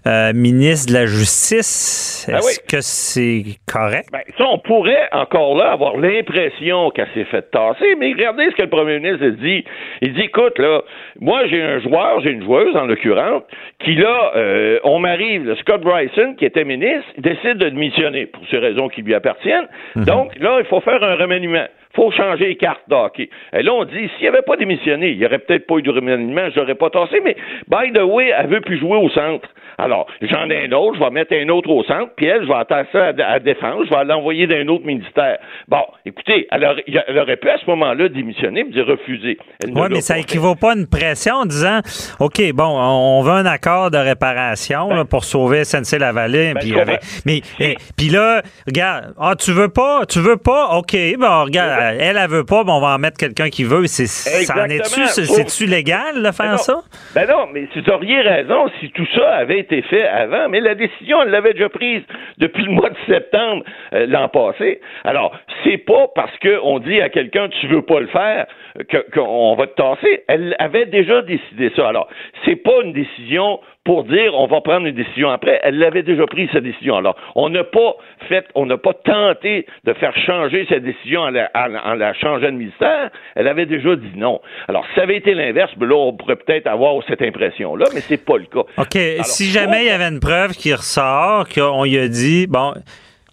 euh, 0.07 0.33
ministre 0.33 0.93
de 0.93 0.99
la 0.99 1.07
Justice, 1.07 2.27
Ben 2.29 2.37
est-ce 2.37 2.61
oui. 2.61 2.67
que 2.69 2.81
c'est 2.81 3.45
correct? 3.67 4.09
Ben, 4.13 4.23
ça, 4.37 4.45
on 4.49 4.59
pourrait 4.59 5.09
encore 5.13 5.57
là 5.57 5.73
avoir 5.73 5.97
l'impression 5.97 6.91
qu'elle 6.91 7.09
s'est 7.15 7.25
fait 7.25 7.51
tasser, 7.51 7.97
mais 7.99 8.13
regardez 8.13 8.49
ce 8.51 8.57
que 8.57 8.63
le 8.63 8.71
premier 8.71 9.01
ministre 9.01 9.27
a 9.27 9.31
dit. 9.31 9.65
Il 10.03 10.15
dit, 10.15 10.23
écoute, 10.23 10.59
là, 10.59 10.83
moi, 11.21 11.47
j'ai 11.49 11.61
un 11.61 11.81
joueur, 11.81 12.21
j'ai 12.21 12.31
une 12.31 12.45
joueuse, 12.45 12.77
en 12.77 12.87
l'occurrence, 12.87 13.08
qui 13.81 13.95
là, 13.95 14.33
euh, 14.37 14.79
on 14.85 14.99
m'arrive, 14.99 15.45
le 15.45 15.57
Scott 15.57 15.81
Bryson, 15.83 16.35
qui 16.39 16.45
était 16.45 16.65
ministre, 16.65 17.09
décide 17.19 17.59
de 17.59 17.69
démissionner 17.69 18.27
pour 18.27 18.43
ces 18.51 18.59
raisons 18.59 18.89
qui 18.89 19.03
lui 19.03 19.15
appartiennent. 19.15 19.69
Donc, 19.97 20.39
là, 20.39 20.59
il 20.59 20.67
faut 20.67 20.81
faire 20.81 21.03
un 21.03 21.17
remaniement. 21.17 21.67
Il 21.99 22.03
faut 22.03 22.11
changer 22.13 22.47
les 22.47 22.57
cartes 22.57 22.89
d'hockey. 22.89 23.29
Et 23.53 23.63
là, 23.63 23.73
on 23.75 23.85
dit, 23.85 24.09
s'il 24.17 24.29
avait 24.29 24.43
pas 24.43 24.57
démissionné, 24.57 25.11
il 25.11 25.19
n'y 25.19 25.27
aurait 25.27 25.41
peut-être 25.41 25.67
pas 25.67 25.79
eu 25.79 25.83
de 25.83 25.91
remaniement, 25.91 26.49
je 26.55 26.61
l'aurais 26.61 26.77
pas 26.77 26.91
tassé, 26.91 27.21
mais 27.25 27.37
by 27.69 27.93
the 27.93 28.03
way, 28.03 28.33
elle 28.37 28.47
veut 28.47 28.61
plus 28.61 28.79
jouer 28.79 28.97
au 28.97 29.11
centre. 29.11 29.49
Alors, 29.79 30.07
j'en 30.23 30.49
ai 30.51 30.67
un 30.67 30.73
autre, 30.73 30.99
je 30.99 31.05
vais 31.05 31.11
mettre 31.11 31.35
un 31.35 31.49
autre 31.49 31.71
au 31.71 31.83
centre, 31.85 32.11
puis 32.17 32.27
elle, 32.27 32.43
je 32.43 32.49
vais 32.49 32.55
attacher 32.55 32.89
ça 32.93 33.07
à, 33.07 33.33
à 33.33 33.39
défense, 33.39 33.87
je 33.89 33.95
vais 33.95 34.05
l'envoyer 34.05 34.47
d'un 34.47 34.67
autre 34.69 34.85
ministère. 34.85 35.39
Bon, 35.69 35.83
écoutez, 36.05 36.47
elle 36.51 36.65
aurait, 36.65 36.85
elle 36.87 37.19
aurait 37.19 37.37
pu 37.37 37.49
à 37.49 37.59
ce 37.59 37.67
moment-là 37.71 38.09
démissionner, 38.09 38.65
puis 38.65 38.73
dire 38.75 38.87
refuser. 38.87 39.39
Oui, 39.65 39.73
l'a 39.75 39.89
mais 39.89 40.01
ça 40.01 40.19
équivaut 40.19 40.55
pas 40.55 40.73
à 40.73 40.77
une 40.77 40.89
pression 40.89 41.35
en 41.35 41.47
disant 41.47 41.81
OK, 42.21 42.41
bon, 42.55 42.65
on 42.65 43.23
veut 43.23 43.33
un 43.33 43.47
accord 43.47 43.91
de 43.91 43.99
réparation 43.99 44.89
là, 44.91 45.05
pour 45.05 45.25
sauver 45.25 45.65
SNC 45.65 45.99
Lavalin. 45.99 46.55
Ben, 46.55 46.61
puis 46.61 46.75
mais 47.27 47.41
eh, 47.61 47.77
puis 47.97 48.09
là, 48.09 48.43
regarde, 48.67 49.15
ah, 49.19 49.35
tu 49.39 49.53
veux 49.53 49.69
pas, 49.69 50.07
tu 50.07 50.21
veux 50.21 50.37
pas, 50.37 50.77
OK, 50.77 50.97
bon, 51.19 51.45
regarde, 51.45 51.88
elle, 51.99 52.17
elle 52.17 52.29
veut 52.31 52.45
pas, 52.45 52.65
bon, 52.65 52.75
on 52.75 52.81
va 52.81 52.95
en 52.95 52.99
mettre 52.99 53.17
quelqu'un 53.19 53.49
qui 53.49 53.65
veut. 53.65 53.87
C'est, 53.87 54.07
ça 54.07 54.55
en 54.63 54.65
est-tu, 54.67 55.01
c'est-tu 55.07 55.67
légal 55.67 56.23
de 56.23 56.31
faire 56.33 56.59
ça? 56.59 56.81
Ben 57.15 57.27
non, 57.29 57.47
mais 57.53 57.69
vous 57.75 57.91
auriez 57.91 58.21
raison 58.21 58.69
si 58.81 58.91
tout 58.91 59.07
ça 59.15 59.29
avait 59.37 59.59
été 59.61 59.83
fait 59.83 60.07
avant, 60.07 60.49
mais 60.49 60.61
la 60.61 60.75
décision, 60.75 61.23
elle 61.23 61.31
l'avait 61.31 61.53
déjà 61.55 61.69
prise 61.69 62.03
depuis 62.39 62.65
le 62.65 62.73
mois 62.73 62.91
de 62.91 62.97
septembre 63.07 63.65
euh, 63.93 64.07
l'an 64.07 64.29
passé. 64.29 64.81
Alors, 65.05 65.37
c'est 65.65 65.79
pas 65.79 66.07
parce 66.15 66.33
qu'on 66.41 66.79
dit 66.79 67.01
à 67.01 67.09
quelqu'un 67.09 67.49
tu 67.61 67.67
veux 67.69 67.83
pas 67.83 68.01
le 68.01 68.09
faire 68.09 68.47
que- 68.89 69.07
qu'on 69.15 69.55
va 69.57 69.67
te 69.67 69.75
tasser. 69.75 70.23
Elle 70.29 70.55
avait 70.59 70.87
déjà 70.87 71.23
décidé 71.23 71.71
ça. 71.77 71.89
Alors, 71.89 72.09
c'est 72.45 72.57
pas 72.57 72.83
une 72.85 72.93
décision 72.93 73.61
pour 73.89 74.05
dire 74.05 74.35
on 74.35 74.47
va 74.47 74.61
prendre 74.61 74.87
une 74.87 74.95
décision 74.95 75.31
après. 75.31 75.61
Elle 75.63 75.79
l'avait 75.79 76.03
déjà 76.03 76.27
prise 76.27 76.51
sa 76.53 76.61
décision. 76.61 76.97
Alors, 76.97 77.17
on 77.35 77.49
n'a 77.49 77.65
pas 77.65 77.95
fait, 78.29 78.45
on 78.55 78.67
n'a 78.67 78.77
pas 78.77 78.93
tenté 78.93 79.65
de 79.85 79.95
faire 79.95 80.15
changer 80.27 80.67
sa 80.69 80.79
décision 80.79 81.23
en 81.23 81.31
la, 81.31 81.51
en- 81.55 81.93
en 81.93 81.95
la 81.95 82.13
changeant 82.13 82.49
de 82.53 82.59
ministère. 82.59 83.09
Elle 83.35 83.49
avait 83.49 83.65
déjà 83.65 83.97
dit 83.97 84.13
non. 84.15 84.43
Alors, 84.69 84.85
si 84.89 84.95
ça 84.97 85.05
avait 85.05 85.17
été 85.17 85.33
l'inverse, 85.33 85.73
ben 85.79 85.87
là, 85.89 85.95
on 85.97 86.13
pourrait 86.13 86.37
peut-être 86.37 86.67
avoir 86.67 87.03
cette 87.09 87.23
impression-là, 87.23 87.87
mais 87.95 88.01
c'est 88.03 88.23
pas 88.23 88.37
le 88.37 88.45
cas. 88.45 88.61
OK, 88.77 88.97
Alors, 88.97 89.25
si 89.25 89.47
jamais 89.47 89.85
il 89.85 89.87
y 89.87 89.91
avait 89.91 90.09
une 90.15 90.21
preuve 90.21 90.53
qui 90.53 90.75
ressort, 90.75 91.49
qu'on 91.49 91.85
lui 91.85 91.97
a 91.99 92.09
dit, 92.09 92.47
bon, 92.47 92.75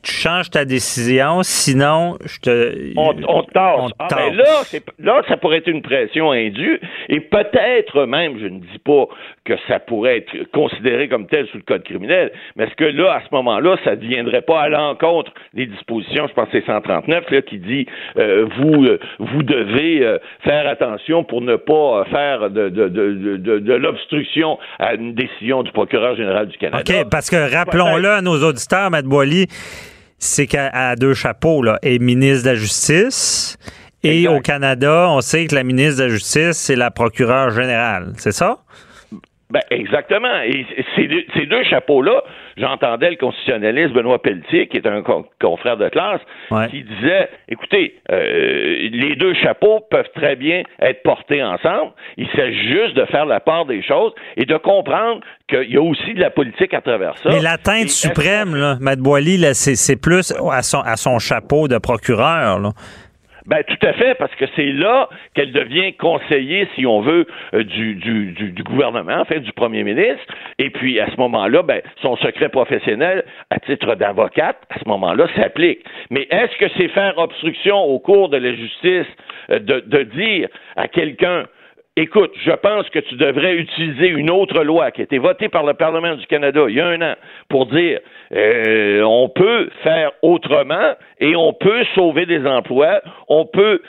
tu 0.06 0.13
changes 0.13 0.50
ta 0.50 0.65
décision, 0.65 1.41
sinon, 1.44 2.18
je 2.26 2.39
te. 2.39 2.94
on, 2.96 3.15
on 3.28 3.44
te 3.44 3.52
tasse. 3.52 3.76
on 3.80 3.89
te 3.89 3.96
Ah, 4.00 4.08
tasse. 4.08 4.18
ben 4.20 4.36
là, 4.36 4.62
là, 5.00 5.22
ça 5.28 5.38
pourrait 5.38 5.58
être 5.58 5.68
une 5.68 5.82
pression 5.82 6.32
indue 6.32 6.80
et 7.10 7.20
peut-être 7.20 8.06
même, 8.06 8.38
je 8.39 8.46
ne 8.46 8.60
dis 8.60 8.80
pas 8.84 9.06
que 9.44 9.54
ça 9.68 9.80
pourrait 9.80 10.18
être 10.18 10.52
considéré 10.52 11.08
comme 11.10 11.28
tel 11.28 11.48
sous 11.48 11.58
le 11.58 11.63
code 11.63 11.84
criminel, 11.84 12.32
mais 12.56 12.65
est-ce 12.65 12.76
que 12.76 12.86
là, 12.86 13.13
à 13.13 13.22
ce 13.22 13.34
moment-là, 13.34 13.78
ça 13.84 13.96
ne 13.96 14.02
viendrait 14.02 14.41
pas 14.44 14.62
à 14.62 14.70
l'encontre 14.70 15.32
des 15.54 15.65
dispositions, 15.65 16.28
je 16.28 16.34
pense 16.34 16.50
que 16.50 16.60
c'est 16.60 16.65
139, 16.65 17.30
là, 17.32 17.41
qui 17.41 17.58
dit 17.60 17.86
euh, 18.18 18.48
vous, 18.58 18.86
euh, 18.86 19.00
vous 19.20 19.44
devez 19.44 20.04
euh, 20.06 20.18
faire 20.44 20.68
attention 20.68 21.24
pour 21.24 21.41
ne 21.41 21.56
pas 21.56 22.06
faire 22.12 22.50
de, 22.50 22.70
de, 22.70 22.88
de, 22.89 23.38
de, 23.38 23.60
de 23.60 23.74
l'obstruction 23.74 24.58
à 24.80 24.94
une 24.96 25.13
décision 25.13 25.63
du 25.63 25.72
procureur 25.72 26.15
général 26.15 26.48
du 26.48 26.58
Canada? 26.58 26.84
OK, 26.88 27.10
parce 27.10 27.30
que 27.30 27.52
rappelons-le 27.56 28.10
à 28.10 28.22
nos 28.22 28.41
auditeurs, 28.44 28.89
Matt 28.91 29.06
Boily, 29.06 29.48
c'est 30.17 30.47
qu'elle 30.47 30.71
a 30.73 30.95
deux 30.95 31.13
chapeaux, 31.13 31.62
là, 31.62 31.80
et 31.84 31.99
ministre 31.99 32.45
de 32.45 32.49
la 32.51 32.56
Justice. 32.56 33.58
Et 34.04 34.28
au 34.28 34.39
Canada, 34.39 35.08
on 35.10 35.21
sait 35.21 35.47
que 35.47 35.56
la 35.56 35.63
ministre 35.63 35.99
de 35.99 36.04
la 36.04 36.10
Justice, 36.10 36.54
c'est 36.54 36.75
la 36.75 36.91
procureure 36.91 37.49
générale. 37.49 38.13
C'est 38.17 38.32
ça? 38.32 38.60
Ben, 39.49 39.62
exactement. 39.71 40.41
Et 40.43 40.65
ces 40.95 41.08
deux, 41.08 41.23
ces 41.34 41.45
deux 41.45 41.63
chapeaux-là, 41.63 42.23
j'entendais 42.58 43.10
le 43.10 43.15
constitutionnaliste 43.18 43.94
Benoît 43.94 44.22
Pelletier, 44.22 44.68
qui 44.68 44.78
est 44.78 44.88
un 44.88 45.04
confrère 45.41 45.78
de 45.78 45.89
classe, 45.89 46.22
qui 46.70 46.84
disait, 46.84 47.30
écoutez, 47.50 47.96
euh, 48.12 48.89
les 48.91 49.15
deux 49.15 49.34
chapeaux 49.36 49.82
peuvent 49.89 50.10
très 50.15 50.36
bien 50.36 50.63
être 50.80 51.04
portés 51.04 51.44
ensemble. 51.44 51.91
Il 52.18 52.28
s'agit 52.36 52.68
juste 52.68 52.96
de 52.96 53.06
faire 53.06 53.26
la 53.26 53.39
part 53.39 53.65
des 53.65 53.84
choses 53.84 54.13
et 54.38 54.46
de 54.46 54.58
comprendre 54.58 55.22
qu'il 55.48 55.72
y 55.72 55.78
a 55.78 55.82
aussi 55.82 56.13
de 56.13 56.20
la 56.20 56.30
politique 56.30 56.74
à 56.74 56.82
travers 56.82 57.18
ça. 57.20 57.30
Mais 57.30 57.41
l'atteinte 57.41 57.89
suprême, 57.89 58.56
là, 58.56 58.78
Matt 58.80 59.00
Boily, 59.00 59.39
c'est 59.54 60.02
plus 60.02 60.34
à 60.52 60.62
son, 60.62 60.80
à 60.80 60.96
son 60.96 61.20
chapeau 61.20 61.68
de 61.68 61.78
procureur. 61.78 62.60
Là. 62.60 62.70
Ben 63.46 63.64
tout 63.64 63.86
à 63.86 63.94
fait, 63.94 64.16
parce 64.16 64.34
que 64.36 64.46
c'est 64.56 64.72
là 64.72 65.08
qu'elle 65.36 65.52
devient 65.52 65.94
conseiller, 65.94 66.68
si 66.76 66.86
on 66.86 67.02
veut, 67.02 67.28
euh, 67.54 67.64
du, 67.64 67.94
du, 67.96 68.32
du, 68.32 68.64
gouvernement, 68.64 69.20
en 69.20 69.26
fait, 69.26 69.40
du 69.40 69.54
premier 69.54 69.84
ministre. 69.84 70.26
Et 70.58 70.72
puis 70.72 71.00
à 71.00 71.08
ce 71.12 71.18
moment-là, 71.18 71.62
ben, 71.62 71.82
son 72.02 72.18
secret 72.18 72.50
professionnel, 72.50 73.24
à 73.52 73.60
titre 73.60 73.96
d'avocate, 73.96 74.58
à 74.72 74.80
ce 74.80 74.89
moment-là, 74.89 75.28
s'applique. 75.36 75.86
Mais 76.10 76.28
est-ce 76.32 76.58
que 76.58 76.72
c'est 76.78 76.88
faire 76.89 77.18
obstruction 77.18 77.78
au 77.78 78.00
cours 78.00 78.30
de 78.30 78.38
la 78.38 78.54
justice 78.56 79.08
euh, 79.52 79.60
de, 79.60 79.80
de 79.82 80.04
dire 80.04 80.50
à 80.76 80.88
quelqu'un 80.88 81.46
Écoute, 81.98 82.34
je 82.43 82.52
pense 82.52 82.89
que 82.89 83.00
tu 83.00 83.16
devrais 83.16 83.56
utiliser 83.56 84.10
une 84.10 84.30
autre 84.30 84.66
loi 84.66 84.91
qui 84.91 85.00
a 85.00 85.06
été 85.06 85.18
votée 85.18 85.48
par 85.48 85.64
le 85.64 85.76
Parlement 85.76 86.16
du 86.16 86.28
Canada 86.28 86.66
il 86.68 86.76
y 86.76 86.82
a 86.82 86.88
un 86.88 87.02
an 87.02 87.16
pour 87.48 87.68
dire 87.68 88.02
euh, 88.34 89.02
on 89.04 89.30
peut 89.30 89.70
faire 89.82 90.12
autrement 90.22 90.96
et 91.22 91.38
on 91.38 91.54
peut 91.54 91.86
sauver 91.96 92.26
des 92.26 92.46
emplois, 92.46 93.02
on 93.30 93.46
peut 93.46 93.82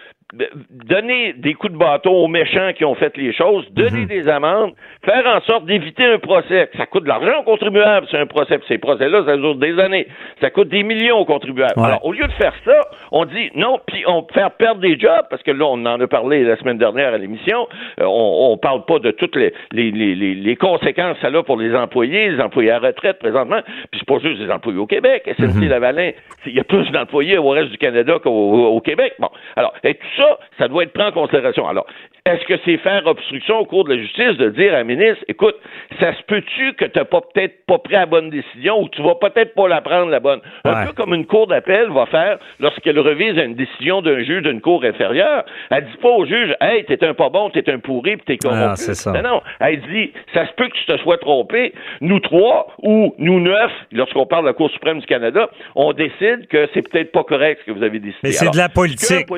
donner 0.70 1.34
des 1.34 1.54
coups 1.54 1.72
de 1.72 1.78
bâton 1.78 2.10
aux 2.10 2.26
méchants 2.26 2.72
qui 2.76 2.84
ont 2.84 2.94
fait 2.94 3.16
les 3.16 3.32
choses, 3.32 3.64
donner 3.72 4.00
mhm. 4.00 4.06
des 4.06 4.28
amendes, 4.28 4.72
faire 5.04 5.24
en 5.26 5.40
sorte 5.42 5.66
d'éviter 5.66 6.04
un 6.04 6.18
procès. 6.18 6.68
Ça 6.76 6.86
coûte 6.86 7.04
de 7.04 7.08
l'argent 7.08 7.40
aux 7.40 7.44
contribuables, 7.44 8.06
c'est 8.10 8.18
un 8.18 8.26
procès. 8.26 8.58
Ces 8.66 8.78
procès-là, 8.78 9.22
ça 9.24 9.36
dure 9.36 9.54
des 9.54 9.78
années. 9.78 10.08
Ça 10.40 10.50
coûte 10.50 10.68
des 10.68 10.82
millions 10.82 11.18
aux 11.18 11.24
contribuables. 11.24 11.74
Alors, 11.76 12.04
au 12.04 12.12
lieu 12.12 12.26
de 12.26 12.32
faire 12.32 12.54
ça, 12.64 12.88
on 13.12 13.24
dit 13.24 13.50
non, 13.54 13.78
puis 13.86 14.02
on 14.06 14.26
faire 14.32 14.50
perdre 14.52 14.80
des 14.80 14.98
jobs, 14.98 15.26
parce 15.30 15.42
que 15.42 15.52
là, 15.52 15.64
on 15.66 15.84
en 15.86 16.00
a 16.00 16.06
parlé 16.06 16.42
la 16.42 16.56
semaine 16.56 16.78
dernière 16.78 17.14
à 17.14 17.18
l'émission, 17.18 17.68
euh, 18.00 18.04
on, 18.04 18.52
on 18.52 18.58
parle 18.58 18.84
pas 18.84 18.98
de 18.98 19.12
toutes 19.12 19.36
les, 19.36 19.52
les, 19.72 19.90
les, 19.92 20.14
les 20.14 20.56
conséquences 20.56 21.16
ça 21.20 21.28
a 21.28 21.42
pour 21.42 21.56
les 21.56 21.74
employés, 21.74 22.30
les 22.30 22.40
employés 22.40 22.70
à 22.70 22.78
retraite 22.78 23.18
présentement, 23.18 23.60
puis 23.90 24.00
c'est 24.00 24.06
pas 24.06 24.18
juste 24.18 24.40
les 24.40 24.50
employés 24.50 24.78
au 24.78 24.86
Québec. 24.86 25.22
SNC-Lavalin, 25.38 26.08
mhm. 26.08 26.12
il 26.46 26.54
y 26.54 26.60
a 26.60 26.64
plus 26.64 26.90
d'employés 26.90 27.38
au 27.38 27.50
reste 27.50 27.70
du 27.70 27.78
Canada 27.78 28.18
qu'au 28.22 28.30
au 28.30 28.80
Québec. 28.80 29.14
Bon, 29.18 29.28
alors, 29.56 29.72
et 29.84 29.94
tout 29.94 30.06
ça, 30.16 30.38
ça 30.58 30.68
doit 30.68 30.84
être 30.84 30.92
pris 30.92 31.04
en 31.04 31.12
considération. 31.12 31.66
Alors, 31.66 31.86
est-ce 32.24 32.44
que 32.46 32.54
c'est 32.64 32.78
faire 32.78 33.06
obstruction 33.06 33.58
au 33.58 33.64
cours 33.64 33.84
de 33.84 33.94
la 33.94 34.00
justice 34.02 34.36
de 34.36 34.50
dire 34.50 34.74
à 34.74 34.78
un 34.78 34.84
ministre, 34.84 35.24
écoute, 35.28 35.54
ça 36.00 36.12
se 36.12 36.22
peut-tu 36.24 36.72
que 36.74 36.84
tu 36.84 36.98
n'as 36.98 37.04
pas 37.04 37.20
peut-être 37.20 37.64
pas 37.66 37.78
pris 37.78 37.94
la 37.94 38.06
bonne 38.06 38.30
décision 38.30 38.82
ou 38.82 38.88
tu 38.88 39.00
vas 39.02 39.14
peut-être 39.14 39.54
pas 39.54 39.68
la 39.68 39.80
prendre 39.80 40.10
la 40.10 40.18
bonne? 40.18 40.40
Un 40.64 40.86
peu 40.86 40.92
comme 40.92 41.14
une 41.14 41.26
cour 41.26 41.46
d'appel 41.46 41.88
va 41.90 42.06
faire 42.06 42.38
lorsqu'elle 42.58 42.98
revise 42.98 43.36
une 43.36 43.54
décision 43.54 44.02
d'un 44.02 44.22
juge 44.24 44.42
d'une 44.42 44.60
cour 44.60 44.82
inférieure. 44.82 45.44
Elle 45.70 45.84
dit 45.84 45.96
pas 46.02 46.08
au 46.08 46.26
juge, 46.26 46.52
hey, 46.60 46.84
t'es 46.84 47.04
un 47.04 47.14
pas 47.14 47.28
bon, 47.28 47.50
t'es 47.50 47.70
un 47.70 47.78
pourri, 47.78 48.16
puis 48.16 48.24
t'es 48.26 48.38
corrompu. 48.38 48.70
Ah, 48.70 48.76
c'est 48.76 48.94
ça. 48.94 49.12
Non, 49.12 49.22
non. 49.22 49.42
Elle 49.60 49.80
dit, 49.82 50.12
ça 50.34 50.46
se 50.48 50.52
peut 50.54 50.68
que 50.68 50.76
tu 50.76 50.84
te 50.86 50.96
sois 50.98 51.18
trompé. 51.18 51.72
Nous 52.00 52.18
trois 52.20 52.66
ou 52.82 53.14
nous 53.18 53.40
neuf, 53.40 53.70
lorsqu'on 53.92 54.26
parle 54.26 54.42
de 54.42 54.48
la 54.48 54.54
Cour 54.54 54.70
suprême 54.70 54.98
du 54.98 55.06
Canada, 55.06 55.48
on 55.76 55.92
décide 55.92 56.48
que 56.48 56.68
c'est 56.74 56.82
peut-être 56.82 57.12
pas 57.12 57.22
correct 57.22 57.60
ce 57.60 57.70
que 57.70 57.78
vous 57.78 57.84
avez 57.84 58.00
décidé. 58.00 58.18
Mais 58.24 58.32
c'est 58.32 58.50
de 58.50 58.56
la 58.56 58.68
politique. 58.68 59.28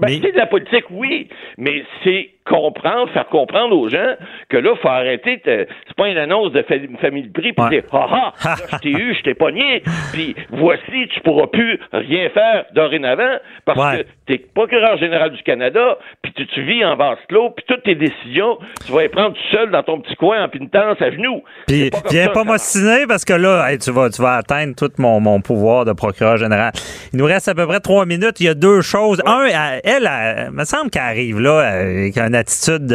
Ben, 0.00 0.20
C'est 0.20 0.32
de 0.32 0.36
la 0.36 0.46
politique, 0.46 0.86
oui, 0.90 1.28
mais 1.56 1.84
c'est 2.02 2.33
comprendre, 2.46 3.10
faire 3.12 3.26
comprendre 3.28 3.76
aux 3.76 3.88
gens 3.88 4.14
que 4.48 4.56
là, 4.56 4.72
il 4.74 4.80
faut 4.80 4.88
arrêter. 4.88 5.40
C'est 5.44 5.96
pas 5.96 6.08
une 6.08 6.18
annonce 6.18 6.52
de 6.52 6.62
famille 7.00 7.28
de 7.28 7.32
prix, 7.32 7.52
puis 7.52 7.68
dire 7.70 7.82
ah 7.92 8.32
ah, 8.44 8.54
je 8.72 8.76
t'ai 8.78 8.90
eu, 8.90 9.14
je 9.14 9.22
t'ai 9.22 9.34
pogné, 9.34 9.82
puis 10.12 10.34
voici, 10.50 11.08
tu 11.12 11.20
pourras 11.20 11.46
plus 11.46 11.80
rien 11.92 12.28
faire 12.30 12.64
dorénavant 12.74 13.38
parce 13.64 13.96
que 13.96 14.06
t'es 14.26 14.38
procureur 14.54 14.98
général 14.98 15.32
du 15.32 15.42
Canada, 15.42 15.98
puis 16.22 16.32
tu, 16.34 16.62
vis 16.62 16.84
en 16.84 16.96
basse 16.96 17.18
clos, 17.28 17.50
puis 17.50 17.64
toutes 17.66 17.82
tes 17.82 17.94
décisions, 17.94 18.58
tu 18.86 18.92
vas 18.92 19.02
les 19.02 19.08
prendre 19.08 19.34
tout 19.34 19.56
seul 19.56 19.70
dans 19.70 19.82
ton 19.82 20.00
petit 20.00 20.16
coin 20.16 20.44
en 20.44 20.48
pinetance 20.48 21.00
à 21.00 21.10
genoux. 21.10 21.42
Puis 21.66 21.90
viens 22.10 22.28
pas 22.28 22.44
m'ostiner 22.44 23.06
parce 23.06 23.24
que 23.24 23.34
là, 23.34 23.74
tu 23.78 23.90
vas 23.90 24.10
tu 24.10 24.20
vas 24.20 24.34
atteindre 24.36 24.74
tout 24.76 24.90
mon, 24.98 25.20
mon 25.20 25.40
pouvoir 25.40 25.84
de 25.84 25.92
procureur 25.92 26.36
général. 26.36 26.72
Il 27.12 27.18
nous 27.18 27.24
reste 27.24 27.48
à 27.48 27.54
peu 27.54 27.66
près 27.66 27.80
trois 27.80 28.06
minutes. 28.06 28.40
Il 28.40 28.46
y 28.46 28.48
a 28.48 28.54
deux 28.54 28.80
choses. 28.80 29.22
Un, 29.26 29.44
elle, 29.44 30.08
elle, 30.10 30.50
me 30.52 30.64
semble 30.64 30.90
qu'elle 30.90 31.02
arrive 31.02 31.40
là 31.40 31.60
avec 31.60 32.16
un 32.18 32.33
attitude 32.34 32.88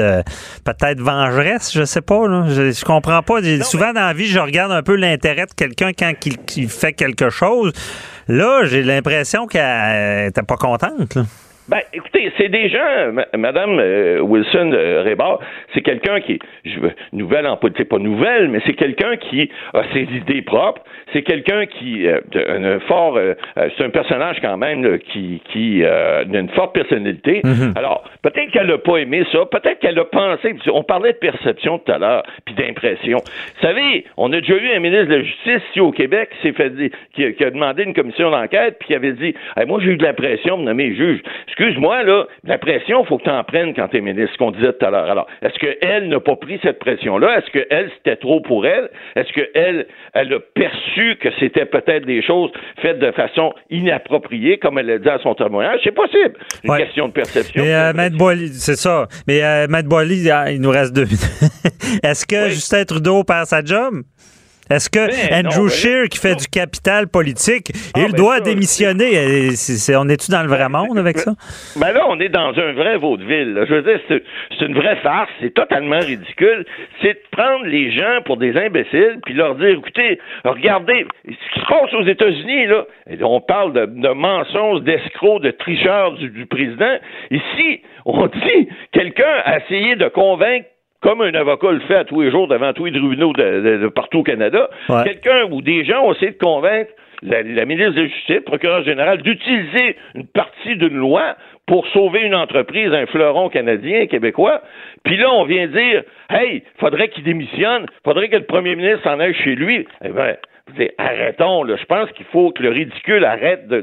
peut-être 0.63 1.01
vengeresse, 1.01 1.71
je 1.73 1.83
sais 1.85 2.01
pas. 2.01 2.23
Je, 2.47 2.71
je 2.71 2.85
comprends 2.85 3.21
pas. 3.23 3.41
Souvent 3.63 3.93
dans 3.93 4.01
la 4.01 4.13
vie, 4.13 4.27
je 4.27 4.39
regarde 4.39 4.71
un 4.71 4.83
peu 4.83 4.95
l'intérêt 4.95 5.45
de 5.45 5.53
quelqu'un 5.53 5.91
quand 5.97 6.13
il, 6.55 6.69
fait 6.69 6.93
quelque 6.93 7.29
chose. 7.29 7.73
Là, 8.27 8.65
j'ai 8.65 8.83
l'impression 8.83 9.47
qu'elle 9.47 10.25
n'était 10.25 10.43
pas 10.43 10.57
contente. 10.57 11.17
Ben, 11.69 11.81
écoutez, 11.93 12.31
c'est 12.35 12.49
des 12.49 12.67
gens, 12.67 13.13
Madame 13.37 13.77
euh, 13.79 14.21
Wilson 14.21 14.71
euh, 14.73 15.03
c'est 15.71 15.81
quelqu'un 15.81 16.19
qui, 16.19 16.39
je 16.65 16.79
veux, 16.79 16.91
nouvelle 17.13 17.45
en 17.45 17.57
politique, 17.57 17.89
pas 17.89 17.99
nouvelle, 17.99 18.47
mais 18.47 18.59
c'est 18.65 18.73
quelqu'un 18.73 19.17
qui 19.17 19.51
a 19.75 19.83
ses 19.93 20.07
idées 20.15 20.41
propres. 20.41 20.81
C'est 21.13 21.21
quelqu'un 21.21 21.67
qui, 21.67 22.07
euh, 22.07 22.21
un 22.35 22.79
fort, 22.79 23.17
euh, 23.17 23.35
c'est 23.55 23.83
un 23.83 23.91
personnage 23.91 24.37
quand 24.41 24.57
même 24.57 24.97
qui, 24.97 25.43
qui 25.51 25.85
a 25.85 26.23
une 26.23 26.49
forte 26.49 26.73
personnalité. 26.73 27.41
Mm-hmm. 27.43 27.77
Alors, 27.77 28.03
peut-être 28.23 28.49
qu'elle 28.49 28.67
n'a 28.67 28.79
pas 28.79 28.97
aimé 28.97 29.23
ça, 29.31 29.45
peut-être 29.45 29.79
qu'elle 29.79 29.99
a 29.99 30.05
pensé. 30.05 30.55
On 30.73 30.83
parlait 30.83 31.13
de 31.13 31.17
perception 31.17 31.77
tout 31.77 31.91
à 31.91 31.99
l'heure, 31.99 32.23
puis 32.45 32.55
d'impression. 32.55 33.17
Vous 33.17 33.61
savez, 33.61 34.05
on 34.17 34.33
a 34.33 34.39
déjà 34.39 34.55
eu 34.55 34.71
un 34.75 34.79
ministre 34.79 35.05
de 35.05 35.17
la 35.17 35.21
Justice 35.21 35.61
ici 35.69 35.79
au 35.79 35.91
Québec 35.91 36.29
qui 36.31 36.47
s'est 36.47 36.53
fait, 36.53 36.71
qui, 37.13 37.31
qui, 37.33 37.43
a 37.43 37.51
demandé 37.51 37.83
une 37.83 37.93
commission 37.93 38.31
d'enquête, 38.31 38.77
puis 38.79 38.87
qui 38.87 38.95
avait 38.95 39.13
dit, 39.13 39.35
moi 39.67 39.79
j'ai 39.83 39.91
eu 39.91 39.97
de 39.97 40.03
l'impression 40.03 40.57
de 40.57 40.63
nommer 40.63 40.95
juge 40.95 41.21
excuse-moi, 41.59 42.03
là, 42.03 42.25
la 42.45 42.57
pression, 42.57 43.03
il 43.03 43.07
faut 43.07 43.17
que 43.17 43.23
tu 43.23 43.29
en 43.29 43.43
prennes 43.43 43.73
quand 43.73 43.89
tu 43.89 43.97
es 43.97 44.01
ministre, 44.01 44.31
ce 44.33 44.37
qu'on 44.37 44.51
disait 44.51 44.71
tout 44.73 44.85
à 44.85 44.89
l'heure. 44.89 45.09
Alors, 45.09 45.27
est-ce 45.41 45.57
qu'elle 45.59 46.07
n'a 46.07 46.19
pas 46.19 46.35
pris 46.37 46.59
cette 46.63 46.79
pression-là? 46.79 47.39
Est-ce 47.39 47.51
qu'elle, 47.51 47.91
c'était 47.97 48.15
trop 48.15 48.39
pour 48.41 48.65
elle? 48.65 48.89
Est-ce 49.15 49.31
qu'elle, 49.33 49.87
elle 50.13 50.33
a 50.33 50.39
perçu 50.39 51.17
que 51.21 51.29
c'était 51.39 51.65
peut-être 51.65 52.05
des 52.05 52.21
choses 52.21 52.51
faites 52.81 52.99
de 52.99 53.11
façon 53.11 53.53
inappropriée, 53.69 54.57
comme 54.57 54.79
elle 54.79 54.87
l'a 54.87 54.99
dit 54.99 55.09
à 55.09 55.19
son 55.19 55.35
témoignage? 55.35 55.81
C'est 55.83 55.95
possible. 55.95 56.33
Une 56.63 56.77
question 56.77 57.07
de 57.07 57.13
perception. 57.13 57.63
Mais, 57.63 57.73
euh, 57.73 57.93
Maître 57.93 58.15
c'est 58.53 58.75
ça. 58.77 59.07
Mais, 59.27 59.43
euh, 59.43 59.67
Maître 59.67 59.89
il 60.51 60.61
nous 60.61 60.69
reste 60.69 60.95
deux 60.95 61.03
minutes. 61.03 61.19
Est-ce 62.03 62.25
que 62.25 62.49
Justin 62.49 62.85
Trudeau 62.85 63.23
perd 63.23 63.45
sa 63.47 63.63
job? 63.63 64.03
Est-ce 64.69 64.89
que 64.89 65.07
ben, 65.07 65.45
Andrew 65.45 65.63
ben, 65.63 65.69
Scheer, 65.69 66.09
qui 66.09 66.19
fait 66.19 66.35
du 66.35 66.47
capital 66.47 67.07
politique, 67.07 67.71
ah, 67.95 68.01
il 68.01 68.11
ben, 68.11 68.17
doit 68.17 68.39
démissionner? 68.39 69.49
on 69.95 70.09
est-tu 70.09 70.31
dans 70.31 70.43
le 70.43 70.49
vrai 70.49 70.69
monde 70.69 70.97
avec 70.97 71.17
ça? 71.17 71.33
Ben 71.75 71.91
là, 71.91 72.05
on 72.07 72.19
est 72.19 72.29
dans 72.29 72.57
un 72.57 72.73
vrai 72.73 72.97
vaudeville. 72.97 73.65
Je 73.67 73.73
veux 73.73 73.81
dire, 73.81 73.99
c'est 74.07 74.65
une 74.65 74.75
vraie 74.75 74.97
farce. 74.97 75.29
C'est 75.41 75.53
totalement 75.53 75.99
ridicule. 75.99 76.65
C'est 77.01 77.13
de 77.13 77.21
prendre 77.31 77.65
les 77.65 77.91
gens 77.91 78.21
pour 78.25 78.37
des 78.37 78.55
imbéciles 78.57 79.19
puis 79.25 79.33
leur 79.33 79.55
dire, 79.55 79.69
écoutez, 79.69 80.19
regardez, 80.45 81.05
ce 81.25 81.53
qui 81.53 81.59
se 81.59 81.65
passe 81.65 81.93
aux 81.93 82.05
États-Unis, 82.05 82.67
là, 82.67 82.85
on 83.21 83.41
parle 83.41 83.73
de, 83.73 84.09
mensonges, 84.09 84.81
d'escrocs, 84.81 85.41
de 85.41 85.51
tricheurs 85.51 86.13
du, 86.13 86.29
du 86.29 86.45
président. 86.45 86.97
Ici, 87.31 87.81
on 88.05 88.27
dit, 88.27 88.69
quelqu'un 88.91 89.41
a 89.45 89.59
essayé 89.59 89.95
de 89.95 90.07
convaincre 90.09 90.67
comme 91.01 91.21
un 91.21 91.33
avocat 91.33 91.71
le 91.71 91.79
fait 91.81 91.95
à 91.95 92.03
tous 92.03 92.21
les 92.21 92.31
jours 92.31 92.47
devant 92.47 92.73
tous 92.73 92.85
les 92.85 92.91
tribunaux 92.91 93.33
de, 93.33 93.87
partout 93.89 94.19
au 94.19 94.23
Canada, 94.23 94.69
quelqu'un 95.03 95.45
ou 95.49 95.61
des 95.61 95.85
gens 95.85 96.03
ont 96.03 96.13
essayé 96.13 96.31
de 96.31 96.37
convaincre 96.37 96.91
la, 97.21 97.65
ministre 97.65 97.91
de 97.91 98.01
la 98.01 98.07
Justice, 98.07 98.35
le 98.35 98.41
procureur 98.41 98.83
général, 98.83 99.21
d'utiliser 99.21 99.97
une 100.15 100.27
partie 100.27 100.75
d'une 100.75 100.95
loi 100.95 101.35
pour 101.65 101.87
sauver 101.89 102.21
une 102.21 102.35
entreprise, 102.35 102.91
un 102.93 103.05
fleuron 103.05 103.49
canadien, 103.49 104.07
québécois. 104.07 104.61
Puis 105.03 105.17
là, 105.17 105.31
on 105.31 105.43
vient 105.43 105.67
dire, 105.67 106.03
hey, 106.29 106.63
faudrait 106.79 107.09
qu'il 107.09 107.23
démissionne, 107.23 107.85
faudrait 108.03 108.29
que 108.29 108.37
le 108.37 108.45
premier 108.45 108.75
ministre 108.75 109.03
s'en 109.03 109.19
aille 109.19 109.35
chez 109.35 109.55
lui. 109.55 109.85
Eh 110.03 110.09
bien, 110.09 110.35
arrêtons, 110.97 111.63
là. 111.63 111.75
Je 111.79 111.85
pense 111.85 112.11
qu'il 112.11 112.25
faut 112.31 112.51
que 112.51 112.63
le 112.63 112.69
ridicule 112.69 113.23
arrête 113.25 113.67
de, 113.67 113.81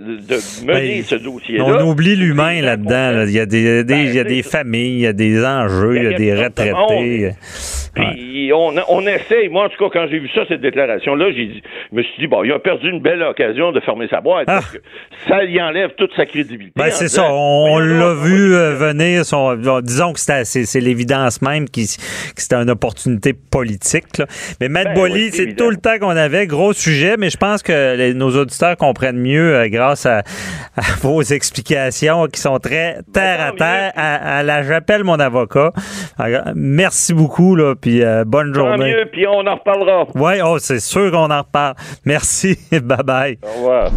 mener 0.64 0.97
ben, 0.99 1.03
ce 1.03 1.14
dossier-là. 1.16 1.64
On 1.64 1.91
oublie 1.91 2.16
l'humain 2.16 2.61
là-dedans. 2.62 3.24
Il 3.26 3.32
y 3.32 3.41
a 3.41 3.47
des, 3.47 3.84
il 3.89 4.14
y 4.14 4.18
a 4.18 4.24
des 4.24 4.43
ben, 4.43 4.51
familles, 4.51 4.95
il 4.95 5.01
y 5.01 5.07
a 5.07 5.12
des 5.12 5.45
enjeux, 5.45 5.97
il 5.97 6.05
y 6.05 6.14
a, 6.14 6.16
des 6.16 6.34
retraités. 6.34 7.30
Puis 7.95 8.53
on, 8.53 8.74
on 8.89 9.07
essaye. 9.07 9.49
Moi, 9.49 9.64
en 9.64 9.68
tout 9.68 9.82
cas, 9.82 9.91
quand 9.91 10.07
j'ai 10.11 10.18
vu 10.18 10.28
ça, 10.34 10.43
cette 10.49 10.61
déclaration-là, 10.61 11.30
dit, 11.30 11.62
je 11.91 11.97
me 11.97 12.03
suis 12.03 12.18
dit, 12.18 12.26
bon, 12.26 12.45
il 12.45 12.53
a 12.53 12.59
perdu 12.59 12.91
une 12.91 13.01
belle 13.01 13.22
occasion 13.22 13.72
de 13.72 13.80
fermer 13.80 14.07
sa 14.09 14.20
boîte. 14.20 14.47
Parce 14.47 14.66
ah. 14.74 14.76
que 14.76 14.82
ça 15.28 15.45
y 15.45 15.61
enlève 15.61 15.91
toute 15.97 16.14
sa 16.14 16.26
crédibilité. 16.26 16.72
Ben, 16.76 16.91
c'est 16.91 17.09
ça. 17.09 17.26
On, 17.30 17.78
l'a 17.78 18.14
vu 18.14 18.55
euh, 18.55 18.74
venir. 18.74 19.24
Son, 19.24 19.57
disons 19.80 20.12
que 20.12 20.20
c'est 20.20 20.80
l'évidence 20.80 21.41
même 21.43 21.68
que 21.68 21.80
c'était 21.80 22.57
une 22.57 22.70
opportunité 22.70 23.32
politique. 23.32 24.18
Là. 24.18 24.26
Mais 24.61 24.68
Matt 24.68 24.95
ben, 24.95 25.11
c'est 25.32 25.57
tout 25.57 25.70
le 25.70 25.76
temps 25.76 25.99
qu'on 25.99 26.16
avait. 26.16 26.47
Grosse 26.47 26.76
sujet, 26.77 27.16
mais 27.18 27.31
je 27.31 27.37
pense 27.37 27.62
que 27.62 28.12
nos 28.12 28.37
auditeurs 28.37 28.77
comprennent 28.77 29.18
mieux 29.18 29.55
euh, 29.55 29.68
grâce 29.68 30.07
à, 30.07 30.22
vos 31.03 31.22
explications 31.22 32.27
qui 32.27 32.41
sont 32.41 32.59
très 32.59 32.99
terre 33.12 33.41
à 33.41 33.53
terre. 33.53 33.93
À, 33.97 34.43
la 34.43 34.62
j'appelle 34.62 35.05
mon 35.05 35.18
avocat. 35.18 35.72
merci 36.55 37.14
beaucoup, 37.14 37.55
là, 37.57 37.74
puis 37.74 38.03
euh, 38.03 38.24
bonne 38.24 38.55
journée. 38.55 38.93
mieux, 38.93 39.09
puis 39.11 39.27
on 39.27 39.47
en 39.47 39.57
reparlera. 39.57 40.07
Oui, 40.14 40.41
oh, 40.45 40.59
c'est 40.59 40.81
sûr 40.81 41.11
qu'on 41.11 41.31
en 41.31 41.43
reparle. 41.43 41.74
Merci. 42.05 42.59
bye 42.72 42.99
bye. 43.05 43.39
Au 43.43 43.59
revoir. 43.59 43.91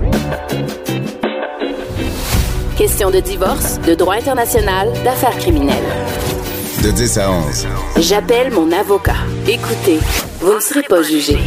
Question 2.77 3.11
de 3.11 3.19
divorce, 3.19 3.79
de 3.81 3.93
droit 3.93 4.15
international, 4.15 4.87
d'affaires 5.03 5.37
criminelles. 5.37 5.75
De 6.83 6.91
10 6.91 7.17
à 7.17 7.29
11. 7.29 7.67
J'appelle 7.99 8.53
mon 8.53 8.71
avocat. 8.71 9.17
Écoutez, 9.45 9.99
vous 10.39 10.53
ne 10.53 10.59
serez 10.61 10.83
pas 10.83 11.01
jugé. 11.01 11.37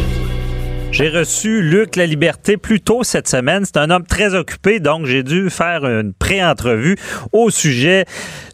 J'ai 0.93 1.09
reçu 1.09 1.63
Luc 1.63 1.95
La 1.95 2.05
Liberté 2.05 2.55
plus 2.55 2.79
tôt 2.79 3.03
cette 3.03 3.27
semaine. 3.27 3.65
C'est 3.65 3.77
un 3.77 3.89
homme 3.89 4.05
très 4.05 4.35
occupé, 4.35 4.79
donc 4.79 5.07
j'ai 5.07 5.23
dû 5.23 5.49
faire 5.49 5.85
une 5.85 6.13
pré-entrevue 6.13 6.97
au 7.31 7.49
sujet 7.49 8.05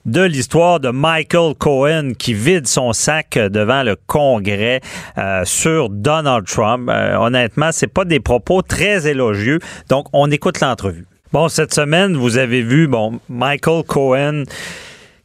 de 0.06 0.22
l'histoire 0.22 0.80
de 0.80 0.88
Michael 0.90 1.54
Cohen 1.56 2.14
qui 2.18 2.34
vide 2.34 2.66
son 2.66 2.94
sac 2.94 3.38
devant 3.38 3.84
le 3.84 3.98
Congrès 4.08 4.80
euh, 5.18 5.44
sur 5.44 5.90
Donald 5.90 6.46
Trump. 6.46 6.90
Euh, 6.90 7.18
honnêtement, 7.18 7.74
c'est 7.74 7.88
pas 7.88 8.06
des 8.06 8.22
propos 8.22 8.62
très 8.62 9.06
élogieux. 9.06 9.60
Donc, 9.90 10.08
on 10.14 10.32
écoute 10.32 10.62
l'entrevue. 10.62 11.06
Bon, 11.34 11.50
cette 11.50 11.74
semaine, 11.74 12.16
vous 12.16 12.38
avez 12.38 12.62
vu, 12.62 12.88
bon, 12.88 13.20
Michael 13.28 13.84
Cohen 13.84 14.44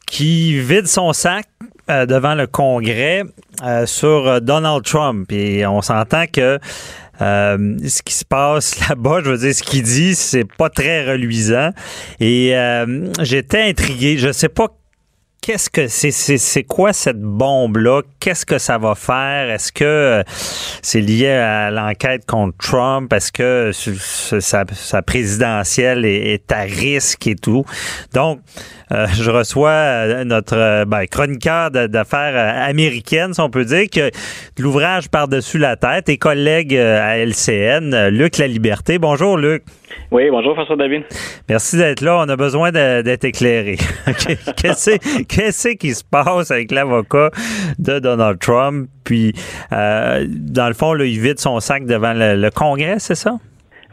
qui 0.08 0.58
vide 0.58 0.88
son 0.88 1.12
sac 1.12 1.46
euh, 1.88 2.06
devant 2.06 2.34
le 2.34 2.48
Congrès 2.48 3.22
sur 3.86 4.40
Donald 4.40 4.82
Trump. 4.82 5.30
Et 5.30 5.64
on 5.64 5.80
s'entend 5.80 6.24
que 6.26 6.58
euh, 7.20 7.76
ce 7.86 8.02
qui 8.02 8.14
se 8.14 8.24
passe 8.24 8.78
là-bas, 8.88 9.20
je 9.24 9.30
veux 9.30 9.38
dire, 9.38 9.54
ce 9.54 9.62
qu'il 9.62 9.82
dit, 9.82 10.14
c'est 10.14 10.44
pas 10.44 10.70
très 10.70 11.10
reluisant. 11.10 11.70
Et 12.20 12.56
euh, 12.56 13.12
j'étais 13.20 13.62
intrigué. 13.62 14.18
Je 14.18 14.32
sais 14.32 14.48
pas 14.48 14.68
qu'est-ce 15.44 15.68
que 15.68 15.88
c'est, 15.88 16.10
c'est, 16.10 16.62
quoi 16.64 16.94
cette 16.94 17.20
bombe-là? 17.20 18.00
Qu'est-ce 18.18 18.46
que 18.46 18.56
ça 18.56 18.78
va 18.78 18.94
faire? 18.94 19.50
Est-ce 19.50 19.72
que 19.72 19.84
euh, 19.84 20.22
c'est 20.80 21.02
lié 21.02 21.28
à 21.28 21.70
l'enquête 21.70 22.24
contre 22.24 22.56
Trump? 22.56 23.12
Est-ce 23.12 23.30
que 23.30 23.70
sa, 24.40 25.02
présidentielle 25.02 26.06
est, 26.06 26.50
à 26.50 26.60
risque 26.60 27.26
et 27.26 27.36
tout? 27.36 27.64
Donc, 28.14 28.40
euh, 28.92 29.06
je 29.14 29.30
reçois 29.30 29.70
euh, 29.70 30.24
notre 30.24 30.84
ben, 30.84 31.06
chroniqueur 31.06 31.70
d'affaires 31.70 32.64
américaines, 32.68 33.34
si 33.34 33.40
on 33.40 33.50
peut 33.50 33.64
dire, 33.64 33.86
que 33.90 34.10
l'ouvrage 34.58 35.08
par-dessus 35.08 35.58
la 35.58 35.76
tête 35.76 36.08
et 36.08 36.18
collègue 36.18 36.76
à 36.76 37.18
LCN, 37.18 38.08
Luc 38.08 38.38
La 38.38 38.46
Liberté. 38.46 38.98
Bonjour, 38.98 39.36
Luc. 39.36 39.62
Oui, 40.10 40.30
bonjour 40.30 40.54
François 40.54 40.76
David. 40.76 41.02
Merci 41.48 41.76
d'être 41.76 42.00
là. 42.00 42.18
On 42.18 42.28
a 42.28 42.36
besoin 42.36 42.72
d'être 42.72 43.24
éclairé. 43.24 43.76
Qu'est-ce 44.56 45.68
qui 45.76 45.94
se 45.94 46.04
passe 46.04 46.50
avec 46.50 46.70
l'avocat 46.70 47.30
de 47.78 47.98
Donald 47.98 48.38
Trump? 48.38 48.88
Puis, 49.04 49.34
euh, 49.72 50.24
dans 50.28 50.68
le 50.68 50.74
fond, 50.74 50.92
là, 50.92 51.04
il 51.04 51.20
vide 51.20 51.38
son 51.38 51.60
sac 51.60 51.84
devant 51.86 52.12
le 52.14 52.50
Congrès, 52.50 52.98
c'est 52.98 53.14
ça? 53.14 53.38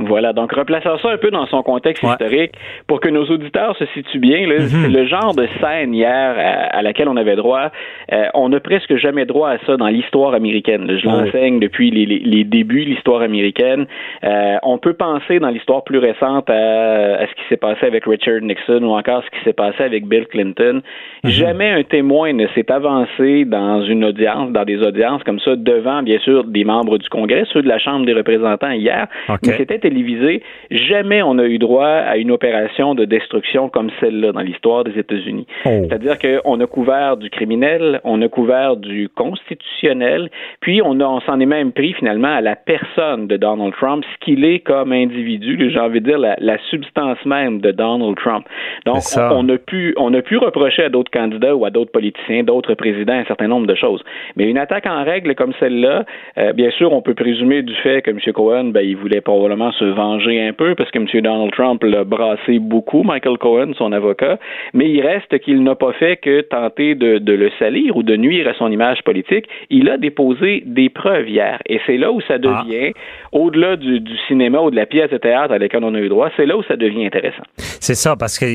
Voilà, 0.08 0.34
donc 0.34 0.52
replaçons 0.54 0.98
ça 1.00 1.12
un 1.12 1.18
peu 1.18 1.32
dans 1.32 1.46
son 1.48 1.64
contexte 1.64 2.04
historique 2.04 2.52
pour 2.88 3.00
que 3.00 3.10
nos 3.10 3.26
auditeurs 3.26 3.76
se 3.78 3.86
situent 3.88 4.20
bien. 4.20 4.48
Mhm. 4.48 4.94
Le 4.94 5.06
genre 5.06 5.34
de 5.36 5.48
scène 5.60 5.94
hier 5.94 6.36
à, 6.72 6.82
laquelle 6.82 7.08
on 7.08 7.18
avait 7.18 7.36
droit, 7.36 7.72
euh, 8.12 8.26
on 8.34 8.50
n'a 8.50 8.60
presque 8.60 8.96
jamais 8.98 9.26
droit 9.26 9.50
à 9.50 9.58
ça 9.66 9.78
dans 9.78 9.88
l'histoire 9.88 10.34
américaine. 10.34 10.88
Je 10.98 11.06
l'enseigne 11.06 11.60
depuis 11.60 11.92
les, 11.92 12.06
les, 12.06 12.44
débuts 12.44 12.86
de 12.86 12.90
l'histoire 12.92 13.22
américaine. 13.22 13.86
Euh, 14.24 14.58
on 14.64 14.78
peut 14.78 14.94
penser 14.94 15.40
dans 15.40 15.50
l'histoire 15.50 15.84
plus 15.84 16.00
récente 16.00 16.50
à, 16.50 17.26
ce 17.28 17.34
qui 17.36 17.48
s'est 17.50 17.58
passé 17.58 17.86
avec 17.86 18.06
Richard 18.06 18.42
Nixon 18.42 18.84
ou 18.84 18.96
encore 18.96 19.24
ce 19.24 19.38
qui 19.38 19.44
s'est 19.44 19.54
passé 19.54 19.84
avec 19.84 20.08
Bill 20.08 20.26
Clinton. 20.28 20.82
Mhm. 21.24 21.30
Jamais 21.30 21.70
un 21.70 21.84
témoin 21.84 22.34
ne 22.34 22.48
s'est 22.56 22.72
avancé 22.72 23.46
dans 23.46 23.84
une 23.84 24.06
audience, 24.06 24.52
dans 24.52 24.66
des 24.66 24.82
audiences 24.82 25.24
comme 25.24 25.40
ça, 25.40 25.56
devant 25.56 26.04
bien 26.04 26.20
sûr 26.20 26.44
des 26.44 26.64
membres 26.64 26.98
du 26.98 27.10
Congrès, 27.10 27.44
ceux 27.52 27.62
de 27.62 27.68
la 27.68 27.80
Chambre 27.80 28.06
des 28.06 28.14
représentants 28.14 28.72
hier, 28.72 29.08
mais 29.30 29.54
c'était 29.58 29.80
télévisé, 29.92 30.42
jamais 30.72 31.22
on 31.22 31.38
a 31.38 31.44
eu 31.44 31.58
droit 31.58 31.86
à 31.86 32.18
une 32.18 32.32
opération 32.32 32.96
de 32.96 33.06
destruction 33.06 33.70
comme 33.70 33.90
celle-là 34.00 34.32
dans 34.32 34.40
l'histoire 34.40 34.84
des 34.84 34.98
États-Unis. 34.98 35.46
Oh. 35.66 35.70
C'est-à-dire 35.70 36.18
qu'on 36.18 36.60
a 36.60 36.66
couvert 36.66 37.18
du 37.18 37.30
criminel, 37.30 38.00
on 38.04 38.22
a 38.22 38.28
couvert 38.30 38.78
du 38.78 39.10
constitutionnel, 39.10 40.30
puis 40.62 40.82
on, 40.82 41.00
on 41.02 41.20
s'en 41.22 41.40
est 41.40 41.46
même 41.46 41.74
pris 41.74 41.94
finalement 41.94 42.34
à 42.34 42.42
la 42.42 42.56
personne 42.56 43.28
de 43.28 43.38
Donald 43.38 43.74
Trump, 43.74 44.06
ce 44.14 44.26
qu'il 44.26 44.46
est 44.46 44.60
comme 44.60 44.94
individu, 44.94 45.70
j'ai 45.72 45.80
envie 45.80 46.00
de 46.00 46.06
dire 46.06 46.20
la, 46.20 46.58
substance 46.70 47.18
même 47.26 47.60
de 47.60 47.72
Donald 47.72 48.16
Trump. 48.18 48.46
Donc, 48.86 49.00
on, 49.18 49.50
a 49.50 49.58
pu, 49.58 49.94
on 49.98 50.14
a 50.14 50.22
pu 50.22 50.38
reprocher 50.38 50.84
à 50.84 50.90
d'autres 50.90 51.12
candidats 51.12 51.56
ou 51.56 51.66
à 51.66 51.70
d'autres 51.70 51.92
politiciens, 51.92 52.44
d'autres 52.44 52.76
présidents 52.76 53.14
un 53.14 53.26
certain 53.26 53.48
nombre 53.48 53.68
de 53.68 53.76
choses. 53.76 54.02
Mais 54.36 54.46
une 54.46 54.58
attaque 54.58 54.86
en 54.86 55.04
règle 55.04 55.34
comme 55.36 55.54
celle-là, 55.60 56.06
euh, 56.38 56.54
bien 56.54 56.70
sûr, 56.72 56.94
on 56.94 57.02
peut 57.02 57.16
présumer 57.16 57.64
du 57.64 57.74
fait 57.76 58.02
que 58.04 58.12
M. 58.12 58.20
Cohen, 58.34 58.66
ben, 58.66 58.82
il 58.82 58.96
voulait 58.96 59.22
probablement 59.22 59.72
se 59.82 59.86
venger 59.86 60.40
un 60.48 60.54
peu 60.54 60.76
parce 60.76 60.92
que 60.92 61.00
M. 61.00 61.08
Donald 61.22 61.52
Trump 61.52 61.84
l'a 61.84 62.04
brassé 62.04 62.60
beaucoup, 62.60 63.04
Michael 63.04 63.38
Cohen, 63.38 63.72
son 63.78 63.92
avocat, 63.92 64.38
mais 64.74 64.90
il 64.90 65.02
reste 65.02 65.40
qu'il 65.40 65.64
n'a 65.64 65.76
pas 65.76 65.92
fait 65.94 66.18
que 66.18 66.42
tenter 66.42 66.96
de, 66.96 67.18
le 67.32 67.50
salir 67.58 67.98
ou 67.98 68.04
de 68.04 68.16
nuire 68.16 68.48
à 68.48 68.54
son 68.54 68.72
image 68.72 69.02
politique. 69.04 69.46
Il 69.70 69.90
a 69.90 69.98
déposé 69.98 70.64
des 70.66 70.90
preuves 70.90 71.28
hier. 71.28 71.60
Et 71.66 71.80
c'est 71.86 71.98
là 71.98 72.12
où 72.12 72.22
ça 72.22 72.36
ah. 72.36 72.38
devient, 72.38 72.94
au-delà 73.32 73.76
du, 73.76 74.02
cinéma 74.28 74.60
ou 74.60 74.70
de 74.70 74.76
la 74.76 74.86
pièce 74.86 75.10
de 75.10 75.18
théâtre 75.18 75.54
à 75.54 75.58
laquelle 75.58 75.84
on 75.84 75.96
a 75.96 76.00
eu 76.00 76.10
droit, 76.10 76.30
c'est 76.38 76.46
là 76.46 76.58
où 76.58 76.64
ça 76.64 76.76
devient 76.76 77.06
intéressant. 77.06 77.44
C'est 77.58 77.96
ça, 77.96 78.16
parce 78.16 78.38
que 78.38 78.46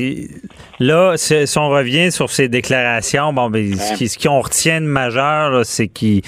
là, 0.79 1.17
si 1.17 1.57
on 1.57 1.69
revient 1.69 2.11
sur 2.11 2.29
ces 2.29 2.47
déclarations, 2.47 3.33
bon, 3.33 3.51
ce, 3.51 4.27
qu'on 4.27 4.39
retient 4.39 4.79
de 4.79 4.85
majeur, 4.85 5.65
c'est 5.65 5.87
qu'il, 5.87 6.21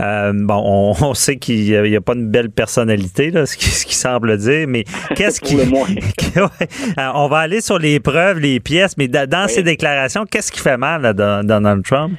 euh, 0.00 0.32
bon, 0.34 0.94
on, 1.02 1.14
sait 1.14 1.36
qu'il 1.36 1.82
n'y 1.82 1.96
a, 1.96 2.00
pas 2.00 2.14
une 2.14 2.30
belle 2.30 2.50
personnalité, 2.50 3.30
là, 3.30 3.44
ce 3.44 3.56
qui, 3.56 3.66
ce 3.66 3.84
qui 3.84 3.94
semble 3.94 4.35
dire 4.36 4.66
mais 4.68 4.84
qu'est-ce 5.16 5.40
qui. 5.40 5.56
on 7.14 7.28
va 7.28 7.38
aller 7.38 7.60
sur 7.60 7.78
les 7.78 8.00
preuves, 8.00 8.38
les 8.38 8.60
pièces, 8.60 8.96
mais 8.96 9.08
dans 9.08 9.48
ces 9.48 9.62
déclarations, 9.62 10.24
qu'est-ce 10.30 10.52
qui 10.52 10.60
fait 10.60 10.76
mal 10.76 11.04
à 11.04 11.12
Donald 11.12 11.84
Trump? 11.84 12.12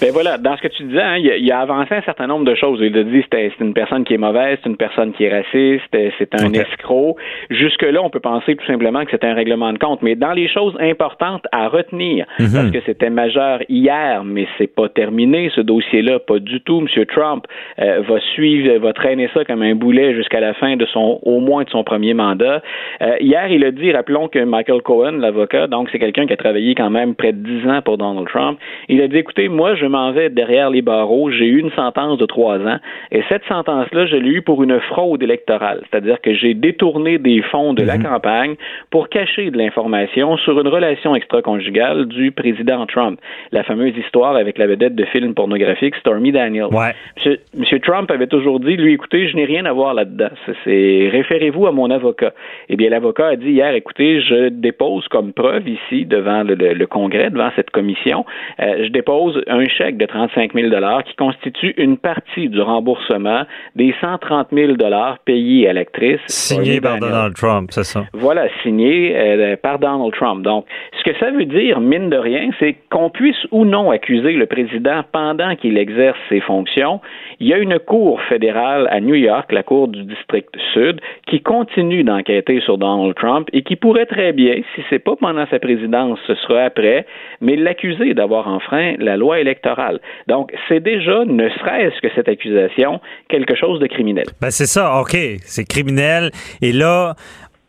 Ben 0.00 0.10
voilà, 0.12 0.38
dans 0.38 0.56
ce 0.56 0.62
que 0.62 0.68
tu 0.68 0.84
disais, 0.84 1.02
hein, 1.02 1.16
il, 1.16 1.52
a, 1.52 1.60
avancé 1.60 1.94
un 1.94 2.02
certain 2.02 2.26
nombre 2.26 2.44
de 2.44 2.54
choses. 2.54 2.78
Il 2.82 2.96
a 2.96 3.04
dit 3.04 3.22
que 3.22 3.26
c'est 3.30 3.52
une 3.60 3.74
personne 3.74 4.04
qui 4.04 4.14
est 4.14 4.18
mauvaise, 4.18 4.58
c'est 4.62 4.68
une 4.68 4.76
personne 4.76 5.12
qui 5.12 5.24
est 5.24 5.34
raciste, 5.34 5.84
c'est 6.18 6.34
un 6.34 6.52
escroc. 6.52 7.16
Jusque-là, 7.50 8.02
on 8.02 8.10
peut 8.10 8.20
penser 8.20 8.56
tout 8.56 8.66
simplement 8.66 9.04
que 9.04 9.10
c'est 9.10 9.24
un 9.24 9.34
règlement 9.34 9.72
de 9.72 9.78
compte. 9.78 10.02
Mais 10.02 10.14
dans 10.14 10.32
les 10.32 10.48
choses 10.48 10.76
importantes 10.80 11.44
à 11.52 11.68
retenir, 11.68 12.26
mhm. 12.38 12.48
parce 12.52 12.70
que 12.70 12.78
c'était 12.86 13.10
majeur 13.10 13.60
hier, 13.68 14.24
mais 14.24 14.46
c'est 14.58 14.72
pas 14.72 14.88
terminé, 14.88 15.50
ce 15.54 15.60
dossier-là, 15.60 16.18
pas 16.18 16.38
du 16.38 16.60
tout. 16.60 16.80
M. 16.80 17.04
Trump 17.06 17.46
euh, 17.78 18.02
va 18.08 18.20
suivre, 18.34 18.78
va 18.78 18.92
traîner 18.92 19.28
ça 19.34 19.44
comme 19.44 19.62
un 19.62 19.74
boulet 19.74 20.14
jusqu'à 20.14 20.40
la 20.40 20.54
fin 20.54 20.76
de 20.76 20.86
son, 20.86 21.20
au 21.22 21.40
moins 21.40 21.63
de 21.64 21.70
son 21.70 21.84
premier 21.84 22.14
mandat. 22.14 22.62
Euh, 23.02 23.16
hier, 23.20 23.50
il 23.50 23.64
a 23.64 23.70
dit, 23.70 23.92
rappelons 23.92 24.28
que 24.28 24.38
Michael 24.38 24.82
Cohen, 24.82 25.18
l'avocat, 25.18 25.66
donc 25.66 25.88
c'est 25.90 25.98
quelqu'un 25.98 26.26
qui 26.26 26.32
a 26.32 26.36
travaillé 26.36 26.74
quand 26.74 26.90
même 26.90 27.14
près 27.14 27.32
de 27.32 27.38
dix 27.38 27.68
ans 27.68 27.82
pour 27.82 27.98
Donald 27.98 28.28
Trump, 28.28 28.58
il 28.88 29.00
a 29.00 29.08
dit, 29.08 29.18
écoutez, 29.18 29.48
moi, 29.48 29.74
je 29.74 29.86
m'en 29.86 30.12
vais 30.12 30.30
derrière 30.30 30.70
les 30.70 30.82
barreaux, 30.82 31.30
j'ai 31.30 31.46
eu 31.46 31.58
une 31.58 31.72
sentence 31.72 32.18
de 32.18 32.26
trois 32.26 32.58
ans, 32.58 32.78
et 33.10 33.22
cette 33.28 33.44
sentence-là, 33.46 34.06
je 34.06 34.16
l'ai 34.16 34.30
eue 34.30 34.42
pour 34.42 34.62
une 34.62 34.80
fraude 34.80 35.22
électorale, 35.22 35.82
c'est-à-dire 35.90 36.20
que 36.20 36.34
j'ai 36.34 36.54
détourné 36.54 37.18
des 37.18 37.42
fonds 37.42 37.74
de 37.74 37.82
la 37.82 37.96
mhm. 37.96 38.04
campagne 38.04 38.54
pour 38.90 39.08
cacher 39.08 39.50
de 39.50 39.58
l'information 39.58 40.36
sur 40.38 40.60
une 40.60 40.68
relation 40.68 41.14
extra-conjugale 41.14 42.06
du 42.06 42.30
président 42.30 42.86
Trump, 42.86 43.18
la 43.52 43.62
fameuse 43.62 43.96
histoire 43.96 44.36
avec 44.36 44.58
la 44.58 44.66
vedette 44.66 44.94
de 44.94 45.04
film 45.04 45.34
pornographique 45.34 45.94
Stormy 45.96 46.32
Daniels. 46.32 46.68
Monsieur, 47.56 47.80
Trump 47.80 48.10
avait 48.10 48.26
toujours 48.26 48.60
dit, 48.60 48.76
lui, 48.76 48.94
écoutez, 48.94 49.28
je 49.28 49.36
n'ai 49.36 49.44
rien 49.44 49.64
à 49.64 49.72
voir 49.72 49.94
là-dedans. 49.94 50.30
C'est 50.64 51.10
référez-vous 51.54 51.66
à 51.66 51.72
mon 51.72 51.90
avocat. 51.90 52.32
Eh 52.68 52.76
bien, 52.76 52.90
l'avocat 52.90 53.28
a 53.28 53.36
dit 53.36 53.50
hier, 53.50 53.74
écoutez, 53.74 54.20
je 54.20 54.48
dépose 54.48 55.06
comme 55.08 55.32
preuve 55.32 55.68
ici 55.68 56.06
devant 56.06 56.42
le, 56.42 56.86
Congrès, 56.86 57.30
devant 57.30 57.50
cette 57.56 57.70
commission, 57.70 58.24
euh, 58.60 58.84
je 58.84 58.88
dépose 58.88 59.40
un 59.46 59.64
chèque 59.64 59.96
de 59.96 60.06
35 60.06 60.52
000 60.54 60.70
qui 61.06 61.14
constitue 61.16 61.74
une 61.76 61.96
partie 61.96 62.48
du 62.48 62.60
remboursement 62.60 63.42
des 63.74 63.94
130 64.00 64.48
000 64.52 64.72
payés 65.24 65.68
à 65.68 65.72
l'actrice. 65.72 66.20
Signé 66.26 66.80
par 66.80 66.98
Donald 66.98 67.34
Trump, 67.34 67.70
c'est 67.72 67.84
ça. 67.84 68.04
Voilà, 68.12 68.46
signé 68.62 69.16
euh, 69.16 69.56
par 69.56 69.78
Donald 69.78 70.12
Trump. 70.14 70.42
Donc, 70.42 70.66
ce 70.98 71.10
que 71.10 71.16
ça 71.18 71.30
veut 71.30 71.46
dire, 71.46 71.80
mine 71.80 72.10
de 72.10 72.16
rien, 72.16 72.50
c'est 72.58 72.76
qu'on 72.90 73.10
puisse 73.10 73.36
ou 73.50 73.64
non 73.64 73.90
accuser 73.90 74.32
le 74.32 74.46
président 74.46 75.02
pendant 75.12 75.56
qu'il 75.56 75.78
exerce 75.78 76.18
ses 76.28 76.40
fonctions. 76.40 77.00
Il 77.40 77.48
y 77.48 77.54
a 77.54 77.58
une 77.58 77.78
cour 77.78 78.20
fédérale 78.28 78.88
à 78.90 79.00
New 79.00 79.14
York, 79.14 79.50
la 79.52 79.62
cour 79.62 79.88
du 79.88 80.04
district 80.04 80.54
sud, 80.72 81.00
qui 81.26 81.42
continue 81.44 82.02
d'enquêter 82.02 82.60
sur 82.60 82.78
Donald 82.78 83.14
Trump 83.14 83.48
et 83.52 83.62
qui 83.62 83.76
pourrait 83.76 84.06
très 84.06 84.32
bien, 84.32 84.56
si 84.74 84.82
c'est 84.90 84.98
pas 84.98 85.14
pendant 85.16 85.46
sa 85.50 85.58
présidence, 85.58 86.18
ce 86.26 86.34
sera 86.34 86.62
après, 86.62 87.06
mais 87.40 87.56
l'accuser 87.56 88.14
d'avoir 88.14 88.48
enfreint 88.48 88.94
la 88.98 89.16
loi 89.16 89.40
électorale. 89.40 90.00
Donc, 90.26 90.52
c'est 90.68 90.80
déjà, 90.80 91.24
ne 91.24 91.48
serait-ce 91.50 92.00
que 92.00 92.08
cette 92.14 92.28
accusation, 92.28 93.00
quelque 93.28 93.54
chose 93.54 93.78
de 93.78 93.86
criminel. 93.86 94.26
Ben 94.40 94.50
c'est 94.50 94.66
ça, 94.66 95.00
OK, 95.00 95.16
c'est 95.44 95.68
criminel. 95.68 96.30
Et 96.62 96.72
là, 96.72 97.14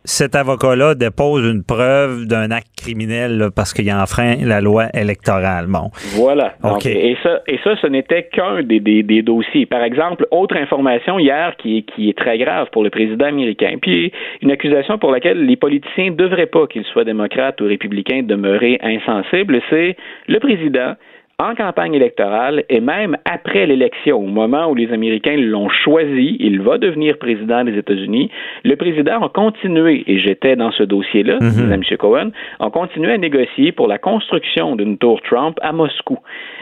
cet 0.06 0.36
avocat-là 0.36 0.96
dépose 0.96 1.46
une 1.46 1.64
preuve 1.64 2.26
d'un 2.26 2.52
acte 2.52 2.68
criminel 2.78 3.50
parce 3.56 3.74
qu'il 3.74 3.90
a 3.90 4.02
enfreint 4.02 4.36
la 4.44 4.62
loi 4.62 4.86
électorale. 4.94 5.66
Bon. 5.68 5.90
Voilà. 6.16 6.56
et, 6.86 7.18
ça, 7.24 7.42
et 7.48 7.60
ça, 7.64 7.76
ce 7.82 7.88
n'était 7.88 8.24
qu'un 8.24 8.64
des, 8.64 8.80
des, 8.80 9.22
dossiers. 9.22 9.66
Par 9.66 9.84
exemple, 9.84 10.28
autre 10.32 10.56
information 10.56 11.20
hier 11.20 11.56
qui 11.58 11.80
est, 11.80 11.82
qui 11.82 12.10
est 12.10 12.18
très 12.18 12.38
grave 12.38 12.68
pour 12.72 12.84
le 12.84 12.90
président 12.90 13.26
américain, 13.26 13.76
puis 13.82 14.12
une 14.42 14.52
accusation 14.52 14.98
pour 14.98 15.12
laquelle 15.12 15.46
les 15.46 15.56
politiciens 15.56 16.12
ne 16.12 16.16
devraient 16.16 16.46
pas, 16.46 16.68
qu'ils 16.68 16.86
soient 16.86 17.04
démocrates 17.04 17.60
ou 17.62 17.66
républicains, 17.66 18.22
demeurer 18.24 18.80
insensibles, 18.82 19.62
c'est 19.70 19.96
le 20.28 20.40
président 20.40 20.94
en 21.38 21.54
campagne 21.54 21.94
électorale 21.94 22.64
et 22.70 22.80
même 22.80 23.18
après 23.26 23.66
l'élection, 23.66 24.18
au 24.18 24.28
moment 24.28 24.70
où 24.70 24.76
les 24.76 24.92
Américains 24.94 25.36
l'ont 25.36 25.68
choisi, 25.68 26.38
il 26.40 26.62
va 26.62 26.78
devenir 26.78 27.18
président 27.18 27.66
des 27.66 27.78
États-Unis, 27.78 28.32
le 28.64 28.76
président 28.78 29.22
a 29.22 29.30
continué, 29.30 30.06
et 30.08 30.20
j'étais 30.20 30.56
dans 30.56 30.72
ce 30.72 30.84
dossier-là, 30.84 31.40
mm 31.42 31.74
M. 31.74 31.98
Cohen, 31.98 32.32
a 32.60 32.70
continué 32.70 33.12
à 33.12 33.18
négocier 33.18 33.74
pour 33.74 33.88
la 33.88 33.98
construction 33.98 34.78
d'une 34.78 34.98
tour 34.98 35.22
Trump 35.22 35.58
à 35.62 35.74
Moscou. 35.74 36.20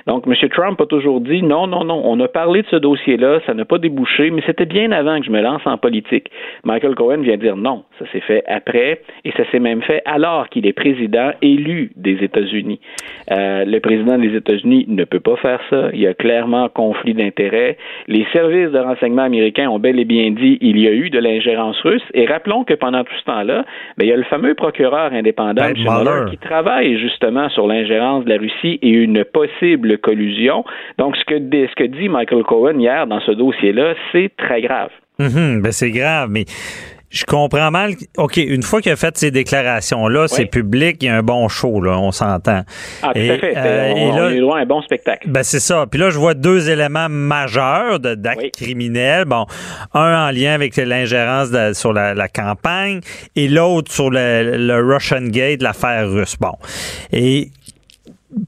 Donc, 0.08 0.26
M. 0.26 0.34
Trump 0.50 0.82
a 0.82 0.86
toujours 0.88 1.22
dit 1.22 1.44
non, 1.44 1.68
non, 1.68 1.84
non, 1.84 2.02
on 2.04 2.20
a 2.20 2.28
parlé 2.28 2.64
de 2.64 2.68
ce 2.72 2.78
dossier-là, 2.78 3.42
ça 3.46 3.54
n'a 3.54 3.66
pas 3.66 3.78
débouché, 3.78 4.32
mais 4.32 4.42
c'était 4.46 4.66
bien 4.66 4.92
avant 4.92 5.20
que 5.20 5.26
je 5.26 5.32
me 5.32 5.42
lance 5.42 5.62
en 5.66 5.78
politique. 5.78 6.32
Michael 6.64 6.96
Cohen 6.96 7.22
vient 7.22 7.38
dire 7.38 7.56
non, 7.56 7.84
ça 8.00 8.06
s'est 8.12 8.22
fait 8.22 8.44
après, 8.48 9.02
et 9.24 9.32
ça 9.34 9.44
s'est 9.52 9.60
même 9.60 9.84
fait 9.84 10.02
alors 10.06 10.50
qu'il 10.50 10.66
est 10.66 10.74
président 10.74 11.32
élu 11.44 11.92
des 11.96 12.24
États-Unis. 12.24 12.80
Euh, 13.32 13.66
le 13.66 13.80
président 13.80 14.18
des 14.18 14.36
États-Unis 14.36 14.63
ne 14.64 15.04
peut 15.04 15.20
pas 15.20 15.36
faire 15.38 15.60
ça. 15.70 15.90
Il 15.94 16.00
y 16.00 16.08
a 16.08 16.14
clairement 16.14 16.70
conflit 16.70 17.14
d'intérêts. 17.14 17.78
Les 18.08 18.26
services 18.34 18.72
de 18.72 18.80
renseignement 18.80 19.24
américains 19.24 19.70
ont 19.70 19.80
bel 19.80 20.00
et 20.00 20.06
bien 20.06 20.32
dit 20.32 20.58
il 20.62 20.80
y 20.80 20.88
a 20.88 20.92
eu 20.92 21.10
de 21.10 21.20
l'ingérence 21.20 21.80
russe. 21.82 22.04
Et 22.14 22.26
rappelons 22.26 22.64
que 22.64 22.74
pendant 22.74 23.04
tout 23.04 23.16
ce 23.20 23.26
temps-là, 23.26 23.66
ben, 23.98 24.06
il 24.06 24.10
y 24.10 24.14
a 24.14 24.18
le 24.18 24.24
fameux 24.24 24.56
procureur 24.56 25.14
indépendant 25.14 25.72
ben, 25.74 26.30
qui 26.30 26.38
travaille 26.38 26.98
justement 27.00 27.50
sur 27.50 27.68
l'ingérence 27.68 28.26
de 28.26 28.30
la 28.30 28.38
Russie 28.38 28.80
et 28.82 28.90
une 28.90 29.24
possible 29.24 29.98
collusion. 29.98 30.64
Donc, 30.98 31.16
ce 31.18 31.26
que, 31.26 31.36
ce 31.40 31.76
que 31.76 31.84
dit 31.84 32.10
Michael 32.10 32.44
Cohen 32.44 32.80
hier 32.80 33.08
dans 33.08 33.20
ce 33.22 33.32
dossier-là, 33.32 33.94
c'est 34.12 34.32
très 34.38 34.62
grave. 34.62 34.90
Mm 35.20 35.62
ben 35.62 35.72
c'est 35.72 35.92
grave, 35.92 36.30
mais 36.32 36.46
je 37.14 37.26
comprends 37.26 37.70
mal. 37.70 37.94
OK, 38.18 38.38
une 38.38 38.64
fois 38.64 38.82
qu'il 38.82 38.92
a 38.92 38.96
fait 38.96 39.16
ces 39.18 39.30
déclarations-là, 39.30 40.28
c'est 40.28 40.48
public, 40.48 40.98
il 41.02 41.06
y 41.06 41.10
a 41.10 41.16
un 41.16 41.22
bon 41.22 41.48
show, 41.48 41.80
là, 41.80 41.98
on 42.00 42.12
s'entend. 42.12 42.64
Ah, 43.04 43.12
tout 43.14 43.20
à 43.20 43.38
fait. 43.38 43.54
Euh, 43.56 43.94
on, 43.96 44.16
là, 44.16 44.30
est 44.32 44.40
loin 44.40 44.62
un 44.62 44.66
bon 44.66 44.82
spectacle. 44.82 45.30
Ben, 45.30 45.44
c'est 45.44 45.60
ça. 45.60 45.86
Puis 45.90 46.00
là, 46.00 46.10
je 46.10 46.18
vois 46.18 46.34
deux 46.34 46.72
éléments 46.72 47.10
majeurs 47.10 48.00
d'actes 48.00 48.56
criminels. 48.56 49.26
Bon, 49.26 49.46
un 49.94 50.28
en 50.28 50.32
lien 50.32 50.54
avec 50.54 50.76
l'ingérence 50.76 51.50
sur 51.74 51.94
la, 51.94 52.28
campagne 52.34 53.02
et 53.36 53.48
l'autre 53.48 53.92
sur 53.92 54.10
le, 54.10 54.58
le 54.58 54.82
Russian 54.82 55.28
Gate, 55.28 55.62
l'affaire 55.62 56.10
russe. 56.10 56.36
Bon. 56.40 56.54
Et 57.12 57.52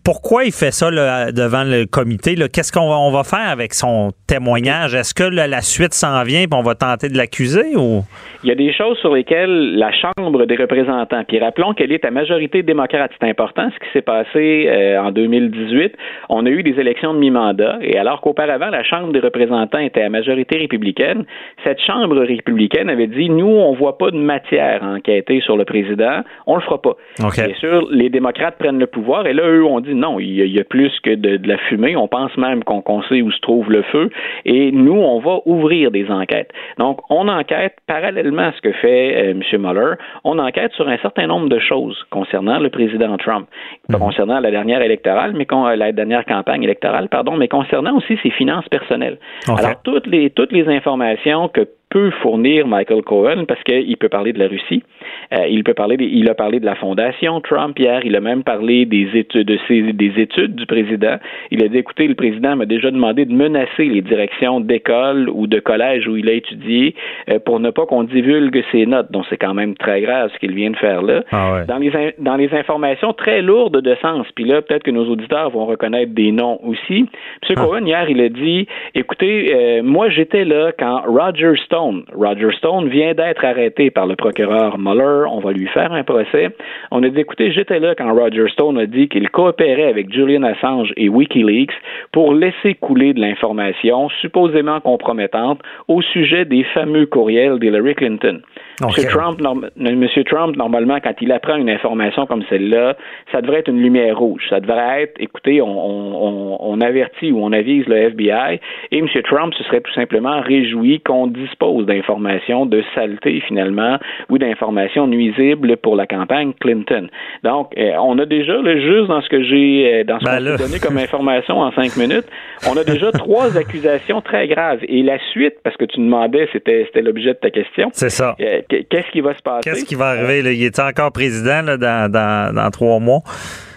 pourquoi 0.04 0.46
il 0.46 0.52
fait 0.52 0.72
ça 0.72 0.90
devant 0.90 1.64
le 1.64 1.86
comité? 1.86 2.36
Qu'est-ce 2.52 2.72
qu'on 2.72 3.12
va, 3.12 3.24
faire 3.24 3.50
avec 3.50 3.74
son 3.74 4.12
témoignage? 4.28 4.94
Est-ce 4.96 5.14
que 5.14 5.24
la 5.24 5.62
suite 5.62 5.94
s'en 5.94 6.24
vient 6.24 6.42
et 6.42 6.48
on 6.54 6.62
va 6.62 6.76
tenter 6.76 7.10
de 7.10 7.18
l'accuser 7.18 7.76
ou? 7.76 8.04
Il 8.44 8.50
y 8.50 8.52
a 8.52 8.56
des 8.56 8.72
choses 8.74 8.98
sur 9.00 9.16
lesquelles 9.16 9.76
la 9.76 9.92
Chambre 9.92 10.46
des 10.46 10.56
représentants, 10.56 11.24
puis 11.28 11.40
rappelons 11.40 11.74
qu'elle 11.74 11.92
est 11.92 12.06
à 12.06 12.12
majorité 12.12 12.62
démocrate, 12.62 13.12
c'est 13.20 13.28
important 13.28 13.70
ce 13.74 13.80
qui 13.84 13.92
s'est 13.92 14.04
passé 14.04 14.68
euh, 14.68 15.02
en 15.02 15.12
2018. 15.12 15.96
On 16.30 16.46
a 16.46 16.50
eu 16.50 16.62
des 16.62 16.80
élections 16.80 17.16
de 17.16 17.20
mi-mandat 17.20 17.80
et 17.82 17.98
alors 17.98 18.22
qu'auparavant 18.22 18.70
la 18.70 18.84
Chambre 18.84 19.12
des 19.14 19.20
représentants 19.20 19.80
était 19.80 20.04
à 20.04 20.10
majorité 20.10 20.60
républicaine, 20.60 21.26
cette 21.64 21.82
Chambre 21.82 22.20
républicaine 22.20 22.90
avait 22.90 23.08
dit 23.08 23.30
nous 23.30 23.48
on 23.48 23.74
voit 23.74 23.98
pas 23.98 24.12
de 24.12 24.18
matière 24.18 24.84
à 24.84 24.94
enquêter 24.94 25.42
sur 25.42 25.58
le 25.58 25.66
président, 25.66 26.22
on 26.46 26.56
le 26.56 26.62
fera 26.62 26.82
pas. 26.82 26.96
Bien 27.18 27.56
sûr, 27.60 27.88
les 27.90 28.10
démocrates 28.10 28.58
prennent 28.60 28.80
le 28.80 28.88
pouvoir 28.88 29.26
et 29.26 29.34
là 29.34 29.44
eux 29.48 29.66
on 29.66 29.75
dit 29.80 29.96
non, 29.96 30.20
il 30.20 30.34
y 30.34 30.60
a, 30.60 30.64
plus 30.64 30.92
que 31.02 31.16
de, 31.16 31.40
la 31.48 31.58
fumée. 31.58 31.96
On 31.96 32.08
pense 32.08 32.36
même 32.38 32.64
qu'on 32.64 33.02
sait 33.04 33.22
où 33.22 33.32
se 33.32 33.40
trouve 33.40 33.72
le 33.72 33.84
feu. 33.84 34.10
Et 34.46 34.72
nous, 34.72 35.00
on 35.00 35.20
va 35.20 35.40
ouvrir 35.46 35.92
des 35.92 36.10
enquêtes. 36.10 36.52
Donc, 36.78 37.00
on 37.10 37.28
enquête 37.28 37.76
parallèlement 37.88 38.44
à 38.44 38.52
ce 38.54 38.62
que 38.62 38.72
fait 38.74 39.16
euh, 39.16 39.32
M. 39.32 39.62
Mueller. 39.62 39.96
On 40.24 40.40
enquête 40.40 40.72
sur 40.74 40.88
un 40.88 40.98
certain 40.98 41.28
nombre 41.28 41.50
de 41.50 41.60
choses 41.60 41.98
concernant 42.10 42.60
le 42.60 42.70
président 42.70 43.16
Trump, 43.18 43.48
mhm. 43.90 44.00
concernant 44.00 44.40
la 44.40 44.52
dernière 44.52 44.82
électorale, 44.82 45.34
mais 45.36 45.48
la 45.76 45.92
dernière 45.92 46.26
campagne 46.26 46.64
électorale, 46.64 47.08
pardon, 47.10 47.38
mais 47.38 47.48
concernant 47.48 47.98
aussi 47.98 48.18
ses 48.22 48.32
finances 48.32 48.68
personnelles. 48.70 49.18
Alors, 49.48 49.82
toutes 49.84 50.08
les 50.08 50.30
toutes 50.30 50.52
les 50.52 50.68
informations 50.68 51.48
que 51.48 51.68
peut 51.96 52.12
fournir 52.22 52.68
Michael 52.68 53.04
Cohen 53.04 53.46
parce 53.48 53.64
qu'il 53.64 53.96
peut 53.96 54.10
parler 54.10 54.34
de 54.34 54.40
la 54.40 54.48
Russie, 54.48 54.84
euh, 55.32 55.48
il 55.48 55.64
peut 55.64 55.74
parler, 55.74 55.96
il 55.98 56.30
a 56.30 56.36
parlé 56.36 56.60
de 56.60 56.66
la 56.66 56.76
fondation 56.76 57.40
Trump 57.40 57.80
hier, 57.80 58.02
il 58.04 58.18
a 58.18 58.20
même 58.20 58.44
parlé 58.44 58.86
des 58.86 59.08
études, 59.14 59.48
de 59.48 59.92
des 59.94 60.22
études 60.22 60.56
du 60.56 60.66
président. 60.66 61.16
Il 61.52 61.64
a 61.64 61.70
dit, 61.70 61.78
écoutez, 61.78 62.06
le 62.08 62.16
président 62.16 62.58
m'a 62.58 62.66
déjà 62.66 62.92
demandé 62.92 63.24
de 63.24 63.34
menacer 63.34 63.86
les 63.86 64.02
directions 64.02 64.60
d'école 64.60 65.30
ou 65.30 65.48
de 65.48 65.60
collège 65.62 66.06
où 66.06 66.18
il 66.18 66.28
a 66.28 66.34
étudié 66.34 66.96
euh, 67.30 67.40
pour 67.40 67.62
ne 67.62 67.70
pas 67.70 67.86
qu'on 67.86 68.04
divulgue 68.04 68.62
ses 68.74 68.86
notes. 68.86 69.10
Donc 69.14 69.24
c'est 69.30 69.38
quand 69.38 69.54
même 69.54 69.74
très 69.76 70.02
grave 70.02 70.32
ce 70.34 70.40
qu'il 70.40 70.54
vient 70.54 70.72
de 70.72 70.78
faire 70.78 71.02
là. 71.02 71.24
Ah 71.32 71.62
dans 71.66 71.78
les 71.78 72.14
dans 72.20 72.36
les 72.36 72.54
informations 72.54 73.14
très 73.14 73.42
lourdes 73.42 73.82
de 73.82 73.96
sens. 74.02 74.28
Puis 74.36 74.44
là, 74.44 74.62
peut-être 74.62 74.84
que 74.84 74.92
nos 74.92 75.06
auditeurs 75.06 75.50
vont 75.50 75.66
reconnaître 75.66 76.14
des 76.14 76.34
noms 76.34 76.60
aussi. 76.66 77.00
M. 77.00 77.08
Ah. 77.50 77.54
Cohen 77.56 77.86
hier, 77.86 78.10
il 78.10 78.20
a 78.20 78.28
dit, 78.28 78.68
écoutez, 78.96 79.56
euh, 79.56 79.82
moi 79.82 80.10
j'étais 80.10 80.44
là 80.44 80.74
quand 80.78 81.04
Roger 81.08 81.54
Stone, 81.64 81.85
Roger 82.14 82.52
Stone 82.58 82.90
vient 82.90 83.14
d'être 83.14 83.44
arrêté 83.44 83.90
par 83.92 84.08
le 84.08 84.16
procureur 84.16 84.78
Mueller 84.78 85.26
on 85.30 85.40
va 85.40 85.52
lui 85.52 85.68
faire 85.68 85.92
un 85.92 86.04
procès. 86.04 86.50
On 86.92 87.04
a 87.04 87.10
dit, 87.10 87.20
écoutez, 87.20 87.52
j'étais 87.52 87.80
là 87.80 87.96
quand 87.96 88.14
Roger 88.14 88.48
Stone 88.50 88.78
a 88.78 88.86
dit 88.86 89.08
qu'il 89.08 89.30
coopérait 89.30 89.90
avec 89.90 90.14
Julian 90.14 90.44
Assange 90.44 90.94
et 90.98 91.10
Wikileaks 91.10 91.74
pour 92.12 92.34
laisser 92.34 92.76
couler 92.76 93.14
de 93.14 93.22
l'information 93.22 94.10
supposément 94.22 94.80
compromettante 94.80 95.62
au 95.88 96.02
sujet 96.02 96.46
des 96.46 96.64
fameux 96.74 97.06
courriels 97.06 97.60
d'Hillary 97.60 97.96
Clinton. 97.96 98.42
Monsieur 98.82 99.08
Trump, 99.08 99.40
Monsieur 99.78 100.24
Trump, 100.26 100.56
normalement, 100.58 101.00
quand 101.02 101.14
il 101.22 101.32
apprend 101.32 101.56
une 101.56 101.70
information 101.70 102.26
comme 102.26 102.44
celle-là, 102.50 102.98
ça 103.32 103.42
devrait 103.42 103.60
être 103.60 103.70
une 103.70 103.82
lumière 103.82 104.18
rouge. 104.18 104.44
Ça 104.50 104.60
devrait 104.60 105.04
être, 105.04 105.16
écoutez, 105.20 105.62
on, 105.62 106.82
avertit 106.82 107.32
ou 107.32 107.40
on 107.42 107.54
avise 107.54 107.86
le 107.88 107.96
FBI, 107.96 108.60
et 108.92 108.98
M. 108.98 109.08
Trump 109.24 109.54
se 109.54 109.64
serait 109.64 109.80
tout 109.80 109.94
simplement 109.94 110.42
réjoui 110.42 111.00
qu'on 111.00 111.28
dispose 111.28 111.75
d'informations 111.84 112.66
de 112.66 112.84
saleté, 112.94 113.42
finalement, 113.48 113.98
ou 114.30 114.38
d'informations 114.38 115.08
nuisibles 115.08 115.78
pour 115.78 115.96
la 115.96 116.08
campagne 116.08 116.54
Clinton. 116.60 117.08
Donc, 117.44 117.72
euh, 117.78 117.92
on 118.00 118.18
a 118.20 118.26
déjà, 118.26 118.54
là, 118.62 118.80
juste 118.80 119.08
dans 119.08 119.22
ce 119.22 119.30
que 119.30 119.44
j'ai, 119.44 119.94
euh, 119.94 120.04
dans 120.04 120.20
ce 120.20 120.26
ben 120.26 120.58
donné 120.58 120.80
comme 120.80 120.98
information 120.98 121.60
en 121.60 121.72
cinq 121.72 121.98
minutes, 121.98 122.26
on 122.70 122.78
a 122.78 122.84
déjà 122.84 123.12
trois 123.14 123.58
accusations 123.58 124.22
très 124.22 124.48
graves. 124.48 124.80
Et 124.88 125.04
la 125.04 125.18
suite, 125.32 125.56
parce 125.64 125.76
que 125.78 125.86
tu 125.86 126.00
demandais, 126.00 126.48
c'était, 126.54 126.86
c'était 126.88 127.02
l'objet 127.02 127.34
de 127.34 127.40
ta 127.40 127.50
question. 127.50 127.90
C'est 127.94 128.10
ça. 128.10 128.36
Euh, 128.40 128.62
qu'est-ce 128.70 129.12
qui 129.12 129.22
va 129.22 129.36
se 129.36 129.42
passer? 129.42 129.70
Qu'est-ce 129.70 129.86
qui 129.86 129.96
va 129.96 130.08
arriver? 130.08 130.42
Là? 130.42 130.52
Il 130.52 130.64
est 130.64 130.80
encore 130.80 131.12
président 131.12 131.64
dans, 131.78 132.12
dans, 132.12 132.72
trois 132.72 133.00
mois? 133.00 133.22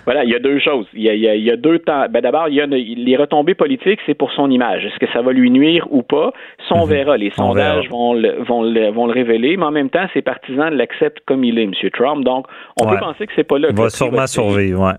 Voilà, 0.05 0.25
il 0.25 0.31
y 0.31 0.35
a 0.35 0.39
deux 0.39 0.59
choses. 0.59 0.87
Il 0.95 1.03
y 1.03 1.51
a, 1.51 1.57
deux 1.57 1.79
temps. 1.81 2.07
Ben 2.11 2.21
D'abord, 2.21 2.49
il 2.49 2.55
y 2.55 2.61
a 2.61 2.67
les 2.67 3.17
retombées 3.17 3.55
politiques, 3.55 4.01
c'est 4.07 4.15
pour 4.15 4.33
son 4.33 4.51
image. 4.51 4.85
Est-ce 4.85 4.99
que 4.99 5.11
ça 5.13 5.23
va 5.23 5.33
lui 5.33 5.51
nuire 5.51 5.87
ou 5.91 6.03
pas? 6.03 6.33
Ça, 6.69 6.75
on 6.75 6.85
mhm. 6.85 6.91
verra. 6.91 7.17
Les 7.17 7.31
sondages 7.31 7.89
Vont, 7.89 8.15
le, 8.15 8.43
vont, 8.43 8.63
le, 8.63 8.91
vont 8.91 9.07
le 9.07 9.13
révéler, 9.13 9.57
mais 9.57 9.65
en 9.65 9.71
même 9.71 9.91
temps, 9.91 10.07
ses 10.13 10.23
partisans 10.23 10.73
l'acceptent 10.75 11.21
comme 11.27 11.45
il 11.45 11.59
est, 11.59 11.65
M. 11.65 11.73
Trump. 11.93 12.25
Donc, 12.25 12.47
on 12.81 12.87
peut 12.87 12.99
penser 12.99 13.27
que 13.27 13.33
c'est 13.37 13.45
pas 13.45 13.59
là. 13.59 13.69
Il 13.71 13.77
va 13.77 13.91
sûrement 13.91 14.27
survivre, 14.27 14.87
ouais. 14.87 14.95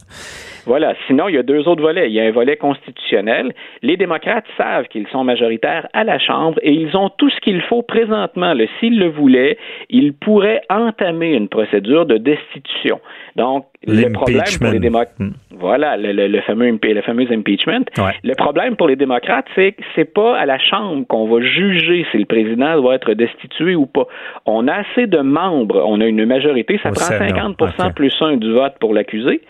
Voilà. 0.70 0.94
Sinon, 1.08 1.30
il 1.30 1.34
y 1.34 1.38
a 1.40 1.42
deux 1.42 1.68
autres 1.68 1.82
volets. 1.82 2.12
Il 2.12 2.14
y 2.14 2.20
a 2.20 2.26
un 2.26 2.32
volet 2.32 2.56
constitutionnel. 2.56 3.54
Les 3.82 3.98
démocrates 3.98 4.46
savent 4.56 4.86
qu'ils 4.88 5.08
sont 5.08 5.24
majoritaires 5.24 5.88
à 5.94 6.04
la 6.04 6.20
Chambre 6.20 6.60
et 6.62 6.72
ils 6.72 6.96
ont 6.96 7.10
tout 7.10 7.32
ce 7.32 7.40
qu'il 7.40 7.60
faut 7.64 7.82
présentement. 7.82 8.54
S'ils 8.80 9.00
le 9.00 9.10
voulaient, 9.10 9.58
ils 9.90 10.14
pourraient 10.14 10.62
entamer 10.70 11.34
une 11.34 11.48
procédure 11.48 12.06
de 12.06 12.18
destitution. 12.18 13.02
Donc, 13.36 13.66
le 13.88 14.12
problème 14.12 14.44
pour 14.60 14.68
les 14.70 14.80
démocrates, 14.80 15.20
hmm. 15.20 15.32
voilà, 15.58 15.98
le, 15.98 16.42
fameux, 16.42 16.78
le 16.84 17.02
fameux 17.02 17.32
impeachment. 17.32 17.86
Le 18.24 18.36
problème 18.36 18.76
pour 18.76 18.88
les 18.88 18.96
démocrates, 18.96 19.48
c'est 19.56 19.72
que 19.72 19.82
c'est 19.96 20.14
pas 20.14 20.38
à 20.38 20.46
la 20.46 20.60
Chambre 20.60 21.04
qu'on 21.08 21.28
va 21.28 21.42
juger 21.42 22.06
si 22.12 22.20
le 22.20 22.26
président 22.26 22.80
doit 22.80 22.94
être 22.94 23.16
destitué 23.16 23.74
ou 23.74 23.88
pas. 23.88 24.06
On 24.46 24.68
a 24.68 24.84
assez 24.84 25.08
de 25.08 25.20
membres, 25.20 25.84
on 25.84 26.00
a 26.00 26.06
une 26.06 26.26
majorité, 26.26 26.80
ça 26.84 26.92
prend 26.92 27.06
50% 27.06 27.94
plus 27.96 28.14
un 28.22 28.38
du 28.38 28.52
vote 28.52 28.74
pour 28.80 28.94
l'accuser. 28.94 29.42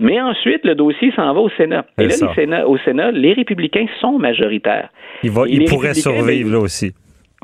Mais 0.00 0.20
ensuite, 0.20 0.64
le 0.64 0.74
dossier 0.74 1.12
s'en 1.16 1.32
va 1.34 1.40
au 1.40 1.50
Sénat. 1.50 1.84
Et 1.98 2.06
là, 2.06 2.68
au 2.68 2.78
Sénat, 2.78 3.10
les 3.12 3.32
républicains 3.32 3.86
sont 4.00 4.18
majoritaires. 4.18 4.88
Il, 5.22 5.30
va, 5.30 5.42
il 5.48 5.64
pourrait 5.64 5.94
survivre 5.94 6.50
là 6.50 6.58
aussi. 6.60 6.92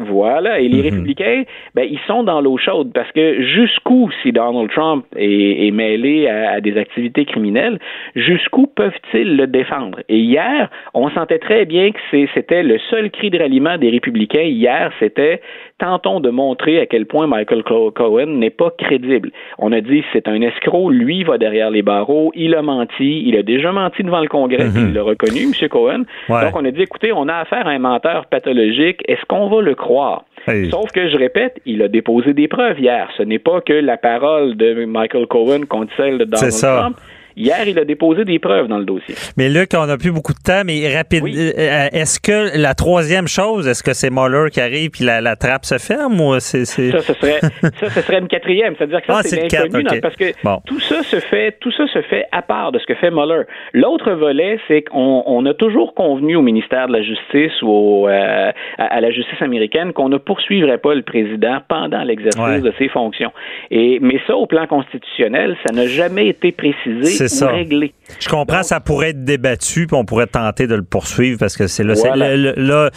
Voilà, 0.01 0.61
et 0.61 0.69
les 0.69 0.79
Mhm. 0.79 0.85
républicains, 0.85 1.43
ben, 1.75 1.85
ils 1.91 1.99
sont 2.07 2.23
dans 2.23 2.41
l'eau 2.41 2.57
chaude 2.57 2.93
parce 2.95 3.11
que 3.11 3.43
jusqu'où, 3.43 4.09
si 4.23 4.31
Donald 4.31 4.71
Trump 4.71 5.05
est, 5.17 5.67
est 5.67 5.71
mêlé 5.73 6.29
à, 6.29 6.53
à, 6.53 6.61
des 6.61 6.77
activités 6.77 7.25
criminelles, 7.25 7.81
jusqu'où 8.15 8.69
peuvent-ils 8.69 9.37
le 9.37 9.49
défendre? 9.49 9.99
Et 10.09 10.19
hier, 10.19 10.71
on 10.95 11.11
sentait 11.11 11.41
très 11.41 11.65
bien 11.65 11.91
que 11.91 11.99
c'était 12.33 12.63
le 12.63 12.79
seul 12.91 13.11
cri 13.11 13.31
de 13.31 13.39
ralliement 13.39 13.77
des 13.77 13.91
républicains. 13.91 14.43
Hier, 14.43 14.93
c'était 15.01 15.41
tentons 15.79 16.21
de 16.21 16.31
montrer 16.31 16.81
à 16.81 16.87
quel 16.87 17.07
point 17.07 17.27
Michael 17.27 17.63
Cohen 17.63 18.27
n'est 18.27 18.51
pas 18.51 18.71
crédible. 18.77 19.31
On 19.59 19.73
a 19.73 19.81
dit 19.81 20.03
c'est 20.13 20.29
un 20.29 20.41
escroc, 20.43 20.91
lui 20.91 21.25
va 21.25 21.39
derrière 21.39 21.71
les 21.71 21.83
barreaux, 21.83 22.33
il 22.35 22.55
a 22.55 22.63
menti, 22.63 23.23
il 23.27 23.37
a 23.37 23.43
déjà 23.43 23.73
menti 23.73 24.03
devant 24.03 24.21
le 24.21 24.29
Congrès, 24.29 24.65
Mhm. 24.69 24.89
il 24.89 24.95
l'a 24.95 25.03
reconnu, 25.03 25.43
M. 25.45 25.69
Cohen. 25.69 26.03
Ouais. 26.29 26.45
Donc 26.45 26.57
on 26.57 26.65
a 26.65 26.71
dit 26.71 26.83
écoutez, 26.83 27.13
on 27.13 27.29
a 27.29 27.37
affaire 27.37 27.67
à 27.67 27.71
un 27.71 27.79
menteur 27.79 28.27
pathologique, 28.27 29.03
est-ce 29.09 29.25
qu'on 29.29 29.49
va 29.49 29.63
le 29.63 29.75
croire? 29.75 30.25
Hey. 30.47 30.71
Sauf 30.71 30.91
que, 30.93 31.09
je 31.09 31.17
répète, 31.17 31.61
il 31.67 31.83
a 31.83 31.89
déposé 31.89 32.33
des 32.33 32.49
preuves 32.49 32.81
hier. 32.81 33.09
Ce 33.17 33.23
n'est 33.23 33.39
pas 33.41 33.61
que 33.61 33.73
la 33.73 33.97
parole 33.97 34.57
de 34.57 34.85
Michael 34.85 35.27
Cohen 35.27 35.63
contre 35.69 35.93
celle 35.97 36.19
de 36.19 36.25
Donald. 36.25 36.53
Trump. 36.53 36.97
Hier, 37.39 37.67
il 37.69 37.79
a 37.79 37.85
déposé 37.85 38.25
des 38.25 38.39
preuves 38.39 38.67
dans 38.69 38.79
le 38.79 38.85
dossier. 38.85 39.15
Mais 39.37 39.49
Luc, 39.49 39.71
on 39.75 39.87
n'a 39.87 39.97
plus 39.97 40.11
beaucoup 40.13 40.33
de 40.35 40.43
temps, 40.45 40.63
mais 40.67 40.95
rapide. 40.95 41.23
Oui. 41.23 41.35
euh, 41.39 41.87
Est-ce 41.93 42.19
que 42.21 42.59
la 42.59 42.75
troisième 42.75 43.29
chose, 43.29 43.67
est-ce 43.69 43.83
que 43.83 43.93
c'est 43.95 44.11
Mueller 44.11 44.51
qui 44.51 44.61
arrive 44.61 44.91
puis 44.91 45.05
la, 45.05 45.21
la 45.21 45.37
trappe 45.37 45.65
se 45.65 45.79
ferme 45.79 46.21
ou 46.21 46.39
c'est. 46.41 46.65
Ça, 46.65 47.01
ce 47.01 47.15
serait, 47.15 47.41
ça, 47.41 47.91
ce 47.91 48.01
serait 48.03 48.19
une 48.19 48.29
quatrième. 48.29 48.75
C'est-à-dire 48.77 49.01
que 49.01 49.07
ça, 49.07 49.15
Ah, 49.19 49.23
c'est 49.23 49.37
l'inconnu, 49.41 49.85
ok. 49.87 49.95
dans- 49.95 50.01
parce 50.01 50.17
que 50.17 50.25
Bon. 50.43 50.61
tout 50.67 50.81
ça 50.81 51.03
se 51.03 51.21
fait, 51.21 51.57
tout 51.61 51.71
ça 51.73 51.87
se 51.93 52.03
fait 52.03 52.25
à 52.33 52.43
part 52.43 52.73
de 52.73 52.79
ce 52.79 52.87
que 52.87 52.95
fait 52.95 53.11
Mueller. 53.11 53.43
L'autre 53.73 54.11
volet, 54.13 54.59
c'est 54.67 54.83
qu'on 54.83 55.23
on 55.27 55.47
a 55.47 55.55
toujours 55.55 55.95
convenu 55.95 56.35
au 56.37 56.43
ministère 56.43 56.89
de 56.89 56.93
la 56.93 57.03
Justice 57.03 57.63
ou 57.63 57.69
au, 57.71 58.09
euh, 58.09 58.51
à, 58.79 58.85
à 58.85 59.01
la 59.01 59.11
justice 59.11 59.41
américaine 59.41 59.93
qu'on 59.93 60.09
ne 60.09 60.19
poursuivrait 60.19 60.79
pas 60.79 60.95
le 60.95 61.03
président 61.03 61.59
pendant 61.69 62.03
l'exercice 62.03 62.41
Ouais. 62.41 62.61
de 62.61 62.73
ses 62.79 62.89
fonctions. 62.89 63.31
Et, 63.71 63.99
mais 64.01 64.21
ça, 64.27 64.37
au 64.37 64.47
plan 64.47 64.67
constitutionnel, 64.67 65.57
ça 65.67 65.75
n'a 65.75 65.87
jamais 65.87 66.27
été 66.29 66.53
précisé 66.53 67.05
C'est 67.29 67.37
ça. 67.37 67.49
réglé. 67.49 67.95
Je 68.21 68.29
comprends, 68.29 68.63
ça 68.63 68.81
pourrait 68.81 69.11
être 69.11 69.25
débattu, 69.25 69.87
puis 69.87 69.97
on 69.97 70.05
pourrait 70.05 70.27
tenter 70.27 70.67
de 70.67 70.75
le 70.75 70.83
poursuivre 70.83 71.39
parce 71.39 71.57
que 71.57 71.67
c'est 71.67 71.85
là, 71.85 71.95
Voilà. 71.95 72.91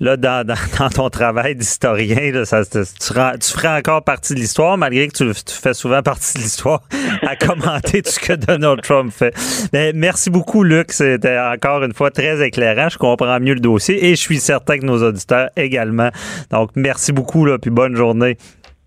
dans, 0.00 0.44
dans, 0.44 0.54
dans 0.78 0.88
ton 0.90 1.08
travail 1.10 1.54
d'historien, 1.56 2.44
ça, 2.44 2.64
tu, 2.64 2.78
feras, 3.00 3.36
tu 3.38 3.50
feras 3.50 3.78
encore 3.78 4.02
partie 4.04 4.34
de 4.34 4.38
l'histoire, 4.40 4.76
malgré 4.78 5.08
que 5.08 5.16
tu, 5.16 5.24
tu 5.44 5.54
fais 5.54 5.74
souvent 5.74 6.02
partie 6.02 6.34
de 6.38 6.42
l'histoire 6.42 6.82
à 7.22 7.36
commenter 7.36 8.02
tout 8.02 8.10
ce 8.10 8.20
que 8.20 8.32
Donald 8.34 8.82
Trump 8.82 9.12
fait. 9.12 9.34
Mais 9.72 9.92
merci 9.94 10.30
beaucoup, 10.30 10.62
Luc. 10.62 10.92
C'était 10.92 11.38
encore 11.38 11.82
une 11.82 11.94
fois 11.94 12.10
très 12.10 12.46
éclairant. 12.46 12.88
Je 12.88 12.98
comprends 12.98 13.40
mieux 13.40 13.54
le 13.54 13.60
dossier 13.60 14.04
et 14.06 14.10
je 14.10 14.20
suis 14.20 14.38
certain 14.38 14.78
que 14.78 14.84
nos 14.84 15.02
auditeurs 15.02 15.48
également. 15.56 16.10
Donc, 16.50 16.70
merci 16.76 17.12
beaucoup, 17.12 17.44
là, 17.44 17.58
puis 17.58 17.70
bonne 17.70 17.96
journée. 17.96 18.36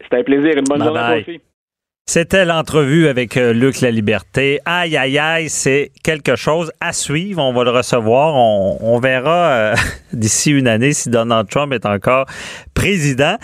C'était 0.03 0.17
un 0.17 0.23
plaisir. 0.23 0.53
Une 0.57 0.63
bonne 0.63 0.79
Bye 0.79 0.87
journée 0.87 1.01
bye. 1.01 1.21
aussi. 1.21 1.41
C'était 2.07 2.43
l'entrevue 2.43 3.07
avec 3.07 3.37
euh, 3.37 3.53
Luc 3.53 3.79
La 3.79 3.89
Liberté. 3.89 4.59
Aïe, 4.65 4.97
aïe, 4.97 5.17
aïe, 5.17 5.49
c'est 5.49 5.91
quelque 6.03 6.35
chose 6.35 6.69
à 6.81 6.91
suivre. 6.91 7.41
On 7.41 7.53
va 7.53 7.63
le 7.63 7.69
recevoir. 7.69 8.33
On, 8.35 8.99
verra 8.99 9.51
euh, 9.51 9.75
d'ici 10.13 10.51
une 10.51 10.67
année 10.67 10.91
si 10.91 11.09
Donald 11.09 11.47
Trump 11.47 11.71
est 11.71 11.85
encore 11.85 12.25
président. 12.73 13.37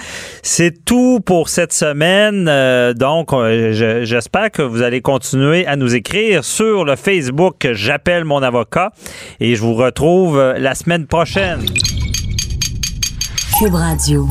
C'est 0.43 0.83
tout 0.83 1.21
pour 1.25 1.47
cette 1.47 1.71
semaine. 1.71 2.47
Euh, 2.49 2.93
donc, 2.93 3.29
je- 3.31 4.01
j'espère 4.03 4.51
que 4.51 4.63
vous 4.63 4.81
allez 4.81 4.99
continuer 5.01 5.65
à 5.65 5.77
nous 5.77 5.95
écrire 5.95 6.43
sur 6.43 6.83
le 6.83 6.97
Facebook 6.97 7.67
J'appelle 7.71 8.25
mon 8.25 8.43
avocat 8.43 8.91
et 9.39 9.55
je 9.55 9.61
vous 9.61 9.75
retrouve 9.75 10.55
la 10.57 10.75
semaine 10.75 11.05
prochaine. 11.07 11.61
Cube 13.59 13.75
Radio. 13.75 14.27